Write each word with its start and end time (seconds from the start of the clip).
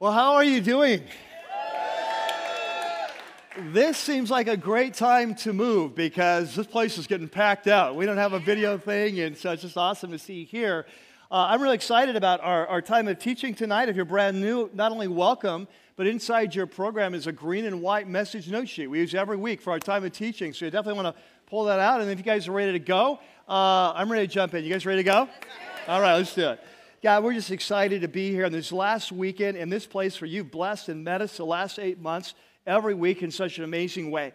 Well, 0.00 0.12
how 0.12 0.34
are 0.34 0.44
you 0.44 0.60
doing? 0.60 1.02
This 3.72 3.98
seems 3.98 4.30
like 4.30 4.46
a 4.46 4.56
great 4.56 4.94
time 4.94 5.34
to 5.36 5.52
move 5.52 5.96
because 5.96 6.54
this 6.54 6.68
place 6.68 6.98
is 6.98 7.08
getting 7.08 7.28
packed 7.28 7.66
out. 7.66 7.96
We 7.96 8.06
don't 8.06 8.16
have 8.16 8.32
a 8.32 8.38
video 8.38 8.78
thing, 8.78 9.18
and 9.18 9.36
so 9.36 9.50
it's 9.50 9.62
just 9.62 9.76
awesome 9.76 10.12
to 10.12 10.18
see 10.20 10.34
you 10.34 10.46
here. 10.46 10.86
Uh, 11.32 11.48
I'm 11.50 11.60
really 11.60 11.74
excited 11.74 12.14
about 12.14 12.40
our, 12.42 12.64
our 12.68 12.80
time 12.80 13.08
of 13.08 13.18
teaching 13.18 13.56
tonight. 13.56 13.88
If 13.88 13.96
you're 13.96 14.04
brand 14.04 14.40
new, 14.40 14.70
not 14.72 14.92
only 14.92 15.08
welcome, 15.08 15.66
but 15.96 16.06
inside 16.06 16.54
your 16.54 16.68
program 16.68 17.12
is 17.12 17.26
a 17.26 17.32
green 17.32 17.64
and 17.64 17.82
white 17.82 18.06
message 18.06 18.48
note 18.48 18.68
sheet 18.68 18.86
we 18.86 19.00
use 19.00 19.16
every 19.16 19.36
week 19.36 19.60
for 19.60 19.72
our 19.72 19.80
time 19.80 20.04
of 20.04 20.12
teaching. 20.12 20.52
So 20.52 20.66
you 20.66 20.70
definitely 20.70 21.02
want 21.02 21.16
to 21.16 21.22
pull 21.46 21.64
that 21.64 21.80
out. 21.80 22.00
And 22.02 22.08
if 22.08 22.18
you 22.18 22.24
guys 22.24 22.46
are 22.46 22.52
ready 22.52 22.70
to 22.70 22.78
go, 22.78 23.18
uh, 23.48 23.94
I'm 23.96 24.12
ready 24.12 24.28
to 24.28 24.32
jump 24.32 24.54
in. 24.54 24.62
You 24.62 24.70
guys 24.70 24.86
ready 24.86 25.02
to 25.02 25.10
go? 25.10 25.28
All 25.88 26.00
right, 26.00 26.14
let's 26.14 26.36
do 26.36 26.50
it. 26.50 26.60
God, 27.00 27.22
we're 27.22 27.34
just 27.34 27.52
excited 27.52 28.00
to 28.00 28.08
be 28.08 28.32
here 28.32 28.44
on 28.44 28.50
this 28.50 28.72
last 28.72 29.12
weekend 29.12 29.56
in 29.56 29.68
this 29.68 29.86
place 29.86 30.20
where 30.20 30.26
you've 30.26 30.50
blessed 30.50 30.88
and 30.88 31.04
met 31.04 31.22
us 31.22 31.36
the 31.36 31.46
last 31.46 31.78
eight 31.78 32.00
months 32.00 32.34
every 32.66 32.94
week 32.94 33.22
in 33.22 33.30
such 33.30 33.58
an 33.58 33.62
amazing 33.62 34.10
way. 34.10 34.32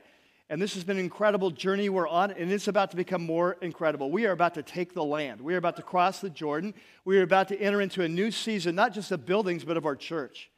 And 0.50 0.62
this 0.62 0.74
has 0.76 0.86
been 0.86 0.98
an 0.98 1.04
incredible 1.04 1.52
journey 1.52 1.90
we're 1.90 2.08
on, 2.08 2.32
and 2.32 2.50
it's 2.50 2.70
about 2.70 2.92
to 2.92 2.96
become 2.96 3.22
more 3.22 3.58
incredible. 3.62 4.12
We 4.12 4.26
are 4.28 4.32
about 4.32 4.54
to 4.54 4.64
take 4.64 4.94
the 4.94 5.04
land. 5.04 5.42
We 5.42 5.56
are 5.56 5.58
about 5.58 5.76
to 5.76 5.82
cross 5.82 6.22
the 6.22 6.30
Jordan. 6.30 6.74
We 7.04 7.18
are 7.18 7.24
about 7.24 7.50
to 7.50 7.60
enter 7.60 7.82
into 7.82 8.02
a 8.02 8.08
new 8.08 8.32
season, 8.32 8.76
not 8.76 8.94
just 8.94 9.12
of 9.12 9.26
buildings, 9.26 9.66
but 9.66 9.76
of 9.76 9.86
our 9.86 9.98
church. 9.98 10.50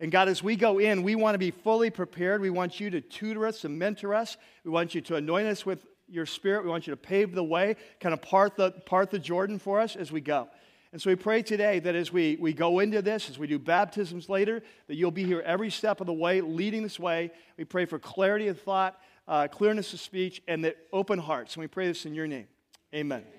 And 0.00 0.10
God, 0.10 0.28
as 0.30 0.42
we 0.42 0.56
go 0.56 0.78
in, 0.78 1.02
we 1.02 1.14
want 1.14 1.34
to 1.34 1.38
be 1.38 1.50
fully 1.50 1.90
prepared. 1.90 2.40
We 2.40 2.48
want 2.48 2.80
you 2.80 2.88
to 2.88 3.02
tutor 3.02 3.46
us 3.46 3.64
and 3.64 3.78
mentor 3.78 4.14
us. 4.14 4.38
We 4.64 4.70
want 4.70 4.94
you 4.94 5.02
to 5.02 5.16
anoint 5.16 5.46
us 5.46 5.66
with 5.66 5.84
your 6.08 6.24
spirit. 6.24 6.64
We 6.64 6.70
want 6.70 6.86
you 6.86 6.92
to 6.92 6.96
pave 6.96 7.34
the 7.34 7.44
way, 7.44 7.76
kind 8.00 8.14
of 8.14 8.22
part 8.22 8.56
the, 8.56 8.70
part 8.70 9.10
the 9.10 9.18
Jordan 9.18 9.58
for 9.58 9.78
us 9.78 9.94
as 9.94 10.10
we 10.10 10.22
go. 10.22 10.48
And 10.92 11.00
so 11.00 11.08
we 11.08 11.16
pray 11.16 11.42
today 11.42 11.78
that 11.78 11.94
as 11.94 12.12
we, 12.12 12.36
we 12.40 12.52
go 12.52 12.80
into 12.80 13.00
this, 13.00 13.30
as 13.30 13.38
we 13.38 13.46
do 13.46 13.60
baptisms 13.60 14.28
later, 14.28 14.60
that 14.88 14.96
you'll 14.96 15.12
be 15.12 15.24
here 15.24 15.40
every 15.40 15.70
step 15.70 16.00
of 16.00 16.08
the 16.08 16.12
way, 16.12 16.40
leading 16.40 16.82
this 16.82 16.98
way. 16.98 17.30
We 17.56 17.64
pray 17.64 17.84
for 17.84 18.00
clarity 18.00 18.48
of 18.48 18.60
thought, 18.60 19.00
uh, 19.28 19.46
clearness 19.46 19.92
of 19.92 20.00
speech, 20.00 20.42
and 20.48 20.64
that 20.64 20.76
open 20.92 21.20
hearts. 21.20 21.54
And 21.54 21.60
we 21.60 21.68
pray 21.68 21.86
this 21.86 22.06
in 22.06 22.14
your 22.14 22.26
name. 22.26 22.48
Amen. 22.92 23.20
Amen. 23.20 23.32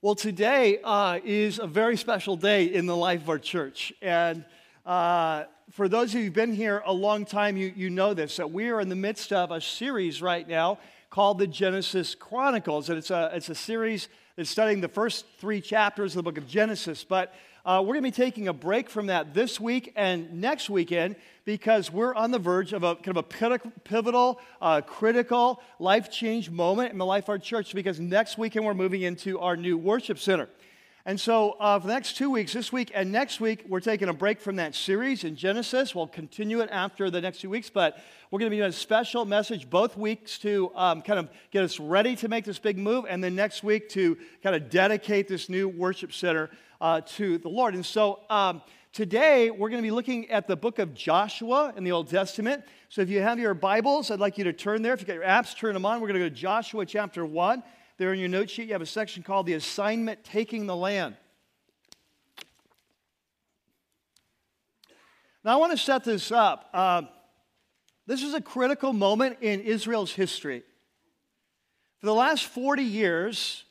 Well, 0.00 0.14
today 0.14 0.78
uh, 0.82 1.18
is 1.22 1.58
a 1.58 1.66
very 1.66 1.98
special 1.98 2.36
day 2.36 2.64
in 2.64 2.86
the 2.86 2.96
life 2.96 3.20
of 3.20 3.28
our 3.28 3.38
church. 3.38 3.92
And 4.00 4.46
uh, 4.86 5.44
for 5.72 5.90
those 5.90 6.14
of 6.14 6.20
you 6.20 6.24
who've 6.24 6.32
been 6.32 6.54
here 6.54 6.82
a 6.86 6.92
long 6.92 7.26
time, 7.26 7.58
you, 7.58 7.70
you 7.76 7.90
know 7.90 8.14
this, 8.14 8.36
that 8.36 8.50
we 8.50 8.70
are 8.70 8.80
in 8.80 8.88
the 8.88 8.96
midst 8.96 9.30
of 9.30 9.50
a 9.50 9.60
series 9.60 10.22
right 10.22 10.48
now 10.48 10.78
called 11.10 11.38
the 11.38 11.46
Genesis 11.46 12.14
Chronicles. 12.14 12.88
And 12.88 12.96
it's 12.96 13.10
a, 13.10 13.30
it's 13.34 13.50
a 13.50 13.54
series 13.54 14.08
that's 14.38 14.48
studying 14.48 14.80
the 14.80 14.86
first 14.86 15.26
three 15.38 15.60
chapters 15.60 16.12
of 16.12 16.18
the 16.18 16.22
book 16.22 16.38
of 16.38 16.46
Genesis. 16.46 17.02
But 17.02 17.34
uh, 17.64 17.80
we're 17.82 17.94
going 17.94 18.04
to 18.04 18.20
be 18.20 18.24
taking 18.24 18.46
a 18.46 18.52
break 18.52 18.88
from 18.88 19.06
that 19.06 19.34
this 19.34 19.58
week 19.58 19.92
and 19.96 20.40
next 20.40 20.70
weekend 20.70 21.16
because 21.44 21.92
we're 21.92 22.14
on 22.14 22.30
the 22.30 22.38
verge 22.38 22.72
of 22.72 22.84
a 22.84 22.94
kind 22.94 23.08
of 23.08 23.16
a 23.16 23.58
pivotal, 23.82 24.40
uh, 24.62 24.80
critical 24.82 25.60
life 25.80 26.08
change 26.08 26.50
moment 26.50 26.92
in 26.92 26.98
the 26.98 27.04
life 27.04 27.24
of 27.24 27.30
our 27.30 27.38
church 27.38 27.74
because 27.74 27.98
next 27.98 28.38
weekend 28.38 28.64
we're 28.64 28.74
moving 28.74 29.02
into 29.02 29.40
our 29.40 29.56
new 29.56 29.76
worship 29.76 30.20
center. 30.20 30.48
And 31.08 31.18
so, 31.18 31.52
uh, 31.52 31.80
for 31.80 31.86
the 31.86 31.94
next 31.94 32.18
two 32.18 32.28
weeks, 32.28 32.52
this 32.52 32.70
week 32.70 32.92
and 32.94 33.10
next 33.10 33.40
week, 33.40 33.64
we're 33.66 33.80
taking 33.80 34.10
a 34.10 34.12
break 34.12 34.42
from 34.42 34.56
that 34.56 34.74
series 34.74 35.24
in 35.24 35.36
Genesis. 35.36 35.94
We'll 35.94 36.06
continue 36.06 36.60
it 36.60 36.68
after 36.70 37.10
the 37.10 37.18
next 37.18 37.40
two 37.40 37.48
weeks, 37.48 37.70
but 37.70 37.96
we're 38.30 38.40
going 38.40 38.50
to 38.50 38.54
be 38.54 38.58
doing 38.58 38.68
a 38.68 38.72
special 38.72 39.24
message 39.24 39.70
both 39.70 39.96
weeks 39.96 40.38
to 40.40 40.70
um, 40.74 41.00
kind 41.00 41.18
of 41.18 41.30
get 41.50 41.64
us 41.64 41.80
ready 41.80 42.14
to 42.16 42.28
make 42.28 42.44
this 42.44 42.58
big 42.58 42.76
move, 42.76 43.06
and 43.08 43.24
then 43.24 43.34
next 43.34 43.64
week 43.64 43.88
to 43.88 44.18
kind 44.42 44.54
of 44.54 44.68
dedicate 44.68 45.28
this 45.28 45.48
new 45.48 45.66
worship 45.66 46.12
center 46.12 46.50
uh, 46.82 47.00
to 47.00 47.38
the 47.38 47.48
Lord. 47.48 47.72
And 47.72 47.86
so, 47.86 48.20
um, 48.28 48.60
today 48.92 49.50
we're 49.50 49.70
going 49.70 49.82
to 49.82 49.86
be 49.86 49.90
looking 49.90 50.30
at 50.30 50.46
the 50.46 50.56
book 50.56 50.78
of 50.78 50.92
Joshua 50.92 51.72
in 51.74 51.84
the 51.84 51.92
Old 51.92 52.10
Testament. 52.10 52.64
So, 52.90 53.00
if 53.00 53.08
you 53.08 53.22
have 53.22 53.38
your 53.38 53.54
Bibles, 53.54 54.10
I'd 54.10 54.20
like 54.20 54.36
you 54.36 54.44
to 54.44 54.52
turn 54.52 54.82
there. 54.82 54.92
If 54.92 55.00
you've 55.00 55.08
got 55.08 55.14
your 55.14 55.24
apps, 55.24 55.56
turn 55.56 55.72
them 55.72 55.86
on. 55.86 56.02
We're 56.02 56.08
going 56.08 56.20
to 56.20 56.28
go 56.28 56.34
to 56.34 56.38
Joshua 56.38 56.84
chapter 56.84 57.24
1. 57.24 57.62
There 57.98 58.12
in 58.12 58.20
your 58.20 58.28
note 58.28 58.48
sheet, 58.48 58.68
you 58.68 58.74
have 58.74 58.82
a 58.82 58.86
section 58.86 59.24
called 59.24 59.46
The 59.46 59.54
Assignment 59.54 60.22
Taking 60.22 60.66
the 60.66 60.76
Land. 60.76 61.16
Now, 65.44 65.54
I 65.54 65.56
want 65.56 65.72
to 65.72 65.78
set 65.78 66.04
this 66.04 66.30
up. 66.30 66.70
Uh, 66.72 67.02
this 68.06 68.22
is 68.22 68.34
a 68.34 68.40
critical 68.40 68.92
moment 68.92 69.38
in 69.40 69.60
Israel's 69.60 70.12
history. 70.12 70.62
For 71.98 72.06
the 72.06 72.14
last 72.14 72.44
40 72.44 72.84
years, 72.84 73.64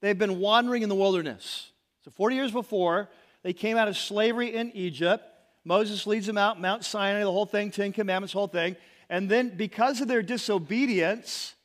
they've 0.00 0.16
been 0.16 0.38
wandering 0.38 0.84
in 0.84 0.88
the 0.88 0.94
wilderness. 0.94 1.72
So, 2.04 2.12
40 2.12 2.36
years 2.36 2.52
before, 2.52 3.08
they 3.42 3.52
came 3.52 3.76
out 3.76 3.88
of 3.88 3.96
slavery 3.96 4.54
in 4.54 4.70
Egypt. 4.70 5.24
Moses 5.64 6.06
leads 6.06 6.28
them 6.28 6.38
out, 6.38 6.60
Mount 6.60 6.84
Sinai, 6.84 7.24
the 7.24 7.32
whole 7.32 7.44
thing, 7.44 7.72
Ten 7.72 7.92
Commandments, 7.92 8.32
whole 8.32 8.46
thing. 8.46 8.76
And 9.10 9.28
then, 9.28 9.56
because 9.56 10.00
of 10.00 10.06
their 10.06 10.22
disobedience, 10.22 11.56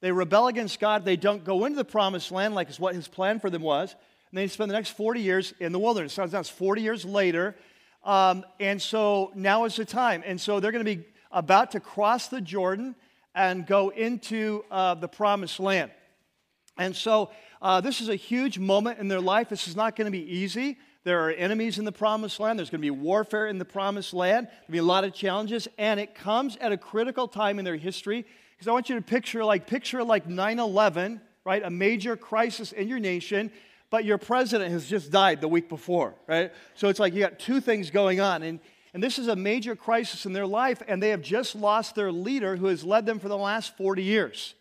they 0.00 0.12
rebel 0.12 0.48
against 0.48 0.80
God. 0.80 1.04
They 1.04 1.16
don't 1.16 1.44
go 1.44 1.64
into 1.64 1.76
the 1.76 1.84
promised 1.84 2.32
land 2.32 2.54
like 2.54 2.70
is 2.70 2.80
what 2.80 2.94
his 2.94 3.08
plan 3.08 3.38
for 3.38 3.50
them 3.50 3.62
was. 3.62 3.94
And 4.30 4.38
they 4.38 4.46
spend 4.46 4.70
the 4.70 4.74
next 4.74 4.90
40 4.90 5.20
years 5.20 5.52
in 5.60 5.72
the 5.72 5.78
wilderness. 5.78 6.14
So 6.14 6.24
it's 6.24 6.48
40 6.48 6.82
years 6.82 7.04
later. 7.04 7.56
Um, 8.04 8.44
and 8.58 8.80
so 8.80 9.30
now 9.34 9.64
is 9.64 9.76
the 9.76 9.84
time. 9.84 10.22
And 10.24 10.40
so 10.40 10.60
they're 10.60 10.72
going 10.72 10.84
to 10.84 10.96
be 10.96 11.04
about 11.30 11.72
to 11.72 11.80
cross 11.80 12.28
the 12.28 12.40
Jordan 12.40 12.94
and 13.34 13.66
go 13.66 13.90
into 13.90 14.64
uh, 14.70 14.94
the 14.94 15.08
promised 15.08 15.60
land. 15.60 15.90
And 16.78 16.96
so 16.96 17.30
uh, 17.60 17.80
this 17.80 18.00
is 18.00 18.08
a 18.08 18.16
huge 18.16 18.58
moment 18.58 18.98
in 18.98 19.08
their 19.08 19.20
life. 19.20 19.48
This 19.48 19.68
is 19.68 19.76
not 19.76 19.96
going 19.96 20.06
to 20.06 20.10
be 20.10 20.24
easy. 20.24 20.78
There 21.04 21.26
are 21.26 21.30
enemies 21.30 21.78
in 21.78 21.84
the 21.84 21.92
promised 21.92 22.40
land. 22.40 22.58
There's 22.58 22.70
going 22.70 22.80
to 22.80 22.86
be 22.86 22.90
warfare 22.90 23.46
in 23.46 23.58
the 23.58 23.64
promised 23.64 24.14
land. 24.14 24.48
There'll 24.48 24.72
be 24.72 24.78
a 24.78 24.82
lot 24.82 25.04
of 25.04 25.12
challenges. 25.12 25.68
And 25.78 26.00
it 26.00 26.14
comes 26.14 26.56
at 26.56 26.72
a 26.72 26.76
critical 26.76 27.28
time 27.28 27.58
in 27.58 27.64
their 27.64 27.76
history 27.76 28.26
because 28.60 28.68
I 28.68 28.72
want 28.72 28.90
you 28.90 28.96
to 28.96 29.00
picture 29.00 29.42
like 29.42 29.66
picture 29.66 30.04
like 30.04 30.28
9/11, 30.28 31.22
right? 31.46 31.62
A 31.64 31.70
major 31.70 32.14
crisis 32.14 32.72
in 32.72 32.88
your 32.88 32.98
nation, 32.98 33.50
but 33.88 34.04
your 34.04 34.18
president 34.18 34.70
has 34.70 34.86
just 34.86 35.10
died 35.10 35.40
the 35.40 35.48
week 35.48 35.70
before, 35.70 36.14
right? 36.26 36.52
So 36.74 36.90
it's 36.90 37.00
like 37.00 37.14
you 37.14 37.20
got 37.20 37.38
two 37.38 37.62
things 37.62 37.90
going 37.90 38.20
on 38.20 38.42
and 38.42 38.60
and 38.92 39.02
this 39.02 39.18
is 39.18 39.28
a 39.28 39.36
major 39.36 39.76
crisis 39.76 40.26
in 40.26 40.32
their 40.32 40.46
life, 40.46 40.82
and 40.86 41.02
they 41.02 41.10
have 41.10 41.22
just 41.22 41.54
lost 41.54 41.94
their 41.94 42.10
leader 42.10 42.56
who 42.56 42.66
has 42.66 42.84
led 42.84 43.06
them 43.06 43.18
for 43.18 43.28
the 43.28 43.36
last 43.36 43.76
40 43.76 44.02
years. 44.02 44.56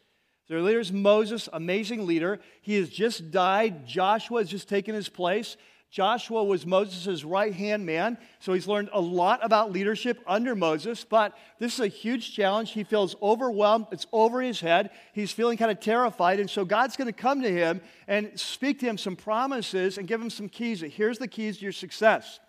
Their 0.47 0.61
leader 0.61 0.79
is 0.79 0.91
Moses, 0.91 1.49
amazing 1.51 2.05
leader. 2.05 2.39
He 2.61 2.75
has 2.75 2.89
just 2.89 3.31
died. 3.31 3.87
Joshua 3.87 4.41
has 4.41 4.49
just 4.49 4.69
taken 4.69 4.93
his 4.93 5.09
place. 5.09 5.57
Joshua 5.91 6.43
was 6.43 6.67
Moses' 6.67 7.23
right 7.23 7.53
hand 7.53 7.83
man, 7.83 8.19
so 8.39 8.53
he's 8.53 8.67
learned 8.67 8.89
a 8.93 9.01
lot 9.01 9.39
about 9.41 9.71
leadership 9.71 10.21
under 10.27 10.55
Moses, 10.55 11.03
but 11.03 11.35
this 11.57 11.73
is 11.73 11.79
a 11.79 11.87
huge 11.87 12.35
challenge. 12.35 12.71
He 12.71 12.83
feels 12.83 13.15
overwhelmed, 13.23 13.87
it's 13.91 14.05
over 14.11 14.39
his 14.39 14.59
head. 14.59 14.91
He's 15.13 15.31
feeling 15.31 15.57
kind 15.57 15.71
of 15.71 15.79
terrified, 15.79 16.39
and 16.39 16.47
so 16.49 16.63
God's 16.63 16.95
going 16.95 17.07
to 17.07 17.13
come 17.13 17.41
to 17.41 17.51
him 17.51 17.81
and 18.07 18.39
speak 18.39 18.79
to 18.81 18.85
him 18.85 18.99
some 18.99 19.15
promises 19.15 19.97
and 19.97 20.07
give 20.07 20.21
him 20.21 20.29
some 20.29 20.47
keys. 20.47 20.81
Here's 20.81 21.17
the 21.17 21.27
keys 21.27 21.57
to 21.57 21.63
your 21.63 21.71
success. 21.71 22.39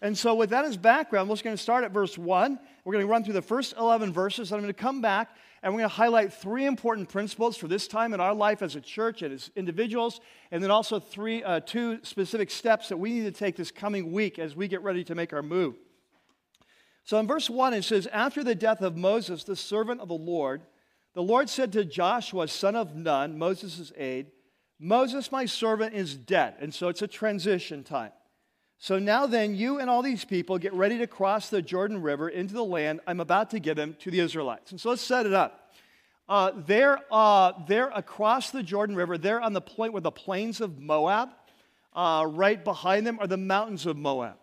And 0.00 0.16
so, 0.16 0.34
with 0.34 0.50
that 0.50 0.64
as 0.64 0.76
background, 0.76 1.28
we're 1.28 1.34
just 1.34 1.44
going 1.44 1.56
to 1.56 1.62
start 1.62 1.84
at 1.84 1.90
verse 1.90 2.16
1. 2.16 2.58
We're 2.84 2.92
going 2.92 3.04
to 3.04 3.10
run 3.10 3.24
through 3.24 3.34
the 3.34 3.42
first 3.42 3.74
11 3.76 4.12
verses, 4.12 4.50
and 4.50 4.56
I'm 4.56 4.62
going 4.62 4.72
to 4.72 4.80
come 4.80 5.02
back 5.02 5.36
and 5.62 5.72
we're 5.72 5.80
going 5.80 5.90
to 5.90 5.96
highlight 5.96 6.32
three 6.32 6.66
important 6.66 7.08
principles 7.08 7.56
for 7.56 7.68
this 7.68 7.88
time 7.88 8.14
in 8.14 8.20
our 8.20 8.34
life 8.34 8.62
as 8.62 8.76
a 8.76 8.80
church 8.80 9.22
and 9.22 9.34
as 9.34 9.50
individuals, 9.56 10.20
and 10.50 10.62
then 10.62 10.70
also 10.70 11.00
three, 11.00 11.42
uh, 11.42 11.60
two 11.60 11.98
specific 12.04 12.50
steps 12.50 12.88
that 12.88 12.96
we 12.96 13.12
need 13.12 13.24
to 13.24 13.32
take 13.32 13.56
this 13.56 13.70
coming 13.70 14.12
week 14.12 14.38
as 14.38 14.54
we 14.54 14.68
get 14.68 14.82
ready 14.82 15.02
to 15.04 15.14
make 15.14 15.32
our 15.32 15.42
move. 15.42 15.74
So 17.04 17.18
in 17.18 17.26
verse 17.26 17.48
1, 17.48 17.74
it 17.74 17.84
says, 17.84 18.06
After 18.08 18.44
the 18.44 18.54
death 18.54 18.82
of 18.82 18.96
Moses, 18.96 19.44
the 19.44 19.56
servant 19.56 20.00
of 20.00 20.08
the 20.08 20.14
Lord, 20.14 20.62
the 21.14 21.22
Lord 21.22 21.48
said 21.48 21.72
to 21.72 21.84
Joshua, 21.84 22.46
son 22.48 22.76
of 22.76 22.94
Nun, 22.94 23.38
Moses' 23.38 23.92
aide, 23.96 24.26
Moses, 24.78 25.32
my 25.32 25.46
servant, 25.46 25.94
is 25.94 26.14
dead. 26.14 26.54
And 26.60 26.72
so 26.72 26.88
it's 26.88 27.02
a 27.02 27.08
transition 27.08 27.82
time. 27.82 28.12
So 28.80 28.98
now 28.98 29.26
then, 29.26 29.56
you 29.56 29.80
and 29.80 29.90
all 29.90 30.02
these 30.02 30.24
people 30.24 30.56
get 30.56 30.72
ready 30.72 30.98
to 30.98 31.06
cross 31.08 31.50
the 31.50 31.60
Jordan 31.60 32.00
River 32.00 32.28
into 32.28 32.54
the 32.54 32.64
land 32.64 33.00
I'm 33.06 33.18
about 33.18 33.50
to 33.50 33.58
give 33.58 33.76
them 33.76 33.96
to 34.00 34.10
the 34.10 34.20
Israelites. 34.20 34.70
And 34.70 34.80
so 34.80 34.90
let's 34.90 35.02
set 35.02 35.26
it 35.26 35.32
up. 35.32 35.72
Uh, 36.28 36.52
they're, 36.66 37.00
uh, 37.10 37.52
they're 37.66 37.88
across 37.88 38.50
the 38.50 38.62
Jordan 38.62 38.94
River. 38.94 39.18
They're 39.18 39.40
on 39.40 39.52
the 39.52 39.60
point 39.60 39.92
where 39.92 40.02
the 40.02 40.12
plains 40.12 40.60
of 40.60 40.78
Moab. 40.78 41.30
Uh, 41.92 42.26
right 42.28 42.62
behind 42.62 43.06
them 43.06 43.18
are 43.18 43.26
the 43.26 43.36
mountains 43.36 43.84
of 43.84 43.96
Moab. 43.96 44.36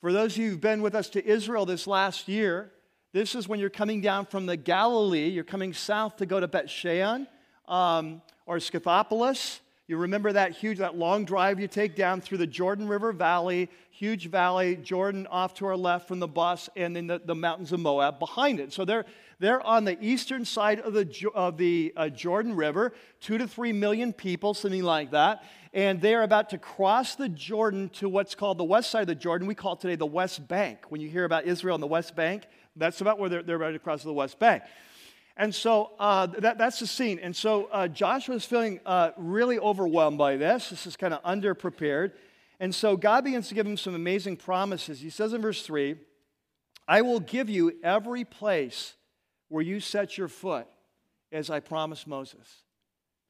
For 0.00 0.12
those 0.12 0.32
of 0.32 0.38
you 0.38 0.50
who've 0.50 0.60
been 0.60 0.82
with 0.82 0.94
us 0.94 1.08
to 1.10 1.26
Israel 1.26 1.64
this 1.64 1.86
last 1.86 2.28
year, 2.28 2.70
this 3.14 3.34
is 3.34 3.48
when 3.48 3.60
you're 3.60 3.70
coming 3.70 4.02
down 4.02 4.26
from 4.26 4.44
the 4.44 4.56
Galilee. 4.56 5.28
You're 5.28 5.44
coming 5.44 5.72
south 5.72 6.16
to 6.16 6.26
go 6.26 6.40
to 6.40 6.48
Beth 6.48 6.68
Shean 6.68 7.26
um, 7.66 8.20
or 8.44 8.58
Scythopolis. 8.58 9.60
You 9.86 9.98
remember 9.98 10.32
that 10.32 10.52
huge, 10.52 10.78
that 10.78 10.96
long 10.96 11.26
drive 11.26 11.60
you 11.60 11.68
take 11.68 11.94
down 11.94 12.22
through 12.22 12.38
the 12.38 12.46
Jordan 12.46 12.88
River 12.88 13.12
Valley, 13.12 13.68
huge 13.90 14.30
valley, 14.30 14.76
Jordan 14.76 15.26
off 15.26 15.52
to 15.54 15.66
our 15.66 15.76
left 15.76 16.08
from 16.08 16.20
the 16.20 16.26
bus, 16.26 16.70
and 16.74 16.96
then 16.96 17.06
the, 17.06 17.20
the 17.22 17.34
mountains 17.34 17.70
of 17.70 17.80
Moab 17.80 18.18
behind 18.18 18.60
it. 18.60 18.72
So 18.72 18.86
they're, 18.86 19.04
they're 19.40 19.60
on 19.60 19.84
the 19.84 20.02
eastern 20.02 20.46
side 20.46 20.80
of 20.80 20.94
the, 20.94 21.30
of 21.34 21.58
the 21.58 21.92
uh, 21.96 22.08
Jordan 22.08 22.56
River, 22.56 22.94
two 23.20 23.36
to 23.36 23.46
three 23.46 23.74
million 23.74 24.14
people, 24.14 24.54
something 24.54 24.82
like 24.82 25.10
that. 25.10 25.44
and 25.74 26.00
they 26.00 26.14
are 26.14 26.22
about 26.22 26.50
to 26.50 26.58
cross 26.58 27.16
the 27.16 27.28
Jordan 27.28 27.90
to 27.90 28.08
what's 28.08 28.34
called 28.34 28.58
the 28.58 28.64
west 28.64 28.90
side 28.90 29.02
of 29.02 29.08
the 29.08 29.14
Jordan. 29.14 29.46
We 29.48 29.56
call 29.56 29.74
it 29.74 29.80
today 29.80 29.96
the 29.96 30.06
West 30.06 30.46
Bank. 30.48 30.78
When 30.88 31.00
you 31.00 31.10
hear 31.10 31.24
about 31.24 31.44
Israel 31.44 31.74
and 31.74 31.82
the 31.82 31.88
West 31.88 32.14
Bank, 32.14 32.44
that's 32.76 33.00
about 33.00 33.18
where 33.18 33.28
they're, 33.28 33.42
they're 33.42 33.56
about 33.56 33.72
to 33.72 33.78
cross 33.80 34.02
the 34.02 34.12
West 34.12 34.38
Bank. 34.38 34.62
And 35.36 35.54
so 35.54 35.90
uh, 35.98 36.26
that, 36.26 36.58
that's 36.58 36.78
the 36.78 36.86
scene. 36.86 37.18
And 37.18 37.34
so 37.34 37.64
uh, 37.66 37.88
Joshua 37.88 38.36
is 38.36 38.44
feeling 38.44 38.80
uh, 38.86 39.10
really 39.16 39.58
overwhelmed 39.58 40.18
by 40.18 40.36
this. 40.36 40.70
This 40.70 40.86
is 40.86 40.96
kind 40.96 41.12
of 41.12 41.22
underprepared. 41.22 42.12
And 42.60 42.74
so 42.74 42.96
God 42.96 43.24
begins 43.24 43.48
to 43.48 43.54
give 43.54 43.66
him 43.66 43.76
some 43.76 43.94
amazing 43.94 44.36
promises. 44.36 45.00
He 45.00 45.10
says 45.10 45.32
in 45.32 45.42
verse 45.42 45.62
3 45.62 45.96
I 46.86 47.02
will 47.02 47.20
give 47.20 47.48
you 47.48 47.72
every 47.82 48.24
place 48.24 48.94
where 49.48 49.62
you 49.62 49.80
set 49.80 50.18
your 50.18 50.28
foot, 50.28 50.66
as 51.32 51.50
I 51.50 51.60
promised 51.60 52.06
Moses. 52.06 52.62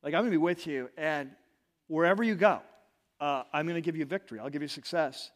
Like, 0.02 0.12
I'm 0.14 0.22
going 0.22 0.26
to 0.26 0.30
be 0.32 0.36
with 0.36 0.66
you, 0.66 0.90
and 0.96 1.30
wherever 1.86 2.22
you 2.22 2.34
go, 2.34 2.60
uh, 3.20 3.44
I'm 3.52 3.66
going 3.66 3.76
to 3.76 3.80
give 3.80 3.96
you 3.96 4.04
victory. 4.04 4.38
I'll 4.38 4.50
give 4.50 4.62
you 4.62 4.68
success. 4.68 5.30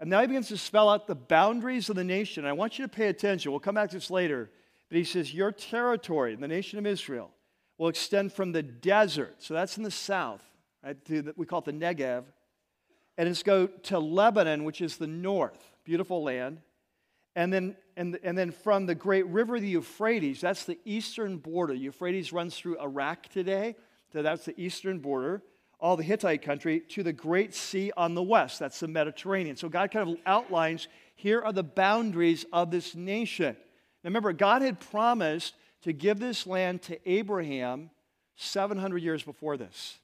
And 0.00 0.10
now 0.10 0.20
he 0.20 0.26
begins 0.26 0.48
to 0.48 0.58
spell 0.58 0.88
out 0.88 1.06
the 1.06 1.14
boundaries 1.14 1.88
of 1.88 1.96
the 1.96 2.04
nation. 2.04 2.44
I 2.44 2.52
want 2.52 2.78
you 2.78 2.84
to 2.84 2.88
pay 2.88 3.08
attention. 3.08 3.50
We'll 3.52 3.60
come 3.60 3.76
back 3.76 3.90
to 3.90 3.96
this 3.96 4.10
later. 4.10 4.50
He 4.96 5.04
says, 5.04 5.32
Your 5.32 5.52
territory, 5.52 6.34
the 6.36 6.48
nation 6.48 6.78
of 6.78 6.86
Israel, 6.86 7.30
will 7.78 7.88
extend 7.88 8.32
from 8.32 8.52
the 8.52 8.62
desert. 8.62 9.36
So 9.38 9.54
that's 9.54 9.76
in 9.76 9.82
the 9.82 9.90
south. 9.90 10.42
Right, 10.84 11.02
the, 11.04 11.32
we 11.36 11.46
call 11.46 11.60
it 11.60 11.64
the 11.64 11.72
Negev. 11.72 12.24
And 13.16 13.28
it's 13.28 13.42
go 13.42 13.66
to 13.66 13.98
Lebanon, 13.98 14.64
which 14.64 14.80
is 14.80 14.96
the 14.96 15.06
north. 15.06 15.72
Beautiful 15.84 16.22
land. 16.22 16.58
And 17.36 17.52
then, 17.52 17.76
and, 17.96 18.18
and 18.22 18.36
then 18.36 18.50
from 18.52 18.86
the 18.86 18.94
great 18.94 19.26
river, 19.26 19.58
the 19.58 19.68
Euphrates, 19.68 20.40
that's 20.40 20.64
the 20.64 20.78
eastern 20.84 21.38
border. 21.38 21.74
Euphrates 21.74 22.32
runs 22.32 22.56
through 22.56 22.80
Iraq 22.80 23.28
today. 23.28 23.76
So 24.12 24.22
that's 24.22 24.44
the 24.44 24.60
eastern 24.60 24.98
border 25.00 25.42
all 25.84 25.98
the 25.98 26.02
Hittite 26.02 26.40
country, 26.40 26.80
to 26.80 27.02
the 27.02 27.12
great 27.12 27.54
sea 27.54 27.92
on 27.94 28.14
the 28.14 28.22
west. 28.22 28.58
That's 28.58 28.80
the 28.80 28.88
Mediterranean. 28.88 29.54
So 29.54 29.68
God 29.68 29.90
kind 29.90 30.08
of 30.08 30.16
outlines 30.24 30.88
here 31.14 31.42
are 31.42 31.52
the 31.52 31.62
boundaries 31.62 32.46
of 32.54 32.70
this 32.70 32.94
nation. 32.94 33.54
Now 34.04 34.08
remember, 34.08 34.32
God 34.32 34.62
had 34.62 34.78
promised 34.78 35.54
to 35.82 35.92
give 35.92 36.18
this 36.18 36.46
land 36.46 36.82
to 36.82 37.10
Abraham 37.10 37.90
700 38.36 39.02
years 39.02 39.22
before 39.22 39.56
this. 39.56 39.98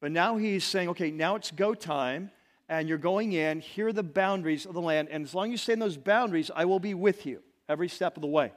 But 0.00 0.12
now 0.12 0.36
he's 0.36 0.64
saying, 0.64 0.90
okay, 0.90 1.10
now 1.10 1.34
it's 1.34 1.50
go 1.50 1.74
time, 1.74 2.30
and 2.68 2.88
you're 2.88 2.98
going 2.98 3.32
in. 3.32 3.60
Here 3.60 3.88
are 3.88 3.92
the 3.92 4.02
boundaries 4.02 4.66
of 4.66 4.74
the 4.74 4.80
land. 4.80 5.08
And 5.10 5.24
as 5.24 5.34
long 5.34 5.48
as 5.48 5.50
you 5.52 5.56
stay 5.56 5.72
in 5.72 5.78
those 5.78 5.96
boundaries, 5.96 6.50
I 6.54 6.66
will 6.66 6.78
be 6.78 6.94
with 6.94 7.26
you 7.26 7.42
every 7.68 7.88
step 7.88 8.16
of 8.16 8.20
the 8.20 8.28
way. 8.28 8.52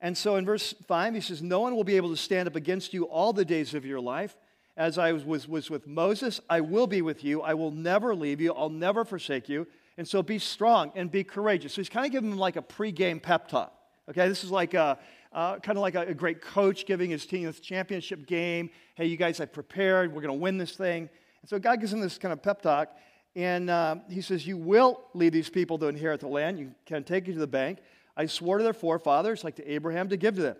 And 0.00 0.16
so 0.16 0.36
in 0.36 0.44
verse 0.44 0.74
5, 0.86 1.14
he 1.14 1.20
says, 1.20 1.42
No 1.42 1.60
one 1.60 1.74
will 1.74 1.84
be 1.84 1.96
able 1.96 2.10
to 2.10 2.16
stand 2.16 2.48
up 2.48 2.56
against 2.56 2.92
you 2.92 3.04
all 3.04 3.32
the 3.32 3.44
days 3.44 3.74
of 3.74 3.84
your 3.84 4.00
life 4.00 4.36
as 4.80 4.96
I 4.96 5.12
was, 5.12 5.46
was 5.46 5.68
with 5.68 5.86
Moses, 5.86 6.40
I 6.48 6.62
will 6.62 6.86
be 6.86 7.02
with 7.02 7.22
you. 7.22 7.42
I 7.42 7.52
will 7.52 7.70
never 7.70 8.14
leave 8.14 8.40
you. 8.40 8.54
I'll 8.54 8.70
never 8.70 9.04
forsake 9.04 9.46
you. 9.46 9.66
And 9.98 10.06
so 10.06 10.22
be 10.22 10.38
strong 10.38 10.92
and 10.94 11.10
be 11.10 11.24
courageous. 11.24 11.74
So 11.74 11.80
he's 11.80 11.88
kind 11.88 12.06
of 12.06 12.12
giving 12.12 12.30
them 12.30 12.38
like 12.38 12.56
a 12.56 12.62
pregame 12.62 13.22
pep 13.22 13.48
talk. 13.48 13.74
Okay, 14.08 14.28
this 14.28 14.44
is 14.44 14.50
like 14.50 14.74
a, 14.74 14.98
uh, 15.32 15.58
kind 15.58 15.78
of 15.78 15.82
like 15.82 15.94
a, 15.94 16.00
a, 16.00 16.14
great 16.14 16.40
coach 16.40 16.86
giving 16.86 17.10
his 17.10 17.26
team 17.26 17.44
this 17.44 17.60
championship 17.60 18.26
game. 18.26 18.70
Hey, 18.96 19.06
you 19.06 19.16
guys, 19.16 19.40
I 19.40 19.44
prepared. 19.44 20.12
We're 20.12 20.22
going 20.22 20.36
to 20.36 20.42
win 20.42 20.58
this 20.58 20.72
thing. 20.72 21.08
And 21.42 21.48
so 21.48 21.58
God 21.58 21.80
gives 21.80 21.92
him 21.92 22.00
this 22.00 22.18
kind 22.18 22.32
of 22.32 22.42
pep 22.42 22.62
talk. 22.62 22.96
And 23.36 23.70
uh, 23.70 23.96
he 24.08 24.20
says, 24.20 24.46
You 24.46 24.56
will 24.56 25.02
lead 25.14 25.32
these 25.32 25.50
people 25.50 25.78
to 25.78 25.86
inherit 25.86 26.20
the 26.20 26.28
land. 26.28 26.58
You 26.58 26.72
can 26.86 27.04
take 27.04 27.28
you 27.28 27.34
to 27.34 27.38
the 27.38 27.46
bank. 27.46 27.78
I 28.16 28.26
swore 28.26 28.58
to 28.58 28.64
their 28.64 28.72
forefathers, 28.72 29.44
like 29.44 29.56
to 29.56 29.70
Abraham, 29.70 30.08
to 30.08 30.16
give 30.16 30.34
to 30.34 30.42
them. 30.42 30.56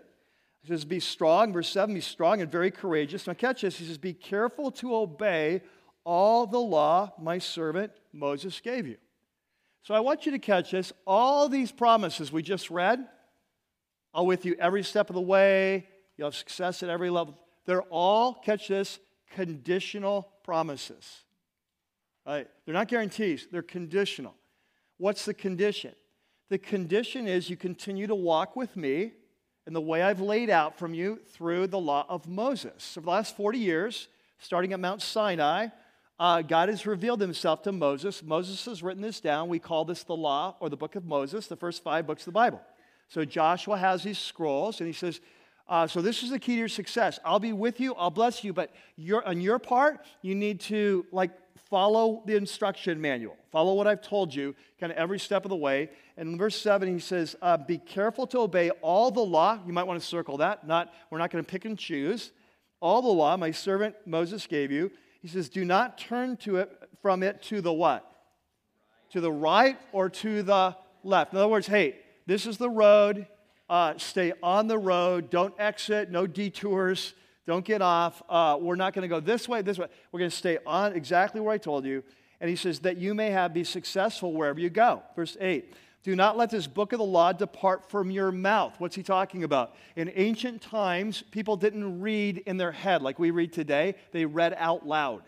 He 0.61 0.69
says, 0.69 0.85
Be 0.85 0.99
strong. 0.99 1.51
Verse 1.51 1.69
7 1.69 1.93
Be 1.93 2.01
strong 2.01 2.41
and 2.41 2.49
very 2.49 2.71
courageous. 2.71 3.27
Now, 3.27 3.33
catch 3.33 3.61
this. 3.61 3.77
He 3.77 3.85
says, 3.85 3.97
Be 3.97 4.13
careful 4.13 4.71
to 4.71 4.95
obey 4.95 5.61
all 6.03 6.47
the 6.47 6.59
law 6.59 7.13
my 7.19 7.37
servant 7.37 7.91
Moses 8.13 8.59
gave 8.61 8.87
you. 8.87 8.97
So 9.83 9.95
I 9.95 9.99
want 9.99 10.25
you 10.25 10.31
to 10.33 10.39
catch 10.39 10.71
this. 10.71 10.93
All 11.07 11.49
these 11.49 11.71
promises 11.71 12.31
we 12.31 12.43
just 12.43 12.69
read, 12.69 13.05
I'll 14.13 14.25
with 14.25 14.45
you 14.45 14.55
every 14.59 14.83
step 14.83 15.09
of 15.09 15.15
the 15.15 15.21
way. 15.21 15.87
You'll 16.17 16.27
have 16.27 16.35
success 16.35 16.83
at 16.83 16.89
every 16.89 17.09
level. 17.09 17.37
They're 17.65 17.81
all, 17.83 18.33
catch 18.33 18.67
this, 18.67 18.99
conditional 19.31 20.27
promises. 20.43 21.21
Right? 22.25 22.47
They're 22.65 22.73
not 22.73 22.87
guarantees, 22.87 23.47
they're 23.51 23.61
conditional. 23.61 24.35
What's 24.97 25.25
the 25.25 25.33
condition? 25.33 25.93
The 26.49 26.59
condition 26.59 27.27
is 27.27 27.49
you 27.49 27.57
continue 27.57 28.07
to 28.07 28.15
walk 28.15 28.55
with 28.55 28.75
me 28.75 29.13
and 29.65 29.75
the 29.75 29.81
way 29.81 30.03
I've 30.03 30.19
laid 30.19 30.49
out 30.49 30.77
from 30.77 30.93
you 30.93 31.19
through 31.33 31.67
the 31.67 31.79
law 31.79 32.05
of 32.09 32.27
Moses. 32.27 32.83
So 32.83 33.01
for 33.01 33.05
the 33.05 33.11
last 33.11 33.37
40 33.37 33.57
years, 33.57 34.09
starting 34.37 34.73
at 34.73 34.79
Mount 34.79 35.01
Sinai, 35.01 35.67
uh, 36.19 36.41
God 36.41 36.69
has 36.69 36.85
revealed 36.85 37.21
himself 37.21 37.63
to 37.63 37.71
Moses. 37.71 38.21
Moses 38.23 38.63
has 38.65 38.83
written 38.83 39.01
this 39.01 39.19
down. 39.19 39.49
We 39.49 39.59
call 39.59 39.85
this 39.85 40.03
the 40.03 40.15
law 40.15 40.55
or 40.59 40.69
the 40.69 40.77
book 40.77 40.95
of 40.95 41.05
Moses, 41.05 41.47
the 41.47 41.55
first 41.55 41.83
five 41.83 42.05
books 42.05 42.21
of 42.21 42.25
the 42.25 42.31
Bible. 42.31 42.61
So 43.07 43.25
Joshua 43.25 43.77
has 43.77 44.03
these 44.03 44.19
scrolls, 44.19 44.79
and 44.79 44.87
he 44.87 44.93
says, 44.93 45.19
uh, 45.67 45.87
so 45.87 46.01
this 46.01 46.21
is 46.21 46.31
the 46.31 46.39
key 46.39 46.53
to 46.53 46.59
your 46.59 46.67
success. 46.67 47.17
I'll 47.23 47.39
be 47.39 47.53
with 47.53 47.79
you. 47.79 47.93
I'll 47.95 48.11
bless 48.11 48.43
you. 48.43 48.51
But 48.51 48.71
on 49.25 49.39
your 49.39 49.57
part, 49.57 50.05
you 50.21 50.35
need 50.35 50.59
to 50.61 51.05
like 51.13 51.31
follow 51.69 52.23
the 52.25 52.35
instruction 52.35 52.99
manual. 52.99 53.37
Follow 53.51 53.73
what 53.73 53.87
I've 53.87 54.01
told 54.01 54.35
you, 54.35 54.53
kind 54.79 54.91
of 54.91 54.97
every 54.97 55.17
step 55.17 55.45
of 55.45 55.49
the 55.49 55.55
way. 55.55 55.89
And 56.17 56.33
in 56.33 56.37
verse 56.37 56.57
7, 56.57 56.93
he 56.93 56.99
says, 56.99 57.37
uh, 57.41 57.55
Be 57.55 57.77
careful 57.77 58.27
to 58.27 58.39
obey 58.39 58.69
all 58.81 59.11
the 59.11 59.21
law. 59.21 59.59
You 59.65 59.71
might 59.71 59.87
want 59.87 59.99
to 59.99 60.05
circle 60.05 60.37
that. 60.37 60.67
Not, 60.67 60.93
we're 61.09 61.19
not 61.19 61.31
going 61.31 61.43
to 61.43 61.49
pick 61.49 61.63
and 61.63 61.79
choose. 61.79 62.31
All 62.81 63.01
the 63.01 63.07
law 63.07 63.37
my 63.37 63.51
servant 63.51 63.95
Moses 64.05 64.47
gave 64.47 64.71
you. 64.71 64.91
He 65.21 65.27
says, 65.27 65.49
Do 65.49 65.63
not 65.63 65.97
turn 65.97 66.37
to 66.37 66.57
it 66.57 66.71
from 67.01 67.23
it 67.23 67.41
to 67.43 67.61
the 67.61 67.71
what? 67.71 68.07
To 69.11 69.21
the 69.21 69.31
right 69.31 69.77
or 69.91 70.09
to 70.09 70.43
the 70.43 70.75
left. 71.03 71.33
In 71.33 71.39
other 71.39 71.47
words, 71.47 71.67
hey, 71.67 71.95
this 72.25 72.45
is 72.45 72.57
the 72.57 72.69
road. 72.69 73.27
Uh, 73.69 73.93
stay 73.97 74.33
on 74.43 74.67
the 74.67 74.77
road. 74.77 75.29
Don't 75.29 75.53
exit. 75.59 76.11
No 76.11 76.27
detours. 76.27 77.13
Don't 77.45 77.65
get 77.65 77.81
off. 77.81 78.21
Uh, 78.29 78.57
we're 78.59 78.75
not 78.75 78.93
going 78.93 79.03
to 79.03 79.07
go 79.07 79.19
this 79.19 79.47
way, 79.47 79.61
this 79.61 79.77
way. 79.77 79.87
We're 80.11 80.19
going 80.19 80.31
to 80.31 80.35
stay 80.35 80.57
on 80.65 80.93
exactly 80.93 81.41
where 81.41 81.53
I 81.53 81.57
told 81.57 81.85
you. 81.85 82.03
And 82.39 82.49
he 82.49 82.55
says, 82.55 82.79
that 82.79 82.97
you 82.97 83.13
may 83.13 83.29
have 83.29 83.53
be 83.53 83.63
successful 83.63 84.33
wherever 84.33 84.59
you 84.59 84.69
go. 84.69 85.03
Verse 85.15 85.37
8. 85.39 85.73
Do 86.03 86.15
not 86.15 86.35
let 86.35 86.49
this 86.49 86.65
book 86.65 86.93
of 86.93 86.99
the 86.99 87.05
law 87.05 87.31
depart 87.31 87.89
from 87.89 88.09
your 88.09 88.31
mouth. 88.31 88.73
What's 88.79 88.95
he 88.95 89.03
talking 89.03 89.43
about? 89.43 89.75
In 89.95 90.11
ancient 90.15 90.61
times, 90.61 91.23
people 91.29 91.55
didn't 91.57 92.01
read 92.01 92.39
in 92.39 92.57
their 92.57 92.71
head 92.71 93.03
like 93.03 93.19
we 93.19 93.29
read 93.29 93.53
today, 93.53 93.95
they 94.11 94.25
read 94.25 94.55
out 94.57 94.87
loud. 94.87 95.23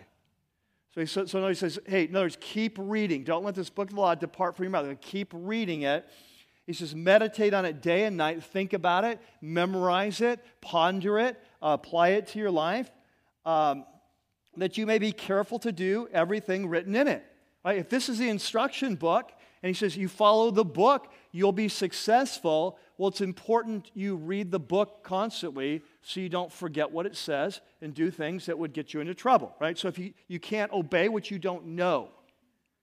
So 0.95 1.01
he, 1.01 1.07
so, 1.07 1.47
he 1.47 1.55
says, 1.55 1.79
hey, 1.85 2.03
in 2.03 2.15
other 2.15 2.25
words, 2.25 2.37
keep 2.39 2.77
reading. 2.79 3.23
Don't 3.23 3.43
let 3.43 3.55
this 3.55 3.69
book 3.69 3.89
of 3.89 3.95
the 3.95 4.01
law 4.01 4.13
depart 4.13 4.55
from 4.55 4.63
your 4.63 4.71
mouth. 4.71 4.95
Keep 5.01 5.31
reading 5.33 5.83
it. 5.83 6.07
He 6.67 6.73
says, 6.73 6.95
meditate 6.95 7.53
on 7.53 7.65
it 7.65 7.81
day 7.81 8.05
and 8.05 8.15
night. 8.15 8.43
Think 8.43 8.73
about 8.73 9.03
it, 9.03 9.19
memorize 9.41 10.21
it, 10.21 10.39
ponder 10.61 11.19
it, 11.19 11.35
uh, 11.61 11.77
apply 11.79 12.09
it 12.09 12.27
to 12.27 12.39
your 12.39 12.51
life, 12.51 12.89
um, 13.45 13.85
that 14.55 14.77
you 14.77 14.85
may 14.85 14.99
be 14.99 15.11
careful 15.11 15.59
to 15.59 15.71
do 15.71 16.07
everything 16.13 16.67
written 16.67 16.95
in 16.95 17.07
it. 17.07 17.25
Right? 17.65 17.79
If 17.79 17.89
this 17.89 18.07
is 18.07 18.19
the 18.19 18.29
instruction 18.29 18.95
book, 18.95 19.31
and 19.63 19.69
he 19.69 19.73
says, 19.73 19.95
You 19.95 20.09
follow 20.09 20.51
the 20.51 20.65
book, 20.65 21.11
you'll 21.31 21.53
be 21.53 21.69
successful. 21.69 22.77
Well, 22.97 23.07
it's 23.07 23.21
important 23.21 23.89
you 23.93 24.17
read 24.17 24.51
the 24.51 24.59
book 24.59 25.03
constantly 25.03 25.81
so 26.01 26.19
you 26.19 26.29
don't 26.29 26.51
forget 26.51 26.91
what 26.91 27.05
it 27.05 27.15
says 27.15 27.61
and 27.81 27.93
do 27.93 28.11
things 28.11 28.45
that 28.45 28.59
would 28.59 28.73
get 28.73 28.93
you 28.93 28.99
into 28.99 29.15
trouble, 29.15 29.55
right? 29.59 29.77
So 29.77 29.87
if 29.87 29.97
you, 29.97 30.13
you 30.27 30.39
can't 30.39 30.71
obey 30.73 31.07
what 31.07 31.31
you 31.31 31.39
don't 31.39 31.65
know. 31.67 32.09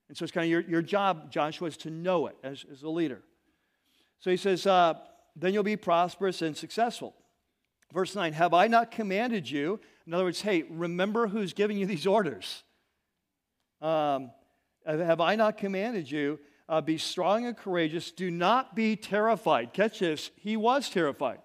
And 0.08 0.16
so 0.16 0.24
it's 0.24 0.32
kind 0.32 0.46
of 0.46 0.50
your, 0.50 0.62
your 0.62 0.82
job, 0.82 1.30
Joshua, 1.30 1.68
is 1.68 1.76
to 1.78 1.90
know 1.90 2.26
it 2.26 2.36
as, 2.42 2.64
as 2.72 2.82
a 2.82 2.88
leader. 2.88 3.20
So 4.18 4.30
he 4.30 4.38
says, 4.38 4.66
uh, 4.66 4.94
Then 5.36 5.52
you'll 5.52 5.62
be 5.62 5.76
prosperous 5.76 6.40
and 6.40 6.56
successful. 6.56 7.14
Verse 7.92 8.14
9, 8.14 8.32
have 8.32 8.54
I 8.54 8.68
not 8.68 8.90
commanded 8.90 9.50
you? 9.50 9.80
In 10.06 10.14
other 10.14 10.24
words, 10.24 10.40
hey, 10.40 10.62
remember 10.62 11.26
who's 11.26 11.52
giving 11.52 11.76
you 11.76 11.86
these 11.86 12.06
orders. 12.06 12.62
Um, 13.82 14.30
have 14.86 15.20
I 15.20 15.34
not 15.34 15.58
commanded 15.58 16.10
you? 16.10 16.38
Uh, 16.70 16.80
be 16.80 16.98
strong 16.98 17.46
and 17.46 17.56
courageous. 17.56 18.12
Do 18.12 18.30
not 18.30 18.76
be 18.76 18.94
terrified. 18.94 19.72
Catch 19.72 19.98
this. 19.98 20.30
He 20.36 20.56
was 20.56 20.88
terrified. 20.88 21.40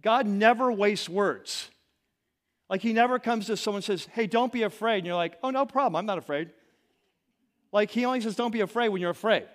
God 0.00 0.28
never 0.28 0.70
wastes 0.70 1.08
words. 1.08 1.68
Like 2.68 2.80
he 2.80 2.92
never 2.92 3.18
comes 3.18 3.46
to 3.46 3.56
someone 3.56 3.78
and 3.78 3.84
says, 3.84 4.06
hey, 4.12 4.28
don't 4.28 4.52
be 4.52 4.62
afraid. 4.62 4.98
And 4.98 5.06
you're 5.06 5.16
like, 5.16 5.36
oh, 5.42 5.50
no 5.50 5.66
problem. 5.66 5.96
I'm 5.96 6.06
not 6.06 6.18
afraid. 6.18 6.50
Like 7.72 7.90
he 7.90 8.04
only 8.04 8.20
says, 8.20 8.36
don't 8.36 8.52
be 8.52 8.60
afraid 8.60 8.90
when 8.90 9.02
you're 9.02 9.10
afraid. 9.10 9.46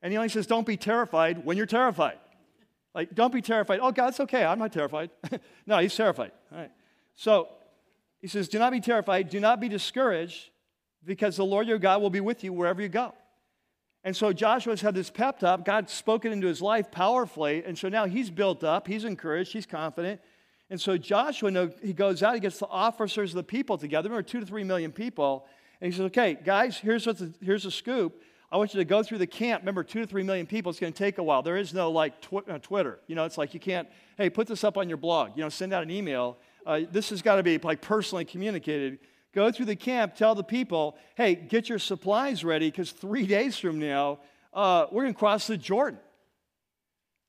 And 0.00 0.10
he 0.10 0.16
only 0.16 0.30
says, 0.30 0.46
don't 0.46 0.66
be 0.66 0.78
terrified 0.78 1.44
when 1.44 1.58
you're 1.58 1.66
terrified. 1.66 2.16
Like, 2.94 3.14
don't 3.14 3.34
be 3.34 3.42
terrified. 3.42 3.80
Oh, 3.82 3.92
God, 3.92 4.08
it's 4.08 4.20
okay. 4.20 4.42
I'm 4.42 4.58
not 4.58 4.72
terrified. 4.72 5.10
no, 5.66 5.78
he's 5.80 5.94
terrified. 5.94 6.32
All 6.50 6.58
right. 6.58 6.70
So 7.14 7.48
he 8.20 8.26
says, 8.26 8.48
Do 8.48 8.58
not 8.58 8.72
be 8.72 8.80
terrified. 8.80 9.28
Do 9.28 9.38
not 9.38 9.60
be 9.60 9.68
discouraged 9.68 10.48
because 11.04 11.36
the 11.36 11.44
Lord 11.44 11.68
your 11.68 11.78
God 11.78 12.00
will 12.00 12.10
be 12.10 12.20
with 12.20 12.42
you 12.42 12.52
wherever 12.52 12.80
you 12.80 12.88
go. 12.88 13.12
And 14.02 14.16
so 14.16 14.32
Joshua's 14.32 14.80
had 14.80 14.94
this 14.94 15.10
pep 15.10 15.40
talk. 15.40 15.64
God's 15.64 15.92
spoken 15.92 16.32
into 16.32 16.46
his 16.46 16.62
life 16.62 16.90
powerfully. 16.90 17.62
And 17.64 17.76
so 17.76 17.88
now 17.88 18.06
he's 18.06 18.30
built 18.30 18.64
up. 18.64 18.86
He's 18.86 19.04
encouraged. 19.04 19.52
He's 19.52 19.66
confident. 19.66 20.20
And 20.70 20.80
so 20.80 20.96
Joshua, 20.96 21.70
he 21.82 21.92
goes 21.92 22.22
out, 22.22 22.34
he 22.34 22.40
gets 22.40 22.58
the 22.58 22.68
officers 22.68 23.32
of 23.32 23.36
the 23.36 23.42
people 23.42 23.76
together. 23.76 24.08
Were 24.08 24.22
two 24.22 24.40
to 24.40 24.46
three 24.46 24.64
million 24.64 24.92
people. 24.92 25.46
And 25.80 25.92
he 25.92 25.96
says, 25.96 26.06
okay, 26.06 26.38
guys, 26.42 26.78
here's, 26.78 27.06
what's 27.06 27.20
the, 27.20 27.32
here's 27.42 27.64
the 27.64 27.70
scoop. 27.70 28.22
I 28.52 28.56
want 28.56 28.74
you 28.74 28.78
to 28.78 28.84
go 28.84 29.02
through 29.02 29.18
the 29.18 29.26
camp. 29.26 29.62
Remember, 29.62 29.84
two 29.84 30.00
to 30.00 30.06
three 30.06 30.22
million 30.22 30.46
people. 30.46 30.70
It's 30.70 30.80
going 30.80 30.92
to 30.92 30.98
take 30.98 31.18
a 31.18 31.22
while. 31.22 31.42
There 31.42 31.56
is 31.56 31.72
no 31.74 31.90
like 31.90 32.20
tw- 32.20 32.48
uh, 32.48 32.58
Twitter. 32.58 32.98
You 33.06 33.14
know, 33.14 33.24
it's 33.24 33.38
like 33.38 33.54
you 33.54 33.60
can't, 33.60 33.88
hey, 34.16 34.30
put 34.30 34.46
this 34.46 34.64
up 34.64 34.76
on 34.76 34.88
your 34.88 34.98
blog. 34.98 35.30
You 35.36 35.42
know, 35.42 35.48
send 35.48 35.72
out 35.72 35.82
an 35.82 35.90
email. 35.90 36.36
Uh, 36.66 36.80
this 36.90 37.10
has 37.10 37.22
got 37.22 37.36
to 37.36 37.42
be 37.42 37.58
like 37.58 37.80
personally 37.80 38.24
communicated. 38.24 38.98
Go 39.32 39.52
through 39.52 39.66
the 39.66 39.76
camp, 39.76 40.16
tell 40.16 40.34
the 40.34 40.42
people, 40.42 40.96
hey, 41.14 41.34
get 41.34 41.68
your 41.68 41.78
supplies 41.78 42.42
ready 42.42 42.68
because 42.68 42.90
three 42.90 43.26
days 43.26 43.56
from 43.58 43.78
now, 43.78 44.18
uh, 44.52 44.86
we're 44.90 45.02
going 45.02 45.14
to 45.14 45.18
cross 45.18 45.46
the 45.46 45.56
Jordan. 45.56 46.00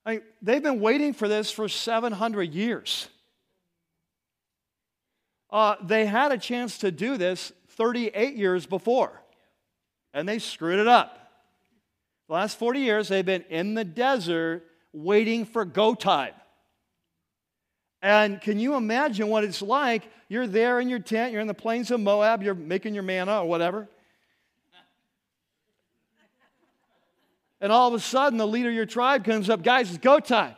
I 0.05 0.11
mean, 0.13 0.21
they've 0.41 0.63
been 0.63 0.79
waiting 0.79 1.13
for 1.13 1.27
this 1.27 1.51
for 1.51 1.69
700 1.69 2.53
years. 2.53 3.07
Uh, 5.51 5.75
they 5.83 6.05
had 6.05 6.31
a 6.31 6.37
chance 6.37 6.79
to 6.79 6.91
do 6.91 7.17
this 7.17 7.51
38 7.69 8.35
years 8.35 8.65
before, 8.65 9.21
and 10.13 10.27
they 10.27 10.39
screwed 10.39 10.79
it 10.79 10.87
up. 10.87 11.17
The 12.27 12.33
last 12.33 12.57
40 12.57 12.79
years, 12.79 13.09
they've 13.09 13.25
been 13.25 13.45
in 13.49 13.75
the 13.75 13.83
desert 13.83 14.65
waiting 14.93 15.45
for 15.45 15.65
go 15.65 15.93
time. 15.93 16.33
And 18.01 18.41
can 18.41 18.59
you 18.59 18.75
imagine 18.75 19.27
what 19.27 19.43
it's 19.43 19.61
like? 19.61 20.03
You're 20.27 20.47
there 20.47 20.79
in 20.79 20.89
your 20.89 20.99
tent, 20.99 21.31
you're 21.31 21.41
in 21.41 21.47
the 21.47 21.53
plains 21.53 21.91
of 21.91 21.99
Moab, 21.99 22.41
you're 22.41 22.55
making 22.55 22.93
your 22.93 23.03
manna 23.03 23.41
or 23.41 23.47
whatever. 23.47 23.87
And 27.59 27.71
all 27.71 27.87
of 27.87 27.93
a 27.93 27.99
sudden, 27.99 28.39
the 28.39 28.47
leader 28.47 28.69
of 28.69 28.75
your 28.75 28.87
tribe 28.87 29.23
comes 29.23 29.49
up, 29.49 29.61
guys, 29.61 29.89
it's 29.89 29.99
go 29.99 30.19
time. 30.19 30.55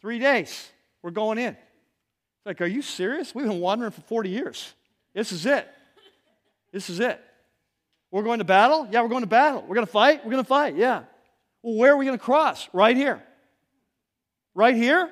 Three 0.00 0.18
days. 0.18 0.70
We're 1.02 1.10
going 1.10 1.38
in. 1.38 1.52
It's 1.52 2.46
like, 2.46 2.60
are 2.62 2.66
you 2.66 2.80
serious? 2.80 3.34
We've 3.34 3.46
been 3.46 3.60
wandering 3.60 3.90
for 3.90 4.00
40 4.02 4.30
years. 4.30 4.72
This 5.12 5.32
is 5.32 5.44
it. 5.44 5.68
This 6.72 6.88
is 6.88 7.00
it. 7.00 7.20
We're 8.10 8.22
going 8.22 8.38
to 8.38 8.44
battle? 8.44 8.88
Yeah, 8.90 9.02
we're 9.02 9.08
going 9.08 9.22
to 9.22 9.28
battle. 9.28 9.62
We're 9.62 9.74
going 9.74 9.86
to 9.86 9.92
fight? 9.92 10.24
We're 10.24 10.30
going 10.30 10.42
to 10.42 10.48
fight. 10.48 10.76
Yeah. 10.76 11.02
Well, 11.62 11.76
where 11.76 11.92
are 11.92 11.96
we 11.96 12.06
going 12.06 12.18
to 12.18 12.24
cross? 12.24 12.68
Right 12.72 12.96
here. 12.96 13.22
Right 14.54 14.74
here? 14.74 15.10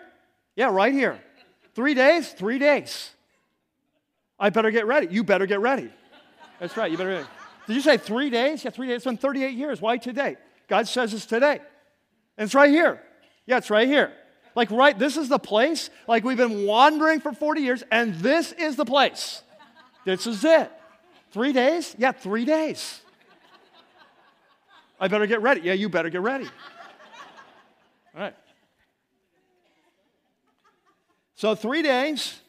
Yeah, 0.55 0.71
right 0.71 0.93
here. 0.93 1.21
Three 1.77 1.93
days? 1.93 2.33
Three 2.33 2.59
days. 2.59 3.11
I 4.41 4.49
better 4.49 4.71
get 4.71 4.87
ready. 4.87 5.09
You 5.11 5.23
better 5.23 5.45
get 5.45 5.61
ready. 5.61 5.91
That's 6.59 6.75
right. 6.75 6.91
You 6.91 6.97
better. 6.97 7.11
Ready. 7.11 7.27
Did 7.67 7.77
you 7.77 7.83
say 7.83 7.99
three 7.99 8.31
days? 8.31 8.65
Yeah, 8.65 8.71
three 8.71 8.87
days. 8.87 8.97
It's 8.97 9.05
been 9.05 9.19
38 9.19 9.51
years. 9.51 9.79
Why 9.79 9.99
today? 9.99 10.39
God 10.69 10.89
says 10.89 11.13
it's 11.13 11.27
today. 11.27 11.61
And 12.39 12.47
it's 12.47 12.55
right 12.55 12.71
here. 12.71 13.03
Yeah, 13.45 13.59
it's 13.59 13.69
right 13.69 13.87
here. 13.87 14.11
Like, 14.55 14.71
right, 14.71 14.99
this 14.99 15.19
is 15.19 15.29
the 15.29 15.39
place. 15.39 15.91
Like, 16.09 16.25
we've 16.25 16.39
been 16.39 16.65
wandering 16.65 17.21
for 17.21 17.33
40 17.33 17.61
years, 17.61 17.85
and 17.93 18.15
this 18.15 18.53
is 18.53 18.77
the 18.77 18.87
place. 18.87 19.43
This 20.07 20.27
is 20.27 20.43
it. 20.47 20.73
Three 21.33 21.53
days? 21.53 21.95
Yeah, 21.99 22.13
three 22.13 22.47
days. 22.47 23.03
I 24.99 25.09
better 25.09 25.27
get 25.27 25.43
ready. 25.43 25.61
Yeah, 25.61 25.75
you 25.75 25.91
better 25.91 26.09
get 26.09 26.23
ready. 26.23 26.47
All 28.15 28.23
right. 28.23 28.35
So, 31.37 31.55
three 31.55 31.83
days 31.83 32.41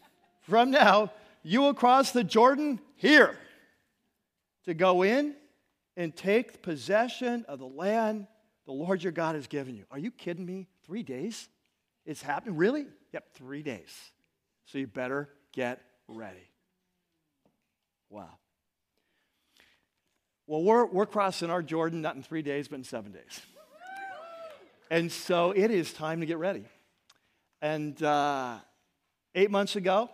from 0.41 0.71
now, 0.71 1.11
you 1.43 1.61
will 1.61 1.73
cross 1.73 2.11
the 2.11 2.23
Jordan 2.23 2.79
here 2.95 3.37
to 4.65 4.73
go 4.73 5.03
in 5.03 5.35
and 5.97 6.15
take 6.15 6.61
possession 6.61 7.43
of 7.47 7.59
the 7.59 7.67
land 7.67 8.27
the 8.65 8.71
Lord 8.71 9.03
your 9.03 9.11
God 9.11 9.35
has 9.35 9.47
given 9.47 9.75
you. 9.75 9.85
Are 9.91 9.99
you 9.99 10.11
kidding 10.11 10.45
me? 10.45 10.67
Three 10.85 11.03
days? 11.03 11.49
It's 12.05 12.21
happening? 12.21 12.55
Really? 12.55 12.85
Yep, 13.13 13.33
three 13.33 13.61
days. 13.61 13.93
So 14.65 14.77
you 14.77 14.87
better 14.87 15.29
get 15.53 15.81
ready. 16.07 16.49
Wow. 18.09 18.29
Well, 20.45 20.63
we're, 20.63 20.85
we're 20.85 21.05
crossing 21.05 21.49
our 21.49 21.61
Jordan 21.61 22.01
not 22.01 22.15
in 22.15 22.23
three 22.23 22.41
days, 22.41 22.69
but 22.69 22.77
in 22.77 22.83
seven 22.85 23.11
days. 23.11 23.41
And 24.89 25.11
so 25.11 25.51
it 25.51 25.71
is 25.71 25.91
time 25.91 26.21
to 26.21 26.25
get 26.25 26.37
ready. 26.37 26.63
And 27.61 28.01
uh, 28.01 28.59
eight 29.35 29.51
months 29.51 29.75
ago, 29.75 30.09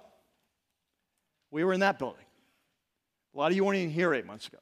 we 1.51 1.63
were 1.63 1.74
in 1.74 1.82
that 1.82 2.00
building. 2.00 2.25
A 3.34 3.38
lot 3.38 3.51
of 3.51 3.55
you 3.55 3.63
weren't 3.63 3.77
even 3.77 3.89
here 3.89 4.13
eight 4.13 4.25
months 4.25 4.48
ago. 4.48 4.60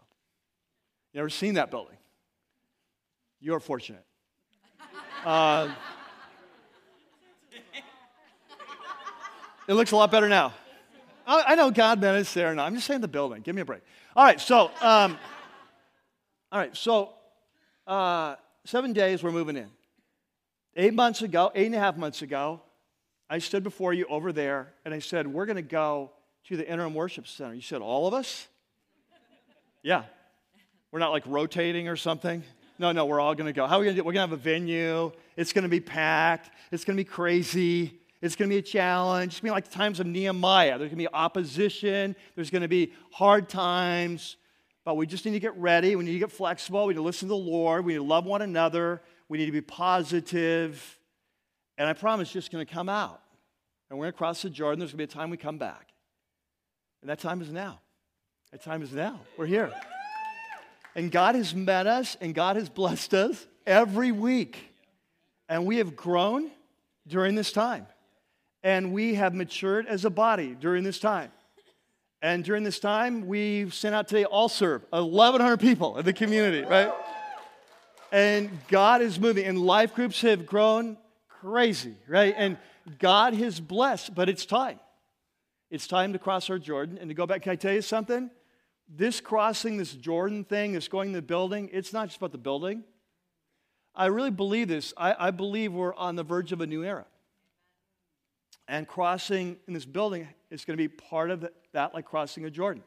You 1.13 1.20
never 1.20 1.29
seen 1.29 1.55
that 1.55 1.72
building? 1.72 1.98
You're 3.39 3.60
fortunate. 3.60 4.05
Uh, 5.24 5.72
it 9.67 9.74
looks 9.75 9.91
a 9.91 9.96
lot 9.96 10.10
better 10.10 10.27
now. 10.27 10.51
I, 11.27 11.53
know 11.53 11.70
God 11.70 12.01
meant 12.01 12.17
it's 12.17 12.34
there 12.34 12.55
now. 12.55 12.65
I'm 12.65 12.74
just 12.74 12.88
saying 12.88 13.01
the 13.01 13.08
building. 13.08 13.43
Give 13.43 13.53
me 13.53 13.62
a 13.62 13.65
break. 13.65 13.81
All 14.15 14.25
right, 14.25 14.41
so, 14.41 14.72
um, 14.81 15.20
all 16.51 16.60
right, 16.60 16.75
so 16.75 17.13
uh, 17.86 18.36
seven 18.65 18.93
days 18.93 19.22
we're 19.22 19.31
moving 19.31 19.58
in. 19.58 19.70
Eight 20.75 20.93
months 20.93 21.22
ago, 21.22 21.51
eight 21.53 21.67
and 21.67 21.75
a 21.75 21.79
half 21.79 21.98
months 21.98 22.22
ago, 22.24 22.62
I 23.31 23.39
stood 23.39 23.63
before 23.63 23.93
you 23.93 24.05
over 24.09 24.33
there 24.33 24.73
and 24.83 24.93
I 24.93 25.00
said, 25.00 25.25
We're 25.25 25.45
going 25.45 25.55
to 25.55 25.61
go 25.61 26.11
to 26.50 26.57
the 26.57 26.69
interim 26.69 26.93
worship 26.93 27.27
center. 27.27 27.53
You 27.53 27.61
said, 27.61 27.81
All 27.81 28.05
of 28.05 28.13
us? 28.13 28.50
yeah. 29.81 30.03
We're 30.91 31.00
not 31.00 31.13
like 31.13 31.23
rotating 31.25 31.88
or 31.88 31.95
something. 31.95 32.43
No, 32.77 32.91
no, 32.91 33.05
we're 33.05 33.21
all 33.21 33.33
going 33.33 33.45
to 33.45 33.53
go. 33.53 33.65
How 33.67 33.77
are 33.77 33.79
we 33.79 33.85
going 33.85 33.95
to 33.95 34.01
do? 34.01 34.05
We're 34.05 34.11
going 34.11 34.27
to 34.27 34.35
have 34.35 34.39
a 34.39 34.43
venue. 34.43 35.13
It's 35.38 35.53
going 35.53 35.63
to 35.63 35.69
be 35.69 35.79
packed. 35.79 36.50
It's 36.73 36.83
going 36.83 36.97
to 36.97 37.01
be 37.01 37.07
crazy. 37.07 38.01
It's 38.21 38.35
going 38.35 38.50
to 38.50 38.53
be 38.53 38.59
a 38.59 38.61
challenge. 38.61 39.33
It's 39.33 39.39
going 39.39 39.47
to 39.47 39.53
be 39.53 39.55
like 39.55 39.69
the 39.69 39.75
times 39.75 40.01
of 40.01 40.07
Nehemiah. 40.07 40.77
There's 40.77 40.89
going 40.89 40.97
to 41.00 41.09
be 41.09 41.13
opposition. 41.13 42.17
There's 42.35 42.50
going 42.50 42.63
to 42.63 42.67
be 42.67 42.91
hard 43.13 43.47
times. 43.47 44.35
But 44.83 44.97
we 44.97 45.07
just 45.07 45.23
need 45.23 45.31
to 45.31 45.39
get 45.39 45.55
ready. 45.55 45.95
We 45.95 46.03
need 46.03 46.13
to 46.13 46.19
get 46.19 46.33
flexible. 46.33 46.85
We 46.85 46.93
need 46.93 46.97
to 46.97 47.03
listen 47.03 47.29
to 47.29 47.33
the 47.33 47.38
Lord. 47.38 47.85
We 47.85 47.93
need 47.93 48.00
to 48.00 48.03
love 48.03 48.25
one 48.25 48.41
another. 48.41 49.01
We 49.29 49.38
need 49.38 49.45
to 49.45 49.53
be 49.53 49.61
positive. 49.61 50.97
And 51.81 51.89
I 51.89 51.93
promise 51.93 52.27
it's 52.27 52.33
just 52.33 52.51
going 52.51 52.63
to 52.63 52.71
come 52.71 52.89
out. 52.89 53.23
And 53.89 53.97
we're 53.97 54.05
going 54.05 54.13
to 54.13 54.17
cross 54.19 54.43
the 54.43 54.51
Jordan. 54.51 54.77
There's 54.77 54.91
going 54.91 55.00
to 55.00 55.07
be 55.07 55.11
a 55.11 55.15
time 55.19 55.31
we 55.31 55.38
come 55.38 55.57
back. 55.57 55.88
And 57.01 57.09
that 57.09 57.17
time 57.17 57.41
is 57.41 57.51
now. 57.51 57.79
That 58.51 58.61
time 58.61 58.83
is 58.83 58.93
now. 58.93 59.19
We're 59.35 59.47
here. 59.47 59.73
And 60.93 61.11
God 61.11 61.33
has 61.33 61.55
met 61.55 61.88
us 61.88 62.17
and 62.21 62.35
God 62.35 62.55
has 62.55 62.69
blessed 62.69 63.15
us 63.15 63.47
every 63.65 64.11
week. 64.11 64.59
And 65.50 65.65
we 65.65 65.77
have 65.77 65.95
grown 65.95 66.51
during 67.07 67.33
this 67.33 67.51
time. 67.51 67.88
And 68.61 68.93
we 68.93 69.15
have 69.15 69.33
matured 69.33 69.88
as 69.88 70.05
a 70.05 70.11
body 70.11 70.55
during 70.59 70.83
this 70.83 71.00
time. 71.00 71.31
And 72.21 72.43
during 72.43 72.61
this 72.61 72.79
time, 72.79 73.25
we 73.25 73.71
sent 73.71 73.95
out 73.95 74.07
today 74.07 74.25
all 74.25 74.50
serve 74.50 74.85
1,100 74.91 75.57
people 75.57 75.97
in 75.97 76.05
the 76.05 76.13
community, 76.13 76.61
right? 76.61 76.93
And 78.11 78.51
God 78.67 79.01
is 79.01 79.19
moving, 79.19 79.45
and 79.45 79.57
life 79.57 79.95
groups 79.95 80.21
have 80.21 80.45
grown 80.45 80.97
crazy, 81.41 81.95
right? 82.07 82.33
And 82.38 82.57
God 83.00 83.33
has 83.33 83.60
blessed, 83.60 84.15
but 84.15 84.29
it's 84.29 84.45
time. 84.45 84.79
It's 85.69 85.88
time 85.88 86.13
to 86.13 86.19
cross 86.19 86.50
our 86.50 86.60
Jordan 86.60 86.98
and 86.98 87.10
to 87.10 87.13
go 87.13 87.25
back. 87.25 87.41
Can 87.41 87.51
I 87.51 87.55
tell 87.55 87.74
you 87.74 87.81
something? 87.81 88.29
this 88.95 89.21
crossing, 89.21 89.77
this 89.77 89.93
Jordan 89.93 90.43
thing, 90.43 90.74
this 90.74 90.88
going 90.88 91.12
to 91.12 91.17
the 91.17 91.21
building, 91.21 91.69
it's 91.71 91.93
not 91.93 92.07
just 92.07 92.17
about 92.17 92.31
the 92.31 92.38
building. 92.38 92.83
I 93.95 94.07
really 94.07 94.31
believe 94.31 94.67
this. 94.67 94.93
I, 94.98 95.15
I 95.27 95.31
believe 95.31 95.74
we're 95.74 95.95
on 95.95 96.15
the 96.15 96.24
verge 96.24 96.51
of 96.51 96.62
a 96.62 96.67
new 96.67 96.83
era. 96.83 97.05
And 98.67 98.88
crossing 98.88 99.57
in 99.67 99.74
this 99.74 99.86
building 99.86 100.27
is 100.50 100.65
going 100.65 100.77
to 100.77 100.81
be 100.81 100.88
part 100.88 101.29
of 101.29 101.50
that, 101.74 101.93
like 101.93 102.05
crossing 102.05 102.45
a 102.45 102.51
Jordan. 102.51 102.83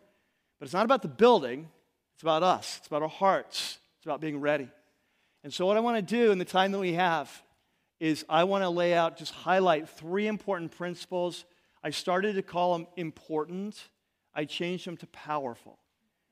But 0.59 0.67
it's 0.67 0.75
not 0.75 0.85
about 0.85 1.03
the 1.03 1.09
building, 1.09 1.69
it's 2.15 2.23
about 2.23 2.43
us, 2.43 2.77
it's 2.79 2.87
about 2.87 3.03
our 3.03 3.09
hearts, 3.09 3.79
it's 3.99 4.07
about 4.07 4.21
being 4.21 4.41
ready. 4.41 4.69
And 5.43 5.53
so, 5.53 5.67
what 5.67 5.77
I 5.77 5.81
want 5.81 5.97
to 5.97 6.03
do 6.03 6.33
in 6.33 6.39
the 6.39 6.45
time 6.45 6.73
that 6.73 6.79
we 6.79 6.95
have 6.95 7.31
is 8.01 8.25
I 8.29 8.45
want 8.45 8.63
to 8.63 8.69
lay 8.69 8.95
out, 8.95 9.17
just 9.17 9.33
highlight 9.33 9.89
three 9.89 10.27
important 10.27 10.73
principles. 10.77 11.45
I 11.83 11.91
started 11.91 12.35
to 12.35 12.43
call 12.43 12.73
them 12.73 12.87
important, 12.97 13.89
I 14.35 14.45
changed 14.45 14.87
them 14.87 14.97
to 14.99 15.07
powerful 15.09 15.79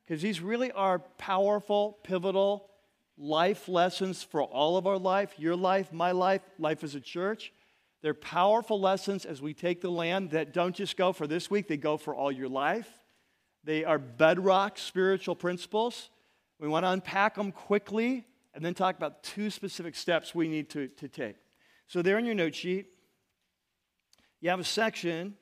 because 0.05 0.23
these 0.23 0.41
really 0.41 0.73
are 0.73 0.99
powerful, 1.19 1.99
pivotal 2.03 2.69
life 3.17 3.69
lessons 3.69 4.23
for 4.23 4.43
all 4.43 4.77
of 4.77 4.87
our 4.87 4.99
life 4.99 5.35
your 5.39 5.57
life, 5.57 5.93
my 5.93 6.13
life, 6.13 6.43
life 6.59 6.83
as 6.83 6.95
a 6.95 7.01
church. 7.01 7.53
They're 8.03 8.15
powerful 8.15 8.81
lessons 8.81 9.25
as 9.25 9.41
we 9.41 9.55
take 9.55 9.81
the 9.81 9.91
land 9.91 10.31
that 10.31 10.53
don't 10.53 10.75
just 10.75 10.97
go 10.97 11.13
for 11.13 11.27
this 11.27 11.51
week, 11.51 11.69
they 11.69 11.77
go 11.77 11.97
for 11.97 12.15
all 12.15 12.33
your 12.33 12.49
life. 12.49 12.89
They 13.65 13.85
are 13.85 13.99
bedrock 13.99 14.77
spiritual 14.77 15.37
principles. 15.37 16.11
We 16.59 16.67
want 16.67 16.85
to 16.85 16.91
unpack 16.91 17.37
them 17.37 17.53
quickly 17.53 18.25
and 18.55 18.65
then 18.65 18.75
talk 18.75 18.97
about 18.97 19.23
two 19.23 19.51
specific 19.51 19.95
steps 19.95 20.35
we 20.35 20.49
need 20.49 20.69
to, 20.71 20.89
to 20.89 21.09
take. 21.09 21.37
So, 21.87 22.03
there 22.03 22.19
in 22.19 22.25
your 22.25 22.35
note 22.35 22.55
sheet, 22.55 22.87
you 24.41 24.51
have 24.51 24.61
a 24.61 24.65
section 24.65 25.35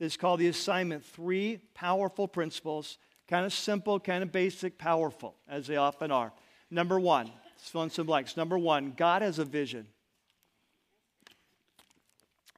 that's 0.00 0.16
called 0.16 0.40
the 0.40 0.48
assignment 0.48 1.04
Three 1.04 1.58
Powerful 1.74 2.26
Principles 2.26 2.98
Kind 3.32 3.46
of 3.46 3.52
simple, 3.54 3.98
kind 3.98 4.22
of 4.22 4.30
basic, 4.30 4.76
powerful, 4.76 5.36
as 5.48 5.66
they 5.66 5.76
often 5.76 6.10
are. 6.10 6.34
Number 6.70 7.00
one, 7.00 7.30
let's 7.46 7.66
fill 7.66 7.82
in 7.82 7.88
some 7.88 8.04
blanks. 8.04 8.36
Number 8.36 8.58
one, 8.58 8.92
God 8.94 9.22
has 9.22 9.38
a 9.38 9.44
vision. 9.46 9.86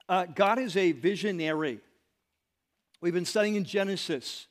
Uh, 0.09 0.27
God 0.27 0.59
is 0.59 0.77
a 0.77 0.91
visionary. 0.91 1.79
We've 3.01 3.15
been 3.15 3.25
studying 3.25 3.55
in 3.55 3.65
Genesis, 3.65 4.49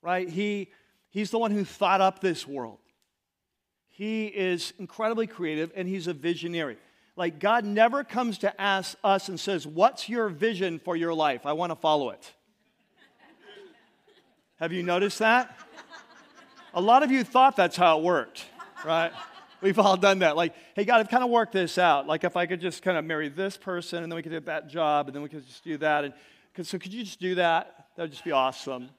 right? 0.00 0.28
He, 0.28 0.70
he's 1.10 1.32
the 1.32 1.38
one 1.38 1.50
who 1.50 1.64
thought 1.64 2.00
up 2.00 2.20
this 2.20 2.46
world. 2.46 2.78
He 3.88 4.26
is 4.26 4.74
incredibly 4.78 5.26
creative 5.26 5.72
and 5.74 5.88
he's 5.88 6.06
a 6.06 6.12
visionary. 6.12 6.76
Like, 7.16 7.38
God 7.38 7.64
never 7.64 8.02
comes 8.02 8.38
to 8.38 8.60
ask 8.60 8.96
us 9.04 9.28
and 9.28 9.38
says, 9.38 9.66
What's 9.66 10.08
your 10.08 10.28
vision 10.28 10.80
for 10.80 10.96
your 10.96 11.14
life? 11.14 11.46
I 11.46 11.52
want 11.52 11.70
to 11.70 11.76
follow 11.76 12.10
it. 12.10 12.32
Have 14.56 14.72
you 14.72 14.82
noticed 14.82 15.18
that? 15.18 15.56
A 16.72 16.80
lot 16.80 17.02
of 17.02 17.10
you 17.10 17.22
thought 17.22 17.54
that's 17.56 17.76
how 17.76 17.98
it 17.98 18.04
worked, 18.04 18.44
right? 18.84 19.12
We've 19.60 19.78
all 19.78 19.96
done 19.96 20.18
that. 20.18 20.36
Like, 20.36 20.54
hey, 20.74 20.84
God, 20.84 21.00
I've 21.00 21.08
kind 21.08 21.24
of 21.24 21.30
worked 21.30 21.52
this 21.52 21.78
out. 21.78 22.06
Like, 22.06 22.24
if 22.24 22.36
I 22.36 22.46
could 22.46 22.60
just 22.60 22.82
kind 22.82 22.98
of 22.98 23.04
marry 23.04 23.28
this 23.28 23.56
person, 23.56 24.02
and 24.02 24.10
then 24.10 24.16
we 24.16 24.22
could 24.22 24.32
get 24.32 24.46
that 24.46 24.68
job, 24.68 25.06
and 25.06 25.14
then 25.14 25.22
we 25.22 25.28
could 25.28 25.46
just 25.46 25.64
do 25.64 25.76
that. 25.78 26.04
And 26.04 26.66
so, 26.66 26.78
could 26.78 26.92
you 26.92 27.04
just 27.04 27.20
do 27.20 27.36
that? 27.36 27.86
That 27.96 28.02
would 28.02 28.10
just 28.10 28.24
be 28.24 28.32
awesome. 28.32 28.90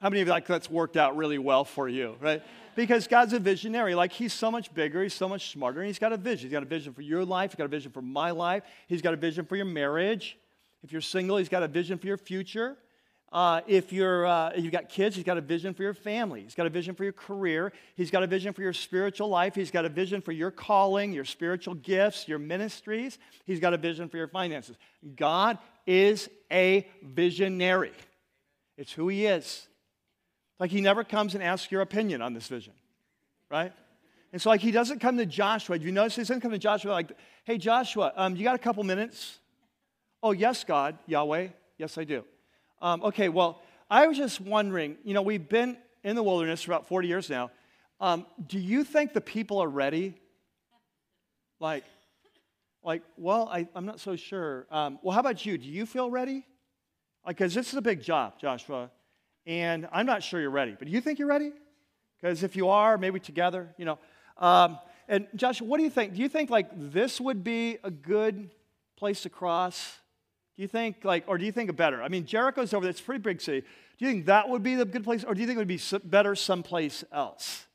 How 0.00 0.10
many 0.10 0.20
of 0.20 0.28
you 0.28 0.32
like 0.32 0.46
that's 0.46 0.70
worked 0.70 0.96
out 0.96 1.16
really 1.16 1.38
well 1.38 1.64
for 1.64 1.88
you, 1.88 2.16
right? 2.20 2.42
Because 2.74 3.06
God's 3.06 3.32
a 3.32 3.38
visionary. 3.38 3.94
Like, 3.94 4.12
He's 4.12 4.32
so 4.32 4.50
much 4.50 4.72
bigger, 4.74 5.02
He's 5.02 5.14
so 5.14 5.28
much 5.28 5.50
smarter, 5.50 5.80
and 5.80 5.86
He's 5.86 5.98
got 5.98 6.12
a 6.12 6.16
vision. 6.16 6.48
He's 6.48 6.52
got 6.52 6.62
a 6.62 6.66
vision 6.66 6.92
for 6.92 7.02
your 7.02 7.24
life, 7.24 7.52
He's 7.52 7.56
got 7.56 7.64
a 7.64 7.68
vision 7.68 7.92
for 7.92 8.02
my 8.02 8.30
life, 8.30 8.62
He's 8.86 9.02
got 9.02 9.14
a 9.14 9.16
vision 9.16 9.44
for 9.44 9.56
your 9.56 9.66
marriage. 9.66 10.38
If 10.82 10.92
you're 10.92 11.00
single, 11.00 11.36
He's 11.36 11.48
got 11.48 11.62
a 11.62 11.68
vision 11.68 11.98
for 11.98 12.06
your 12.06 12.18
future. 12.18 12.76
Uh, 13.34 13.62
if 13.66 13.92
you're, 13.92 14.24
uh, 14.24 14.52
you've 14.56 14.70
got 14.70 14.88
kids, 14.88 15.16
he's 15.16 15.24
got 15.24 15.36
a 15.36 15.40
vision 15.40 15.74
for 15.74 15.82
your 15.82 15.92
family. 15.92 16.42
He's 16.42 16.54
got 16.54 16.66
a 16.66 16.70
vision 16.70 16.94
for 16.94 17.02
your 17.02 17.12
career. 17.12 17.72
He's 17.96 18.12
got 18.12 18.22
a 18.22 18.28
vision 18.28 18.52
for 18.52 18.62
your 18.62 18.72
spiritual 18.72 19.28
life. 19.28 19.56
He's 19.56 19.72
got 19.72 19.84
a 19.84 19.88
vision 19.88 20.20
for 20.20 20.30
your 20.30 20.52
calling, 20.52 21.12
your 21.12 21.24
spiritual 21.24 21.74
gifts, 21.74 22.28
your 22.28 22.38
ministries. 22.38 23.18
He's 23.44 23.58
got 23.58 23.74
a 23.74 23.76
vision 23.76 24.08
for 24.08 24.18
your 24.18 24.28
finances. 24.28 24.76
God 25.16 25.58
is 25.84 26.30
a 26.48 26.88
visionary. 27.02 27.90
It's 28.78 28.92
who 28.92 29.08
he 29.08 29.26
is. 29.26 29.66
Like 30.58 30.70
he 30.70 30.80
never 30.80 31.04
comes 31.04 31.34
and 31.34 31.42
asks 31.42 31.70
your 31.70 31.80
opinion 31.80 32.22
on 32.22 32.32
this 32.32 32.48
vision, 32.48 32.74
right? 33.50 33.72
And 34.34 34.42
so, 34.42 34.50
like, 34.50 34.60
he 34.60 34.72
doesn't 34.72 34.98
come 34.98 35.16
to 35.18 35.26
Joshua. 35.26 35.78
Do 35.78 35.86
you 35.86 35.92
notice 35.92 36.16
he 36.16 36.22
doesn't 36.22 36.40
come 36.40 36.50
to 36.50 36.58
Joshua 36.58 36.90
like, 36.90 37.12
hey, 37.44 37.56
Joshua, 37.56 38.12
um, 38.16 38.34
you 38.34 38.42
got 38.42 38.56
a 38.56 38.58
couple 38.58 38.82
minutes? 38.82 39.38
Oh, 40.24 40.32
yes, 40.32 40.64
God, 40.64 40.98
Yahweh. 41.06 41.50
Yes, 41.78 41.96
I 41.98 42.02
do. 42.02 42.24
Um, 42.82 43.04
okay, 43.04 43.28
well, 43.28 43.62
I 43.88 44.08
was 44.08 44.16
just 44.16 44.40
wondering, 44.40 44.96
you 45.04 45.14
know, 45.14 45.22
we've 45.22 45.48
been 45.48 45.76
in 46.02 46.16
the 46.16 46.22
wilderness 46.24 46.62
for 46.62 46.72
about 46.72 46.88
40 46.88 47.06
years 47.06 47.30
now. 47.30 47.52
Um, 48.00 48.26
do 48.44 48.58
you 48.58 48.82
think 48.82 49.12
the 49.12 49.20
people 49.20 49.62
are 49.62 49.68
ready? 49.68 50.14
Like, 51.60 51.84
like, 52.82 53.02
well, 53.16 53.48
I, 53.48 53.68
am 53.76 53.86
not 53.86 54.00
so 54.00 54.16
sure. 54.16 54.66
Um, 54.68 54.98
well, 55.00 55.14
how 55.14 55.20
about 55.20 55.46
you? 55.46 55.56
Do 55.58 55.68
you 55.68 55.86
feel 55.86 56.10
ready? 56.10 56.44
Like, 57.24 57.36
because 57.36 57.54
this 57.54 57.68
is 57.68 57.74
a 57.74 57.82
big 57.82 58.02
job, 58.02 58.40
Joshua, 58.40 58.90
and 59.46 59.88
I'm 59.92 60.06
not 60.06 60.22
sure 60.22 60.40
you're 60.40 60.50
ready. 60.50 60.74
But 60.78 60.86
do 60.86 60.92
you 60.92 61.00
think 61.00 61.18
you're 61.18 61.28
ready? 61.28 61.52
Because 62.20 62.42
if 62.42 62.56
you 62.56 62.68
are, 62.68 62.96
maybe 62.96 63.20
together, 63.20 63.74
you 63.76 63.84
know. 63.84 63.98
Um, 64.38 64.78
and 65.08 65.26
Joshua, 65.34 65.66
what 65.66 65.78
do 65.78 65.84
you 65.84 65.90
think? 65.90 66.14
Do 66.14 66.22
you 66.22 66.28
think 66.28 66.50
like 66.50 66.68
this 66.74 67.20
would 67.20 67.44
be 67.44 67.78
a 67.84 67.90
good 67.90 68.50
place 68.96 69.22
to 69.22 69.28
cross? 69.28 69.98
Do 70.56 70.62
you 70.62 70.68
think, 70.68 71.04
like, 71.04 71.24
or 71.26 71.36
do 71.36 71.44
you 71.44 71.52
think 71.52 71.68
a 71.68 71.72
better? 71.72 72.02
I 72.02 72.08
mean, 72.08 72.26
Jericho's 72.26 72.72
over 72.72 72.84
there, 72.84 72.90
it's 72.90 73.00
a 73.00 73.04
pretty 73.04 73.20
big 73.20 73.40
city. 73.40 73.60
Do 73.60 74.04
you 74.04 74.10
think 74.10 74.26
that 74.26 74.48
would 74.48 74.62
be 74.62 74.76
the 74.76 74.84
good 74.84 75.04
place, 75.04 75.24
or 75.24 75.34
do 75.34 75.40
you 75.40 75.46
think 75.46 75.56
it 75.56 75.60
would 75.60 75.68
be 75.68 75.80
better 76.04 76.34
someplace 76.34 77.04
else? 77.12 77.66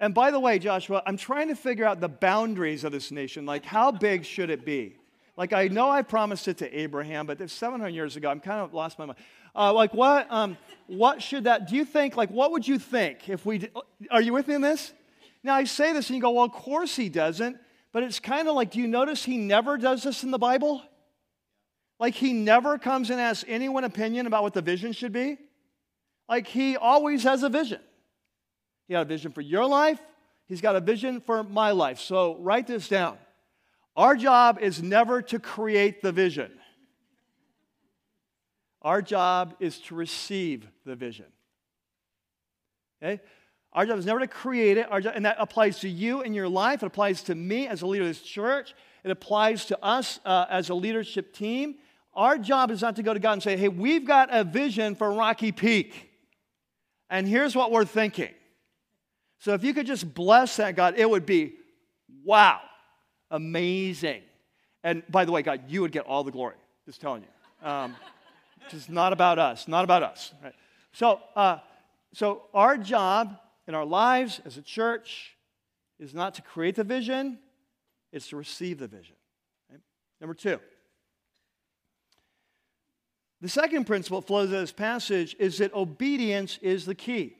And 0.00 0.14
by 0.14 0.30
the 0.30 0.38
way, 0.38 0.58
Joshua, 0.58 1.02
I'm 1.06 1.16
trying 1.16 1.48
to 1.48 1.56
figure 1.56 1.84
out 1.84 2.00
the 2.00 2.08
boundaries 2.08 2.84
of 2.84 2.92
this 2.92 3.10
nation. 3.10 3.46
Like, 3.46 3.64
how 3.64 3.90
big 3.90 4.24
should 4.24 4.50
it 4.50 4.64
be? 4.64 4.96
Like, 5.36 5.52
I 5.52 5.68
know 5.68 5.88
I 5.88 6.02
promised 6.02 6.48
it 6.48 6.58
to 6.58 6.78
Abraham, 6.78 7.26
but 7.26 7.40
it's 7.40 7.52
700 7.52 7.88
years 7.90 8.16
ago. 8.16 8.28
I'm 8.28 8.40
kind 8.40 8.60
of 8.60 8.74
lost 8.74 8.98
my 8.98 9.06
mind. 9.06 9.18
Uh, 9.54 9.72
like, 9.72 9.94
what, 9.94 10.30
um, 10.30 10.56
what 10.86 11.22
should 11.22 11.44
that, 11.44 11.68
do 11.68 11.76
you 11.76 11.84
think, 11.84 12.16
like, 12.16 12.30
what 12.30 12.52
would 12.52 12.66
you 12.66 12.78
think 12.78 13.28
if 13.28 13.44
we, 13.44 13.68
are 14.10 14.20
you 14.20 14.32
with 14.32 14.48
me 14.48 14.54
in 14.54 14.60
this? 14.60 14.92
Now, 15.42 15.54
I 15.54 15.64
say 15.64 15.92
this 15.92 16.08
and 16.08 16.16
you 16.16 16.22
go, 16.22 16.30
well, 16.30 16.44
of 16.44 16.52
course 16.52 16.96
he 16.96 17.08
doesn't. 17.08 17.56
But 17.92 18.02
it's 18.02 18.20
kind 18.20 18.48
of 18.48 18.54
like, 18.54 18.70
do 18.70 18.80
you 18.80 18.86
notice 18.86 19.24
he 19.24 19.38
never 19.38 19.78
does 19.78 20.02
this 20.02 20.22
in 20.22 20.30
the 20.30 20.38
Bible? 20.38 20.82
Like 21.98 22.14
he 22.14 22.32
never 22.32 22.78
comes 22.78 23.10
and 23.10 23.20
asks 23.20 23.44
anyone 23.48 23.84
opinion 23.84 24.26
about 24.26 24.42
what 24.42 24.54
the 24.54 24.62
vision 24.62 24.92
should 24.92 25.12
be. 25.12 25.36
Like 26.28 26.46
he 26.46 26.76
always 26.76 27.24
has 27.24 27.42
a 27.42 27.48
vision. 27.48 27.80
He 28.86 28.94
had 28.94 29.02
a 29.02 29.08
vision 29.08 29.32
for 29.32 29.40
your 29.40 29.66
life, 29.66 30.00
he's 30.46 30.60
got 30.60 30.76
a 30.76 30.80
vision 30.80 31.20
for 31.20 31.42
my 31.42 31.72
life. 31.72 31.98
So 31.98 32.36
write 32.38 32.66
this 32.66 32.88
down. 32.88 33.18
Our 33.96 34.14
job 34.14 34.58
is 34.60 34.82
never 34.82 35.20
to 35.22 35.38
create 35.38 36.02
the 36.02 36.12
vision. 36.12 36.52
Our 38.82 39.02
job 39.02 39.56
is 39.60 39.78
to 39.80 39.94
receive 39.94 40.68
the 40.86 40.94
vision. 40.94 41.26
Okay? 43.02 43.20
Our 43.72 43.86
job 43.86 43.98
is 43.98 44.06
never 44.06 44.20
to 44.20 44.28
create 44.28 44.78
it, 44.78 44.88
job, 45.02 45.12
and 45.14 45.24
that 45.24 45.36
applies 45.38 45.80
to 45.80 45.88
you 45.88 46.22
in 46.22 46.32
your 46.32 46.48
life. 46.48 46.82
It 46.82 46.86
applies 46.86 47.22
to 47.24 47.34
me 47.34 47.66
as 47.66 47.82
a 47.82 47.86
leader 47.86 48.04
of 48.04 48.10
this 48.10 48.22
church. 48.22 48.74
It 49.04 49.10
applies 49.10 49.66
to 49.66 49.84
us 49.84 50.20
uh, 50.24 50.46
as 50.48 50.70
a 50.70 50.74
leadership 50.74 51.32
team. 51.34 51.76
Our 52.14 52.38
job 52.38 52.70
is 52.70 52.82
not 52.82 52.96
to 52.96 53.02
go 53.02 53.14
to 53.14 53.20
God 53.20 53.34
and 53.34 53.42
say, 53.42 53.56
hey, 53.56 53.68
we've 53.68 54.06
got 54.06 54.30
a 54.32 54.42
vision 54.42 54.94
for 54.94 55.12
Rocky 55.12 55.52
Peak. 55.52 56.10
And 57.10 57.28
here's 57.28 57.54
what 57.54 57.70
we're 57.70 57.84
thinking. 57.84 58.30
So 59.38 59.54
if 59.54 59.62
you 59.62 59.72
could 59.72 59.86
just 59.86 60.12
bless 60.14 60.56
that, 60.56 60.74
God, 60.74 60.94
it 60.96 61.08
would 61.08 61.26
be 61.26 61.54
wow, 62.24 62.60
amazing. 63.30 64.22
And 64.82 65.02
by 65.08 65.24
the 65.24 65.32
way, 65.32 65.42
God, 65.42 65.62
you 65.68 65.82
would 65.82 65.92
get 65.92 66.06
all 66.06 66.24
the 66.24 66.32
glory. 66.32 66.56
Just 66.86 67.00
telling 67.00 67.22
you. 67.22 67.68
Um, 67.68 67.94
it's 68.74 68.88
not 68.88 69.12
about 69.12 69.38
us, 69.38 69.68
not 69.68 69.84
about 69.84 70.02
us. 70.02 70.32
Right? 70.42 70.54
So, 70.92 71.20
uh, 71.36 71.58
so 72.12 72.42
our 72.54 72.76
job 72.76 73.38
in 73.66 73.74
our 73.74 73.84
lives 73.84 74.40
as 74.44 74.56
a 74.56 74.62
church 74.62 75.36
is 75.98 76.14
not 76.14 76.34
to 76.34 76.42
create 76.42 76.74
the 76.74 76.84
vision, 76.84 77.38
it's 78.12 78.28
to 78.28 78.36
receive 78.36 78.78
the 78.78 78.88
vision. 78.88 79.16
Right? 79.70 79.80
Number 80.20 80.34
two. 80.34 80.58
The 83.40 83.48
second 83.48 83.84
principle 83.84 84.20
that 84.20 84.26
flows 84.26 84.48
out 84.48 84.56
of 84.56 84.60
this 84.60 84.72
passage 84.72 85.36
is 85.38 85.58
that 85.58 85.72
obedience 85.72 86.58
is 86.60 86.84
the 86.84 86.94
key. 86.94 87.36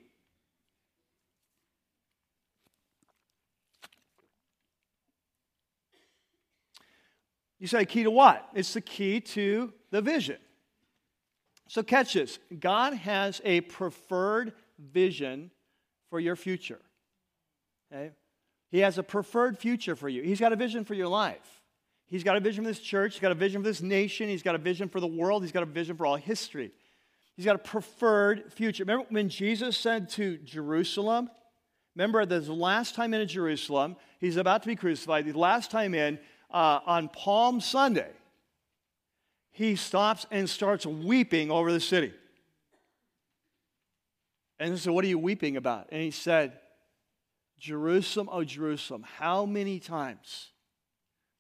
You 7.58 7.66
say, 7.66 7.84
key 7.84 8.04
to 8.04 8.10
what? 8.10 8.48
It's 8.54 8.74
the 8.74 8.80
key 8.80 9.20
to 9.20 9.72
the 9.90 10.00
vision. 10.00 10.36
So, 11.68 11.83
catch 11.83 12.14
this 12.14 12.38
God 12.59 12.94
has 12.94 13.40
a 13.44 13.61
preferred 13.61 14.52
vision 14.78 15.50
for 16.11 16.18
your 16.18 16.37
future. 16.37 16.81
Okay? 17.92 18.11
He 18.70 18.81
has 18.81 18.98
a 18.98 19.02
preferred 19.02 19.59
future 19.59 19.94
for 19.94 20.09
you, 20.09 20.22
He's 20.22 20.40
got 20.40 20.52
a 20.52 20.57
vision 20.57 20.85
for 20.85 20.94
your 20.94 21.09
life. 21.09 21.62
He's 22.09 22.24
got 22.24 22.37
a 22.37 22.40
vision 22.40 22.64
for 22.64 22.70
this 22.70 22.81
church. 22.81 23.14
He's 23.14 23.20
got 23.20 23.33
a 23.33 23.35
vision 23.35 23.61
for 23.61 23.68
this 23.68 23.83
nation. 23.83 24.28
He's 24.31 24.42
got 24.42 24.54
a 24.54 24.59
vision 24.59 24.88
for 24.88 24.98
the 24.98 25.07
world. 25.07 25.42
He's 25.42 25.52
got 25.52 25.62
a 25.62 25.66
vision 25.66 25.94
for 25.94 26.07
all 26.07 26.16
history. 26.16 26.72
He's 27.37 27.44
got 27.44 27.54
a 27.54 27.59
preferred 27.61 28.50
future. 28.50 28.83
Remember 28.83 29.07
when 29.11 29.28
Jesus 29.28 29.76
said 29.76 30.09
to 30.11 30.38
Jerusalem, 30.38 31.31
remember 31.94 32.24
the 32.24 32.40
last 32.50 32.94
time 32.94 33.12
in 33.12 33.28
Jerusalem, 33.28 33.96
he's 34.20 34.38
about 34.38 34.62
to 34.62 34.68
be 34.68 34.74
crucified, 34.74 35.26
the 35.26 35.38
last 35.38 35.70
time 35.70 35.94
in 35.94 36.18
uh, 36.50 36.81
on 36.87 37.09
Palm 37.11 37.61
Sunday, 37.61 38.11
he 39.58 39.74
stops 39.74 40.24
and 40.30 40.48
starts 40.48 40.86
weeping 40.86 41.50
over 41.50 41.72
the 41.72 41.80
city. 41.80 42.12
And 44.60 44.70
he 44.70 44.78
said, 44.78 44.92
What 44.92 45.04
are 45.04 45.08
you 45.08 45.18
weeping 45.18 45.56
about? 45.56 45.88
And 45.90 46.00
he 46.00 46.12
said, 46.12 46.52
Jerusalem, 47.58 48.28
oh 48.30 48.44
Jerusalem, 48.44 49.04
how 49.16 49.46
many 49.46 49.80
times 49.80 50.50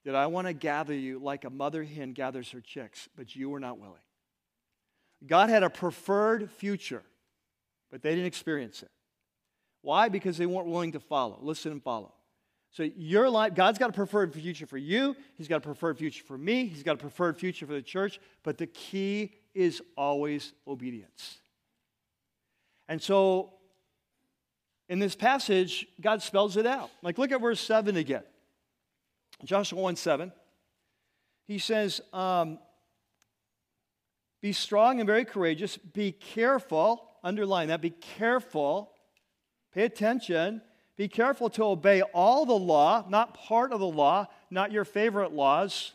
did 0.04 0.16
I 0.16 0.26
want 0.26 0.48
to 0.48 0.52
gather 0.52 0.94
you 0.94 1.20
like 1.20 1.44
a 1.44 1.50
mother 1.50 1.84
hen 1.84 2.12
gathers 2.12 2.50
her 2.50 2.60
chicks, 2.60 3.08
but 3.16 3.36
you 3.36 3.50
were 3.50 3.60
not 3.60 3.78
willing. 3.78 3.94
God 5.24 5.48
had 5.48 5.62
a 5.62 5.70
preferred 5.70 6.50
future, 6.50 7.04
but 7.88 8.02
they 8.02 8.10
didn't 8.10 8.26
experience 8.26 8.82
it. 8.82 8.90
Why? 9.82 10.08
Because 10.08 10.36
they 10.38 10.46
weren't 10.46 10.66
willing 10.66 10.90
to 10.92 11.00
follow, 11.00 11.38
listen 11.40 11.70
and 11.70 11.82
follow. 11.82 12.14
So 12.70 12.82
your 12.96 13.30
life, 13.30 13.54
God's 13.54 13.78
got 13.78 13.90
a 13.90 13.92
preferred 13.92 14.34
future 14.34 14.66
for 14.66 14.78
you. 14.78 15.16
He's 15.36 15.48
got 15.48 15.56
a 15.56 15.60
preferred 15.60 15.98
future 15.98 16.22
for 16.24 16.36
me. 16.36 16.66
He's 16.66 16.82
got 16.82 16.94
a 16.94 16.98
preferred 16.98 17.38
future 17.38 17.66
for 17.66 17.72
the 17.72 17.82
church. 17.82 18.20
But 18.42 18.58
the 18.58 18.66
key 18.66 19.32
is 19.54 19.82
always 19.96 20.52
obedience. 20.66 21.38
And 22.88 23.02
so 23.02 23.54
in 24.88 24.98
this 24.98 25.14
passage, 25.14 25.86
God 26.00 26.22
spells 26.22 26.56
it 26.56 26.66
out. 26.66 26.90
Like 27.02 27.18
look 27.18 27.32
at 27.32 27.40
verse 27.40 27.60
7 27.60 27.96
again. 27.96 28.22
Joshua 29.44 29.80
1 29.80 29.96
7. 29.96 30.32
He 31.46 31.58
says, 31.58 32.00
um, 32.12 32.58
Be 34.42 34.52
strong 34.52 35.00
and 35.00 35.06
very 35.06 35.24
courageous. 35.24 35.76
Be 35.76 36.12
careful. 36.12 37.08
Underline 37.22 37.68
that. 37.68 37.80
Be 37.80 37.90
careful. 37.90 38.92
Pay 39.72 39.84
attention. 39.84 40.62
Be 40.98 41.08
careful 41.08 41.48
to 41.50 41.64
obey 41.64 42.02
all 42.02 42.44
the 42.44 42.52
law, 42.52 43.06
not 43.08 43.32
part 43.32 43.72
of 43.72 43.80
the 43.80 43.86
law, 43.86 44.26
not 44.50 44.72
your 44.72 44.84
favorite 44.84 45.32
laws. 45.32 45.94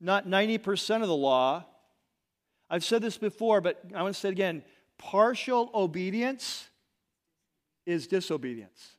not 0.00 0.26
90% 0.26 1.02
of 1.02 1.08
the 1.08 1.14
law. 1.14 1.64
I've 2.68 2.84
said 2.84 3.02
this 3.02 3.18
before, 3.18 3.60
but 3.60 3.80
I 3.94 4.02
want 4.02 4.14
to 4.14 4.20
say 4.20 4.28
it 4.28 4.32
again 4.32 4.64
partial 4.98 5.70
obedience 5.74 6.68
is 7.86 8.06
disobedience. 8.06 8.96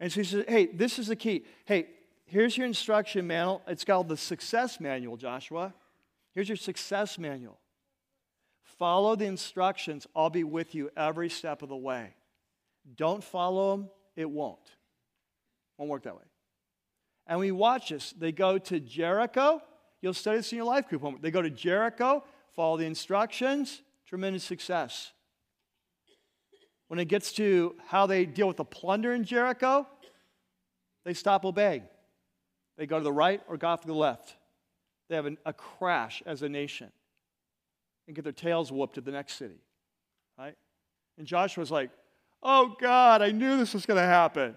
And 0.00 0.12
so 0.12 0.20
he 0.20 0.24
says, 0.24 0.44
hey, 0.48 0.66
this 0.66 0.98
is 0.98 1.08
the 1.08 1.16
key. 1.16 1.44
Hey, 1.66 1.88
here's 2.26 2.56
your 2.56 2.66
instruction 2.66 3.26
manual. 3.26 3.62
It's 3.66 3.84
called 3.84 4.08
the 4.08 4.16
success 4.16 4.80
manual, 4.80 5.16
Joshua. 5.16 5.74
Here's 6.34 6.48
your 6.48 6.56
success 6.56 7.18
manual. 7.18 7.58
Follow 8.78 9.16
the 9.16 9.24
instructions. 9.24 10.06
I'll 10.14 10.30
be 10.30 10.44
with 10.44 10.74
you 10.74 10.90
every 10.96 11.28
step 11.28 11.62
of 11.62 11.68
the 11.68 11.76
way. 11.76 12.14
Don't 12.96 13.22
follow 13.22 13.76
them, 13.76 13.90
it 14.16 14.30
won't. 14.30 14.58
Won't 15.76 15.90
work 15.90 16.04
that 16.04 16.16
way. 16.16 16.22
And 17.26 17.40
we 17.40 17.50
watch 17.50 17.90
this. 17.90 18.12
They 18.12 18.32
go 18.32 18.56
to 18.56 18.80
Jericho. 18.80 19.60
You'll 20.00 20.14
study 20.14 20.38
this 20.38 20.52
in 20.52 20.56
your 20.56 20.66
life 20.66 20.88
group 20.88 21.02
homework. 21.02 21.22
They 21.22 21.32
go 21.32 21.42
to 21.42 21.50
Jericho, 21.50 22.24
follow 22.54 22.76
the 22.76 22.86
instructions, 22.86 23.82
tremendous 24.06 24.44
success. 24.44 25.12
When 26.86 26.98
it 26.98 27.06
gets 27.06 27.32
to 27.32 27.74
how 27.88 28.06
they 28.06 28.24
deal 28.24 28.48
with 28.48 28.56
the 28.56 28.64
plunder 28.64 29.12
in 29.12 29.24
Jericho, 29.24 29.86
they 31.04 31.14
stop 31.14 31.44
obeying. 31.44 31.82
They 32.78 32.86
go 32.86 32.98
to 32.98 33.04
the 33.04 33.12
right 33.12 33.42
or 33.48 33.56
go 33.56 33.68
off 33.68 33.82
to 33.82 33.88
the 33.88 33.94
left. 33.94 34.36
They 35.08 35.16
have 35.16 35.26
an, 35.26 35.36
a 35.44 35.52
crash 35.52 36.22
as 36.24 36.42
a 36.42 36.48
nation 36.48 36.92
and 38.08 38.16
get 38.16 38.24
their 38.24 38.32
tails 38.32 38.72
whooped 38.72 38.98
at 38.98 39.04
the 39.04 39.12
next 39.12 39.34
city. 39.34 39.60
Right? 40.36 40.56
And 41.18 41.26
Joshua's 41.26 41.70
like, 41.70 41.90
oh 42.42 42.74
God, 42.80 43.22
I 43.22 43.30
knew 43.30 43.56
this 43.56 43.74
was 43.74 43.86
going 43.86 44.00
to 44.00 44.06
happen. 44.06 44.56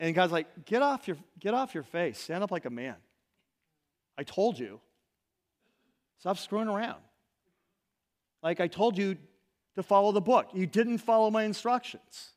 And, 0.00 0.14
God's 0.14 0.30
like, 0.30 0.64
get 0.64 0.80
off, 0.80 1.08
your, 1.08 1.16
get 1.40 1.54
off 1.54 1.74
your 1.74 1.82
face. 1.82 2.18
Stand 2.20 2.44
up 2.44 2.52
like 2.52 2.66
a 2.66 2.70
man. 2.70 2.94
I 4.16 4.22
told 4.22 4.56
you. 4.56 4.80
Stop 6.20 6.38
screwing 6.38 6.68
around. 6.68 7.00
Like 8.42 8.60
I 8.60 8.68
told 8.68 8.96
you 8.96 9.16
to 9.74 9.82
follow 9.82 10.12
the 10.12 10.20
book. 10.20 10.50
You 10.52 10.66
didn't 10.66 10.98
follow 10.98 11.30
my 11.30 11.44
instructions. 11.44 12.32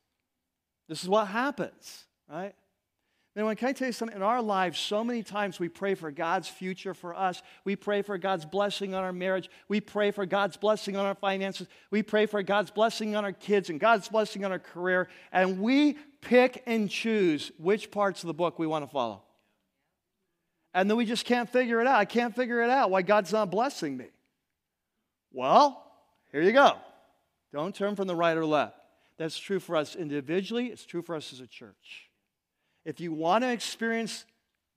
This 0.88 1.04
is 1.04 1.10
what 1.10 1.28
happens, 1.28 2.06
right? 2.30 2.54
Now, 3.34 3.54
can 3.54 3.70
I 3.70 3.72
tell 3.72 3.88
you 3.88 3.94
something? 3.94 4.18
In 4.18 4.24
our 4.24 4.42
lives, 4.42 4.78
so 4.78 5.06
many 5.06 5.24
times 5.24 5.58
we 5.58 5.70
pray 5.70 5.96
for 5.96 6.12
God's 6.12 6.50
future 6.50 6.94
for 6.94 7.16
us. 7.16 7.42
We 7.64 7.78
pray 7.78 8.02
for 8.02 8.18
God's 8.18 8.44
blessing 8.44 8.94
on 8.94 9.04
our 9.04 9.14
marriage. 9.14 9.50
We 9.70 9.80
pray 9.80 10.12
for 10.12 10.26
God's 10.26 10.58
blessing 10.58 10.98
on 10.98 11.06
our 11.06 11.16
finances. 11.16 11.68
We 11.92 12.04
pray 12.04 12.26
for 12.26 12.44
God's 12.44 12.72
blessing 12.72 13.16
on 13.16 13.24
our 13.24 13.32
kids 13.32 13.70
and 13.70 13.80
God's 13.80 14.10
blessing 14.10 14.44
on 14.44 14.52
our 14.52 14.60
career. 14.60 15.08
And 15.32 15.62
we 15.62 15.94
pick 16.20 16.62
and 16.66 16.90
choose 16.90 17.54
which 17.58 17.90
parts 17.90 18.22
of 18.22 18.28
the 18.28 18.34
book 18.34 18.60
we 18.60 18.68
want 18.68 18.84
to 18.84 18.92
follow. 18.92 19.24
And 20.74 20.90
then 20.90 20.98
we 20.98 21.06
just 21.06 21.26
can't 21.26 21.50
figure 21.50 21.80
it 21.80 21.88
out. 21.88 21.96
I 21.96 22.06
can't 22.06 22.36
figure 22.36 22.62
it 22.62 22.70
out 22.70 22.92
why 22.92 23.02
God's 23.02 23.32
not 23.32 23.50
blessing 23.50 23.96
me. 23.96 24.08
Well, 25.32 25.90
here 26.34 26.42
you 26.42 26.52
go. 26.52 26.76
Don't 27.54 27.74
turn 27.74 27.96
from 27.96 28.08
the 28.08 28.16
right 28.16 28.36
or 28.36 28.46
left. 28.46 28.76
That's 29.18 29.40
true 29.40 29.60
for 29.62 29.78
us 29.78 29.96
individually, 29.96 30.68
it's 30.68 30.86
true 30.86 31.02
for 31.02 31.16
us 31.16 31.32
as 31.32 31.40
a 31.40 31.48
church. 31.48 32.11
If 32.86 33.00
you 33.00 33.14
want 33.14 33.44
to 33.44 33.52
experience 33.52 34.26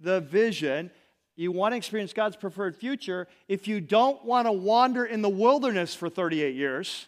the 0.01 0.21
vision, 0.21 0.91
you 1.37 1.51
want 1.51 1.73
to 1.73 1.77
experience 1.77 2.13
God's 2.13 2.37
preferred 2.37 2.77
future, 2.77 3.27
if 3.49 3.67
you 3.67 3.81
don't 3.81 4.25
want 4.25 4.47
to 4.47 4.53
wander 4.53 5.05
in 5.05 5.23
the 5.23 5.29
wilderness 5.29 5.95
for 5.95 6.09
38 6.09 6.55
years, 6.55 7.07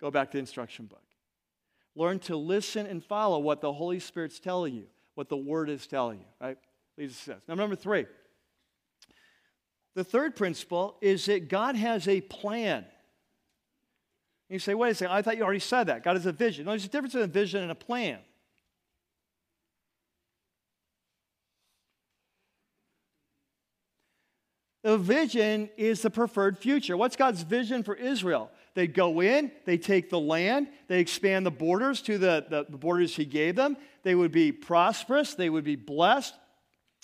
go 0.00 0.10
back 0.10 0.30
to 0.30 0.36
the 0.36 0.40
instruction 0.40 0.86
book. 0.86 1.02
Learn 1.94 2.18
to 2.20 2.36
listen 2.36 2.86
and 2.86 3.02
follow 3.02 3.38
what 3.38 3.60
the 3.60 3.72
Holy 3.72 3.98
Spirit's 4.00 4.38
telling 4.38 4.74
you, 4.74 4.84
what 5.14 5.28
the 5.28 5.36
Word 5.36 5.70
is 5.70 5.86
telling 5.86 6.18
you, 6.18 6.26
right? 6.40 6.58
Leads 6.98 7.16
says. 7.16 7.40
Now, 7.48 7.54
number 7.54 7.76
three. 7.76 8.06
The 9.94 10.04
third 10.04 10.36
principle 10.36 10.98
is 11.00 11.24
that 11.26 11.48
God 11.48 11.74
has 11.74 12.06
a 12.06 12.20
plan. 12.20 12.84
you 14.50 14.58
say, 14.58 14.74
wait 14.74 14.90
a 14.90 14.94
second, 14.94 15.14
I 15.14 15.22
thought 15.22 15.38
you 15.38 15.42
already 15.42 15.58
said 15.58 15.84
that. 15.84 16.04
God 16.04 16.16
has 16.16 16.26
a 16.26 16.32
vision. 16.32 16.66
No, 16.66 16.72
there's 16.72 16.84
a 16.84 16.88
difference 16.88 17.14
in 17.14 17.22
a 17.22 17.26
vision 17.26 17.62
and 17.62 17.72
a 17.72 17.76
plan. 17.76 18.18
The 24.86 24.98
vision 24.98 25.68
is 25.76 26.02
the 26.02 26.10
preferred 26.10 26.58
future. 26.58 26.96
What's 26.96 27.16
God's 27.16 27.42
vision 27.42 27.82
for 27.82 27.96
Israel? 27.96 28.52
They 28.74 28.86
go 28.86 29.20
in, 29.20 29.50
they 29.64 29.78
take 29.78 30.10
the 30.10 30.20
land, 30.20 30.68
they 30.86 31.00
expand 31.00 31.44
the 31.44 31.50
borders 31.50 32.00
to 32.02 32.18
the, 32.18 32.46
the, 32.48 32.66
the, 32.68 32.78
borders 32.78 33.16
He 33.16 33.24
gave 33.24 33.56
them. 33.56 33.76
They 34.04 34.14
would 34.14 34.30
be 34.30 34.52
prosperous, 34.52 35.34
they 35.34 35.50
would 35.50 35.64
be 35.64 35.74
blessed, 35.74 36.34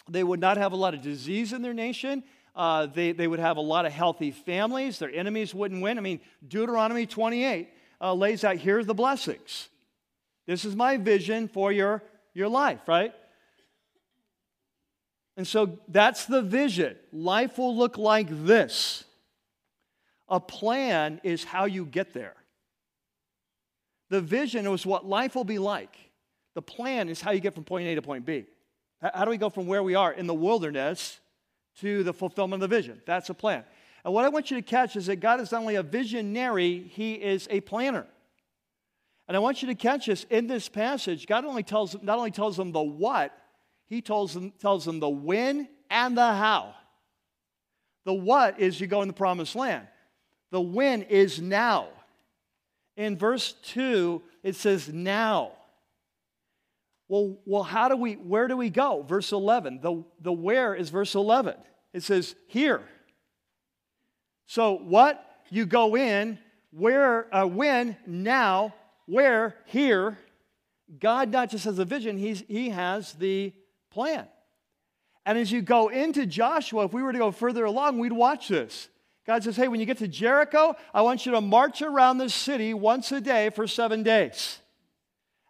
they 0.09 0.23
would 0.23 0.39
not 0.39 0.59
have 0.59 0.71
a 0.71 0.77
lot 0.77 0.95
of 0.95 1.03
disease 1.03 1.53
in 1.53 1.61
their 1.61 1.75
nation. 1.75 2.23
Uh, 2.55 2.87
they, 2.87 3.11
they 3.11 3.27
would 3.27 3.41
have 3.41 3.57
a 3.57 3.61
lot 3.61 3.85
of 3.85 3.91
healthy 3.91 4.31
families. 4.31 5.01
Their 5.01 5.11
enemies 5.13 5.53
wouldn't 5.53 5.83
win. 5.83 5.99
I 5.99 6.03
mean, 6.03 6.21
Deuteronomy 6.47 7.07
28 7.07 7.69
uh, 8.01 8.15
lays 8.15 8.45
out 8.45 8.59
here 8.59 8.79
are 8.79 8.85
the 8.85 8.95
blessings. 8.95 9.71
This 10.47 10.65
is 10.65 10.77
my 10.77 10.99
vision 10.99 11.49
for 11.49 11.73
your, 11.73 12.05
your 12.33 12.49
life, 12.49 12.87
right? 12.87 13.13
And 15.37 15.47
so 15.47 15.79
that's 15.89 16.27
the 16.27 16.43
vision. 16.43 16.97
Life 17.13 17.59
will 17.59 17.77
look 17.77 17.97
like 17.97 18.29
this. 18.45 19.05
A 20.29 20.41
plan 20.41 21.21
is 21.23 21.45
how 21.45 21.65
you 21.65 21.85
get 21.85 22.13
there. 22.13 22.37
The 24.11 24.21
vision 24.21 24.67
is 24.67 24.85
what 24.85 25.07
life 25.07 25.35
will 25.35 25.45
be 25.45 25.59
like. 25.59 25.97
The 26.55 26.63
plan 26.63 27.09
is 27.09 27.21
how 27.21 27.31
you 27.31 27.41
get 27.41 27.55
from 27.55 27.65
point 27.65 27.87
A 27.89 27.95
to 27.95 28.03
point 28.03 28.27
B. 28.27 28.45
How 29.01 29.25
do 29.25 29.31
we 29.31 29.39
go 29.39 29.49
from 29.49 29.67
where 29.67 29.83
we 29.83 29.95
are 29.95 30.13
in 30.13 30.27
the 30.27 30.35
wilderness 30.35 31.19
to 31.81 32.03
the 32.05 32.13
fulfillment 32.13 32.63
of 32.63 32.69
the 32.69 32.77
vision? 32.77 33.01
That's 33.07 33.31
a 33.31 33.35
plan. 33.35 33.65
And 34.05 34.13
what 34.13 34.25
I 34.25 34.29
want 34.29 34.51
you 34.51 34.57
to 34.59 34.63
catch 34.63 34.97
is 34.97 35.07
that 35.07 35.17
God 35.17 35.41
is 35.41 35.51
not 35.53 35.63
only 35.63 35.77
a 35.77 35.83
visionary, 35.83 36.91
He 36.93 37.15
is 37.15 37.49
a 37.51 37.61
planner. 37.61 38.07
And 39.29 39.37
I 39.37 39.41
want 39.41 39.63
you 39.63 39.69
to 39.69 39.75
catch 39.75 40.07
this 40.07 40.25
in 40.29 40.47
this 40.47 40.69
passage. 40.69 41.27
God 41.27 41.45
only 41.45 41.63
tells, 41.63 42.01
not 42.03 42.19
only 42.19 42.31
tells 42.31 42.57
them 42.57 42.73
the 42.73 42.83
what, 42.83 43.37
he 43.93 44.01
tells 44.01 44.33
them, 44.33 44.55
tells 44.59 44.87
them 44.87 45.01
the 45.01 45.09
when 45.11 45.69
and 45.91 46.17
the 46.17 46.23
how. 46.23 46.75
The 48.07 48.15
what 48.15 48.59
is 48.59 48.81
you 48.81 48.87
go 48.87 49.03
in 49.03 49.09
the 49.09 49.13
promised 49.13 49.55
land. 49.55 49.87
The 50.51 50.63
when 50.63 51.03
is 51.03 51.43
now. 51.43 51.89
In 52.97 53.19
verse 53.19 53.53
2, 53.65 54.23
it 54.43 54.57
says 54.57 54.89
now. 54.89 55.53
Well, 57.07 57.37
well, 57.45 57.63
how 57.63 57.91
do 57.91 57.97
we, 57.97 58.15
where 58.15 58.49
do 58.49 58.57
we 58.57 58.71
go? 58.71 59.05
Verse 59.07 59.31
11. 59.31 59.81
The, 59.83 60.03
the 60.23 60.33
where 60.33 60.75
is 60.75 60.89
verse 60.89 61.15
11. 61.15 61.55
It 61.93 62.03
says 62.03 62.35
here. 62.47 62.81
So 64.47 64.79
what? 64.79 65.23
You 65.51 65.67
go 65.67 65.99
in, 65.99 66.39
where, 66.71 67.35
uh, 67.35 67.45
when, 67.45 67.99
now, 68.07 68.73
where, 69.05 69.57
here. 69.67 70.17
God 70.99 71.31
not 71.31 71.51
just 71.51 71.67
has 71.67 71.79
a 71.79 71.85
vision, 71.85 72.17
he's, 72.17 72.43
he 72.49 72.71
has 72.71 73.13
the 73.13 73.53
plan. 73.93 74.27
And 75.25 75.39
as 75.39 75.53
you 75.53 75.63
go 75.63 75.89
into 75.89 76.27
Joshua, 76.27 76.85
if 76.85 76.93
we 76.93 77.03
were 77.03 77.13
to 77.13 77.19
go 77.19 77.31
further 77.31 77.65
along, 77.65 77.99
we'd 77.99 78.13
watch 78.13 78.49
this. 78.49 78.89
God 79.27 79.45
says, 79.45 79.57
Hey, 79.57 79.69
when 79.69 79.79
you 79.79 79.87
get 79.87 79.99
to 79.99 80.09
Jericho, 80.09 80.75
I 80.93 81.03
want 81.03 81.27
you 81.27 81.33
to 81.33 81.41
march 81.41 81.81
around 81.81 82.19
the 82.19 82.29
city 82.29 82.75
once 82.75 83.13
a 83.13 83.21
day 83.21 83.51
for 83.51 83.67
seven 83.67 84.03
days. 84.03 84.59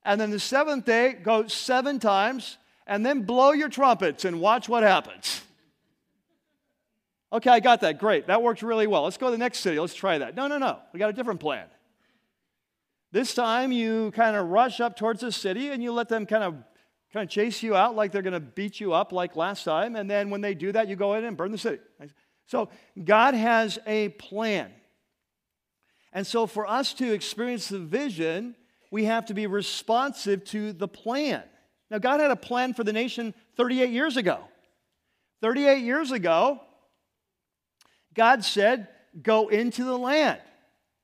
And 0.04 0.20
then 0.20 0.30
the 0.30 0.40
seventh 0.40 0.84
day, 0.84 1.14
go 1.14 1.46
seven 1.46 1.98
times, 1.98 2.58
and 2.86 3.06
then 3.06 3.22
blow 3.22 3.52
your 3.52 3.68
trumpets 3.68 4.24
and 4.24 4.40
watch 4.40 4.68
what 4.68 4.82
happens. 4.82 5.40
Okay, 7.32 7.48
I 7.48 7.60
got 7.60 7.80
that. 7.80 7.98
Great. 7.98 8.26
That 8.26 8.42
worked 8.42 8.62
really 8.62 8.86
well. 8.86 9.04
Let's 9.04 9.16
go 9.16 9.28
to 9.28 9.32
the 9.32 9.38
next 9.38 9.60
city. 9.60 9.78
Let's 9.78 9.94
try 9.94 10.18
that. 10.18 10.34
No, 10.34 10.48
no, 10.48 10.58
no. 10.58 10.80
We 10.92 10.98
got 10.98 11.08
a 11.08 11.14
different 11.14 11.40
plan. 11.40 11.66
This 13.10 13.32
time 13.32 13.72
you 13.72 14.10
kind 14.10 14.36
of 14.36 14.48
rush 14.48 14.80
up 14.80 14.96
towards 14.96 15.20
the 15.20 15.32
city 15.32 15.70
and 15.70 15.82
you 15.82 15.92
let 15.92 16.08
them 16.08 16.26
kind 16.26 16.44
of 16.44 16.56
kind 17.12 17.24
of 17.24 17.30
chase 17.30 17.62
you 17.62 17.76
out 17.76 17.94
like 17.94 18.10
they're 18.12 18.22
going 18.22 18.32
to 18.32 18.40
beat 18.40 18.80
you 18.80 18.92
up 18.92 19.12
like 19.12 19.36
last 19.36 19.64
time. 19.64 19.96
And 19.96 20.10
then 20.10 20.30
when 20.30 20.40
they 20.40 20.54
do 20.54 20.72
that, 20.72 20.88
you 20.88 20.96
go 20.96 21.14
in 21.14 21.24
and 21.24 21.36
burn 21.36 21.52
the 21.52 21.58
city. 21.58 21.78
So 22.46 22.68
God 23.02 23.34
has 23.34 23.78
a 23.86 24.10
plan. 24.10 24.70
And 26.12 26.26
so 26.26 26.46
for 26.46 26.66
us 26.66 26.92
to 26.94 27.12
experience 27.12 27.68
the 27.68 27.78
vision, 27.78 28.54
we 28.90 29.04
have 29.04 29.26
to 29.26 29.34
be 29.34 29.46
responsive 29.46 30.44
to 30.46 30.72
the 30.72 30.88
plan. 30.88 31.42
Now, 31.90 31.98
God 31.98 32.20
had 32.20 32.30
a 32.30 32.36
plan 32.36 32.74
for 32.74 32.84
the 32.84 32.92
nation 32.92 33.34
38 33.56 33.90
years 33.90 34.16
ago. 34.16 34.38
38 35.42 35.82
years 35.82 36.10
ago, 36.10 36.60
God 38.14 38.44
said, 38.44 38.88
Go 39.22 39.48
into 39.48 39.84
the 39.84 39.98
land, 39.98 40.40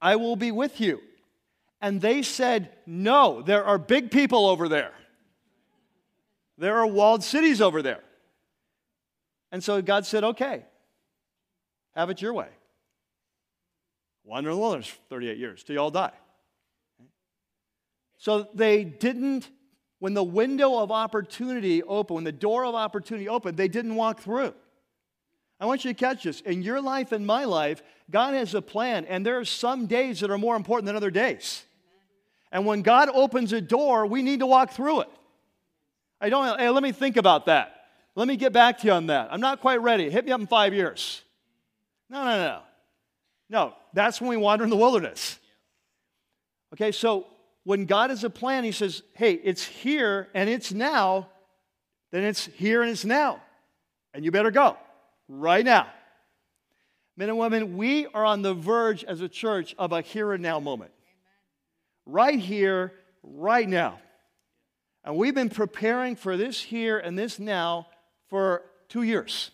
I 0.01 0.17
will 0.17 0.37
be 0.37 0.51
with 0.51 0.81
you. 0.81 1.01
And 1.81 2.01
they 2.01 2.23
said, 2.23 2.71
No, 2.87 3.43
there 3.43 3.65
are 3.65 3.77
big 3.79 4.11
people 4.11 4.47
over 4.47 4.69
there. 4.69 4.93
There 6.59 6.77
are 6.79 6.87
walled 6.87 7.25
cities 7.25 7.61
over 7.61 7.81
there. 7.81 8.03
And 9.51 9.65
so 9.65 9.81
God 9.81 10.05
said, 10.05 10.25
okay, 10.25 10.65
have 11.95 12.11
it 12.11 12.21
your 12.21 12.35
way. 12.35 12.49
Wander 14.25 14.51
in 14.51 14.57
the 14.57 14.61
wilderness 14.61 14.93
38 15.09 15.39
years 15.39 15.63
till 15.63 15.75
you 15.75 15.81
all 15.81 15.91
die. 15.91 16.13
So 18.19 18.49
they 18.53 18.85
didn't 18.85 19.49
when 20.01 20.15
the 20.15 20.23
window 20.23 20.79
of 20.79 20.93
opportunity 20.93 21.83
opened, 21.83 22.15
when 22.17 22.25
the 22.25 22.33
door 22.33 22.65
of 22.65 22.75
opportunity 22.75 23.29
opened, 23.29 23.57
they 23.57 23.69
didn't 23.69 23.97
walk 23.97 24.21
through. 24.21 24.55
I 25.61 25.67
want 25.67 25.85
you 25.85 25.93
to 25.93 25.99
catch 25.99 26.23
this. 26.23 26.41
In 26.43 26.63
your 26.63 26.81
life 26.81 27.11
and 27.11 27.27
my 27.27 27.45
life, 27.45 27.83
God 28.11 28.35
has 28.35 28.55
a 28.55 28.63
plan, 28.63 29.07
and 29.07 29.27
there 29.27 29.41
are 29.41 29.45
some 29.45 29.87
days 29.87 30.21
that 30.21 30.31
are 30.31 30.39
more 30.39 30.55
important 30.55 30.87
than 30.87 30.95
other 30.95 31.11
days. 31.11 31.65
And 32.53 32.65
when 32.65 32.83
God 32.83 33.09
opens 33.13 33.53
a 33.53 33.61
door, 33.61 34.07
we 34.07 34.23
need 34.23 34.39
to 34.39 34.47
walk 34.47 34.71
through 34.71 35.01
it. 35.01 35.09
I 36.21 36.31
don't, 36.31 36.59
hey, 36.59 36.69
let 36.71 36.83
me 36.83 36.93
think 36.93 37.17
about 37.17 37.47
that. 37.47 37.75
Let 38.15 38.27
me 38.27 38.37
get 38.37 38.53
back 38.53 38.79
to 38.79 38.87
you 38.87 38.93
on 38.93 39.07
that. 39.07 39.29
I'm 39.33 39.41
not 39.41 39.61
quite 39.61 39.81
ready. 39.81 40.11
Hit 40.11 40.25
me 40.25 40.33
up 40.33 40.41
in 40.41 40.47
five 40.47 40.75
years. 40.75 41.23
No, 42.11 42.25
no, 42.25 42.37
no. 42.37 42.61
No, 43.51 43.75
that's 43.93 44.21
when 44.21 44.31
we 44.31 44.37
wander 44.37 44.65
in 44.65 44.71
the 44.71 44.77
wilderness. 44.77 45.39
Okay, 46.75 46.93
so 46.93 47.27
when 47.65 47.87
God 47.87 48.11
has 48.11 48.25
a 48.25 48.31
plan, 48.31 48.65
He 48.65 48.73
says, 48.73 49.03
hey, 49.15 49.35
it's 49.35 49.65
here 49.65 50.29
and 50.35 50.51
it's 50.51 50.73
now, 50.73 51.29
then 52.11 52.25
it's 52.25 52.47
here 52.47 52.83
and 52.83 52.91
it's 52.91 53.05
now. 53.05 53.41
And 54.13 54.25
you 54.25 54.31
better 54.31 54.51
go 54.51 54.77
right 55.29 55.65
now. 55.65 55.87
Men 57.17 57.31
and 57.31 57.39
women, 57.39 57.77
we 57.77 58.07
are 58.07 58.25
on 58.25 58.43
the 58.43 58.55
verge 58.55 59.05
as 59.05 59.21
a 59.21 59.29
church 59.29 59.75
of 59.79 59.93
a 59.93 60.01
here 60.01 60.33
and 60.33 60.43
now 60.43 60.61
moment. 60.61 60.93
Right 62.07 62.39
here, 62.39 62.93
right 63.23 63.69
now. 63.69 64.01
And 65.09 65.17
we've 65.17 65.35
been 65.35 65.49
preparing 65.49 66.17
for 66.17 66.37
this 66.37 66.61
here 66.61 66.99
and 66.99 67.19
this 67.19 67.39
now 67.39 67.87
for 68.29 68.63
two 68.91 69.01
years. 69.01 69.51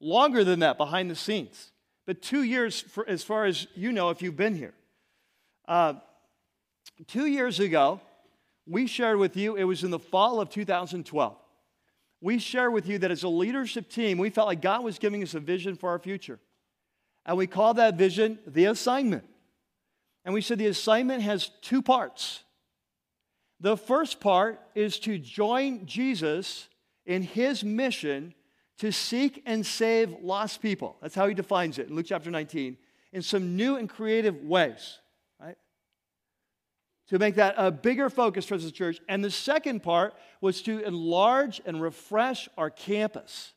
Longer 0.00 0.42
than 0.42 0.58
that 0.60 0.76
behind 0.76 1.08
the 1.08 1.14
scenes. 1.14 1.70
But 2.06 2.22
two 2.22 2.42
years, 2.42 2.80
for, 2.80 3.08
as 3.08 3.22
far 3.22 3.44
as 3.44 3.68
you 3.76 3.92
know, 3.92 4.10
if 4.10 4.20
you've 4.20 4.36
been 4.36 4.56
here. 4.56 4.74
Uh, 5.68 5.94
two 7.06 7.26
years 7.26 7.60
ago, 7.60 8.00
we 8.66 8.88
shared 8.88 9.18
with 9.18 9.36
you, 9.36 9.54
it 9.54 9.62
was 9.62 9.84
in 9.84 9.92
the 9.92 9.98
fall 10.00 10.40
of 10.40 10.50
2012. 10.50 11.36
We 12.20 12.40
shared 12.40 12.72
with 12.72 12.88
you 12.88 12.98
that 12.98 13.12
as 13.12 13.22
a 13.22 13.28
leadership 13.28 13.88
team, 13.88 14.18
we 14.18 14.28
felt 14.28 14.48
like 14.48 14.60
God 14.60 14.82
was 14.82 14.98
giving 14.98 15.22
us 15.22 15.34
a 15.34 15.40
vision 15.40 15.76
for 15.76 15.90
our 15.90 16.00
future. 16.00 16.40
And 17.24 17.36
we 17.36 17.46
called 17.46 17.76
that 17.76 17.94
vision 17.94 18.40
the 18.44 18.64
assignment. 18.64 19.24
And 20.24 20.34
we 20.34 20.40
said 20.40 20.58
the 20.58 20.66
assignment 20.66 21.22
has 21.22 21.48
two 21.62 21.80
parts. 21.80 22.42
The 23.60 23.76
first 23.76 24.20
part 24.20 24.60
is 24.74 24.98
to 25.00 25.18
join 25.18 25.86
Jesus 25.86 26.68
in 27.06 27.22
his 27.22 27.64
mission 27.64 28.34
to 28.78 28.92
seek 28.92 29.42
and 29.44 29.66
save 29.66 30.14
lost 30.22 30.62
people. 30.62 30.96
That's 31.02 31.14
how 31.14 31.26
he 31.26 31.34
defines 31.34 31.78
it 31.78 31.88
in 31.88 31.96
Luke 31.96 32.06
chapter 32.08 32.30
19, 32.30 32.76
in 33.12 33.22
some 33.22 33.56
new 33.56 33.76
and 33.76 33.88
creative 33.88 34.42
ways, 34.44 34.98
right? 35.40 35.56
To 37.08 37.18
make 37.18 37.34
that 37.34 37.54
a 37.56 37.72
bigger 37.72 38.08
focus 38.08 38.44
for 38.44 38.56
the 38.56 38.70
church. 38.70 39.00
And 39.08 39.24
the 39.24 39.30
second 39.30 39.82
part 39.82 40.14
was 40.40 40.62
to 40.62 40.78
enlarge 40.84 41.60
and 41.66 41.82
refresh 41.82 42.48
our 42.56 42.70
campus. 42.70 43.52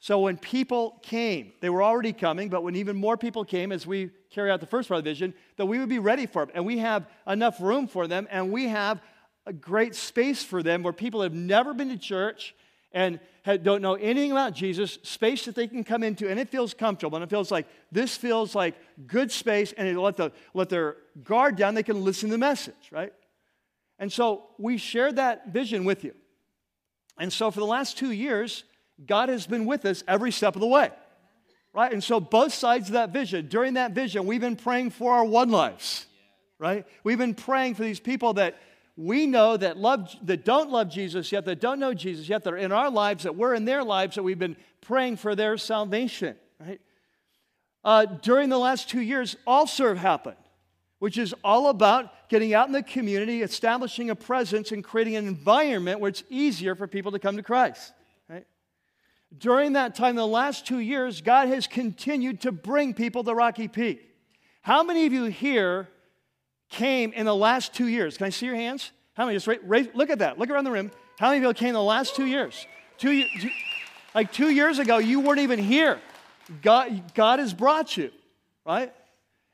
So 0.00 0.20
when 0.20 0.38
people 0.38 0.98
came, 1.02 1.52
they 1.60 1.68
were 1.68 1.82
already 1.82 2.14
coming, 2.14 2.48
but 2.48 2.64
when 2.64 2.74
even 2.74 2.96
more 2.96 3.18
people 3.18 3.44
came 3.44 3.70
as 3.70 3.86
we 3.86 4.10
carry 4.30 4.50
out 4.50 4.60
the 4.60 4.66
first 4.66 4.88
part 4.88 4.98
of 4.98 5.04
the 5.04 5.10
vision, 5.10 5.34
that 5.56 5.66
we 5.66 5.78
would 5.78 5.90
be 5.90 5.98
ready 5.98 6.24
for 6.24 6.46
them. 6.46 6.52
And 6.54 6.64
we 6.64 6.78
have 6.78 7.06
enough 7.26 7.60
room 7.60 7.86
for 7.86 8.08
them, 8.08 8.26
and 8.30 8.50
we 8.50 8.68
have 8.68 9.02
a 9.50 9.52
great 9.52 9.96
space 9.96 10.44
for 10.44 10.62
them 10.62 10.84
where 10.84 10.92
people 10.92 11.22
have 11.22 11.34
never 11.34 11.74
been 11.74 11.88
to 11.88 11.98
church 11.98 12.54
and 12.92 13.18
don't 13.62 13.82
know 13.82 13.94
anything 13.94 14.30
about 14.30 14.54
Jesus, 14.54 14.98
space 15.02 15.44
that 15.46 15.56
they 15.56 15.66
can 15.66 15.82
come 15.82 16.04
into, 16.04 16.28
and 16.28 16.38
it 16.38 16.48
feels 16.48 16.72
comfortable, 16.72 17.16
and 17.16 17.24
it 17.24 17.30
feels 17.30 17.50
like 17.50 17.66
this 17.90 18.16
feels 18.16 18.54
like 18.54 18.76
good 19.08 19.32
space, 19.32 19.72
and 19.72 19.88
it 19.88 19.98
let, 19.98 20.16
the, 20.16 20.30
let 20.54 20.68
their 20.68 20.96
guard 21.24 21.56
down, 21.56 21.74
they 21.74 21.82
can 21.82 22.04
listen 22.04 22.28
to 22.28 22.34
the 22.34 22.38
message, 22.38 22.90
right? 22.92 23.12
And 23.98 24.12
so 24.12 24.44
we 24.56 24.76
shared 24.76 25.16
that 25.16 25.48
vision 25.48 25.84
with 25.84 26.04
you. 26.04 26.14
And 27.18 27.32
so 27.32 27.50
for 27.50 27.58
the 27.58 27.66
last 27.66 27.98
two 27.98 28.12
years, 28.12 28.62
God 29.04 29.30
has 29.30 29.48
been 29.48 29.66
with 29.66 29.84
us 29.84 30.04
every 30.06 30.30
step 30.30 30.54
of 30.54 30.60
the 30.60 30.68
way, 30.68 30.90
right? 31.72 31.92
And 31.92 32.04
so 32.04 32.20
both 32.20 32.54
sides 32.54 32.88
of 32.88 32.92
that 32.92 33.10
vision, 33.10 33.48
during 33.48 33.74
that 33.74 33.92
vision, 33.92 34.26
we've 34.26 34.40
been 34.40 34.56
praying 34.56 34.90
for 34.90 35.12
our 35.12 35.24
one 35.24 35.50
lives, 35.50 36.06
right? 36.58 36.86
We've 37.02 37.18
been 37.18 37.34
praying 37.34 37.74
for 37.74 37.82
these 37.82 38.00
people 38.00 38.34
that 38.34 38.56
we 39.00 39.26
know 39.26 39.56
that 39.56 39.78
love 39.78 40.14
that 40.26 40.44
don't 40.44 40.70
love 40.70 40.90
Jesus 40.90 41.32
yet, 41.32 41.46
that 41.46 41.58
don't 41.58 41.80
know 41.80 41.94
Jesus 41.94 42.28
yet, 42.28 42.44
that 42.44 42.52
are 42.52 42.58
in 42.58 42.70
our 42.70 42.90
lives, 42.90 43.24
that 43.24 43.34
we're 43.34 43.54
in 43.54 43.64
their 43.64 43.82
lives, 43.82 44.16
that 44.16 44.22
we've 44.22 44.38
been 44.38 44.56
praying 44.82 45.16
for 45.16 45.34
their 45.34 45.56
salvation. 45.56 46.36
Right? 46.60 46.80
Uh, 47.82 48.04
during 48.04 48.50
the 48.50 48.58
last 48.58 48.90
two 48.90 49.00
years, 49.00 49.36
All 49.46 49.66
Serve 49.66 49.96
happened, 49.96 50.36
which 50.98 51.16
is 51.16 51.34
all 51.42 51.68
about 51.68 52.28
getting 52.28 52.52
out 52.52 52.66
in 52.66 52.74
the 52.74 52.82
community, 52.82 53.40
establishing 53.40 54.10
a 54.10 54.14
presence, 54.14 54.70
and 54.70 54.84
creating 54.84 55.16
an 55.16 55.26
environment 55.26 55.98
where 55.98 56.10
it's 56.10 56.24
easier 56.28 56.74
for 56.74 56.86
people 56.86 57.12
to 57.12 57.18
come 57.18 57.38
to 57.38 57.42
Christ. 57.42 57.94
Right? 58.28 58.46
During 59.36 59.72
that 59.72 59.94
time, 59.94 60.14
the 60.14 60.26
last 60.26 60.66
two 60.66 60.78
years, 60.78 61.22
God 61.22 61.48
has 61.48 61.66
continued 61.66 62.42
to 62.42 62.52
bring 62.52 62.92
people 62.92 63.24
to 63.24 63.34
Rocky 63.34 63.66
Peak. 63.66 64.06
How 64.60 64.82
many 64.82 65.06
of 65.06 65.14
you 65.14 65.24
here 65.24 65.88
came 66.70 67.12
in 67.12 67.26
the 67.26 67.34
last 67.34 67.74
two 67.74 67.88
years? 67.88 68.16
Can 68.16 68.26
I 68.26 68.30
see 68.30 68.46
your 68.46 68.54
hands? 68.54 68.92
How 69.14 69.26
many? 69.26 69.36
Just 69.36 69.46
raise, 69.46 69.60
raise, 69.64 69.88
look 69.92 70.08
at 70.10 70.20
that. 70.20 70.38
Look 70.38 70.50
around 70.50 70.64
the 70.64 70.70
room. 70.70 70.90
How 71.18 71.28
many 71.28 71.40
people 71.40 71.52
came 71.52 71.68
in 71.68 71.74
the 71.74 71.82
last 71.82 72.16
two 72.16 72.26
years? 72.26 72.66
Two, 72.96 73.24
two, 73.40 73.50
like 74.14 74.32
two 74.32 74.50
years 74.50 74.78
ago, 74.78 74.98
you 74.98 75.20
weren't 75.20 75.40
even 75.40 75.58
here. 75.58 76.00
God, 76.62 77.14
God 77.14 77.38
has 77.38 77.52
brought 77.52 77.96
you, 77.96 78.10
right? 78.64 78.92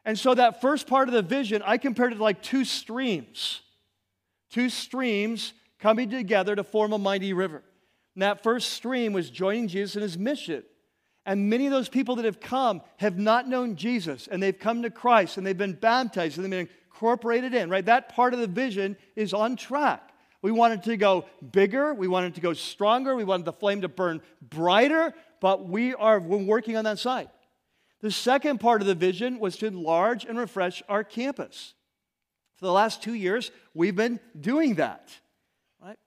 And 0.04 0.18
so 0.18 0.34
that 0.34 0.60
first 0.60 0.86
part 0.86 1.08
of 1.08 1.14
the 1.14 1.22
vision, 1.22 1.62
I 1.64 1.78
compared 1.78 2.12
it 2.12 2.16
to 2.16 2.22
like 2.22 2.42
two 2.42 2.64
streams. 2.64 3.60
Two 4.50 4.70
streams 4.70 5.52
coming 5.80 6.08
together 6.10 6.54
to 6.54 6.62
form 6.62 6.92
a 6.92 6.98
mighty 6.98 7.32
river. 7.32 7.62
And 8.14 8.22
that 8.22 8.42
first 8.42 8.70
stream 8.70 9.12
was 9.12 9.30
joining 9.30 9.68
Jesus 9.68 9.96
in 9.96 10.02
his 10.02 10.16
mission. 10.16 10.62
And 11.26 11.50
many 11.50 11.66
of 11.66 11.72
those 11.72 11.88
people 11.88 12.16
that 12.16 12.24
have 12.24 12.38
come 12.38 12.82
have 12.98 13.18
not 13.18 13.48
known 13.48 13.74
Jesus, 13.74 14.28
and 14.28 14.40
they've 14.40 14.56
come 14.56 14.82
to 14.82 14.90
Christ, 14.90 15.36
and 15.36 15.46
they've 15.46 15.58
been 15.58 15.72
baptized, 15.72 16.38
and 16.38 16.44
they've 16.44 16.66
been 16.66 16.74
incorporated 16.96 17.54
in, 17.54 17.68
right? 17.68 17.84
That 17.84 18.08
part 18.14 18.32
of 18.32 18.40
the 18.40 18.46
vision 18.46 18.96
is 19.14 19.34
on 19.34 19.56
track. 19.56 20.12
We 20.42 20.50
wanted 20.50 20.84
to 20.84 20.96
go 20.96 21.26
bigger, 21.52 21.92
we 21.92 22.08
wanted 22.08 22.36
to 22.36 22.40
go 22.40 22.52
stronger, 22.52 23.16
we 23.16 23.24
wanted 23.24 23.44
the 23.44 23.52
flame 23.52 23.82
to 23.82 23.88
burn 23.88 24.22
brighter, 24.40 25.12
but 25.40 25.68
we 25.68 25.94
are 25.94 26.20
we're 26.20 26.38
working 26.38 26.76
on 26.76 26.84
that 26.84 26.98
side. 26.98 27.28
The 28.00 28.10
second 28.10 28.58
part 28.58 28.80
of 28.80 28.86
the 28.86 28.94
vision 28.94 29.38
was 29.38 29.56
to 29.58 29.66
enlarge 29.66 30.24
and 30.24 30.38
refresh 30.38 30.82
our 30.88 31.02
campus. 31.02 31.74
For 32.56 32.66
the 32.66 32.72
last 32.72 33.02
two 33.02 33.14
years, 33.14 33.50
we've 33.74 33.96
been 33.96 34.20
doing 34.38 34.76
that. 34.76 35.10
Right? 35.82 35.98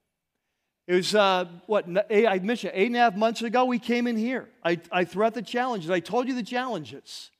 It 0.88 0.95
was, 0.95 1.13
uh, 1.13 1.45
what, 1.67 1.86
I 2.10 2.39
mentioned, 2.41 2.73
eight 2.75 2.88
and 2.88 2.95
a 2.95 2.99
half 2.99 3.15
months 3.15 3.41
ago, 3.41 3.65
we 3.65 3.78
came 3.78 4.08
in 4.08 4.17
here. 4.17 4.47
I, 4.63 4.80
I 4.91 5.04
threw 5.04 5.25
out 5.25 5.34
the 5.34 5.41
challenges. 5.41 5.89
I 5.91 5.99
told 5.99 6.28
you 6.28 6.34
the 6.34 6.43
challenges. 6.43 7.32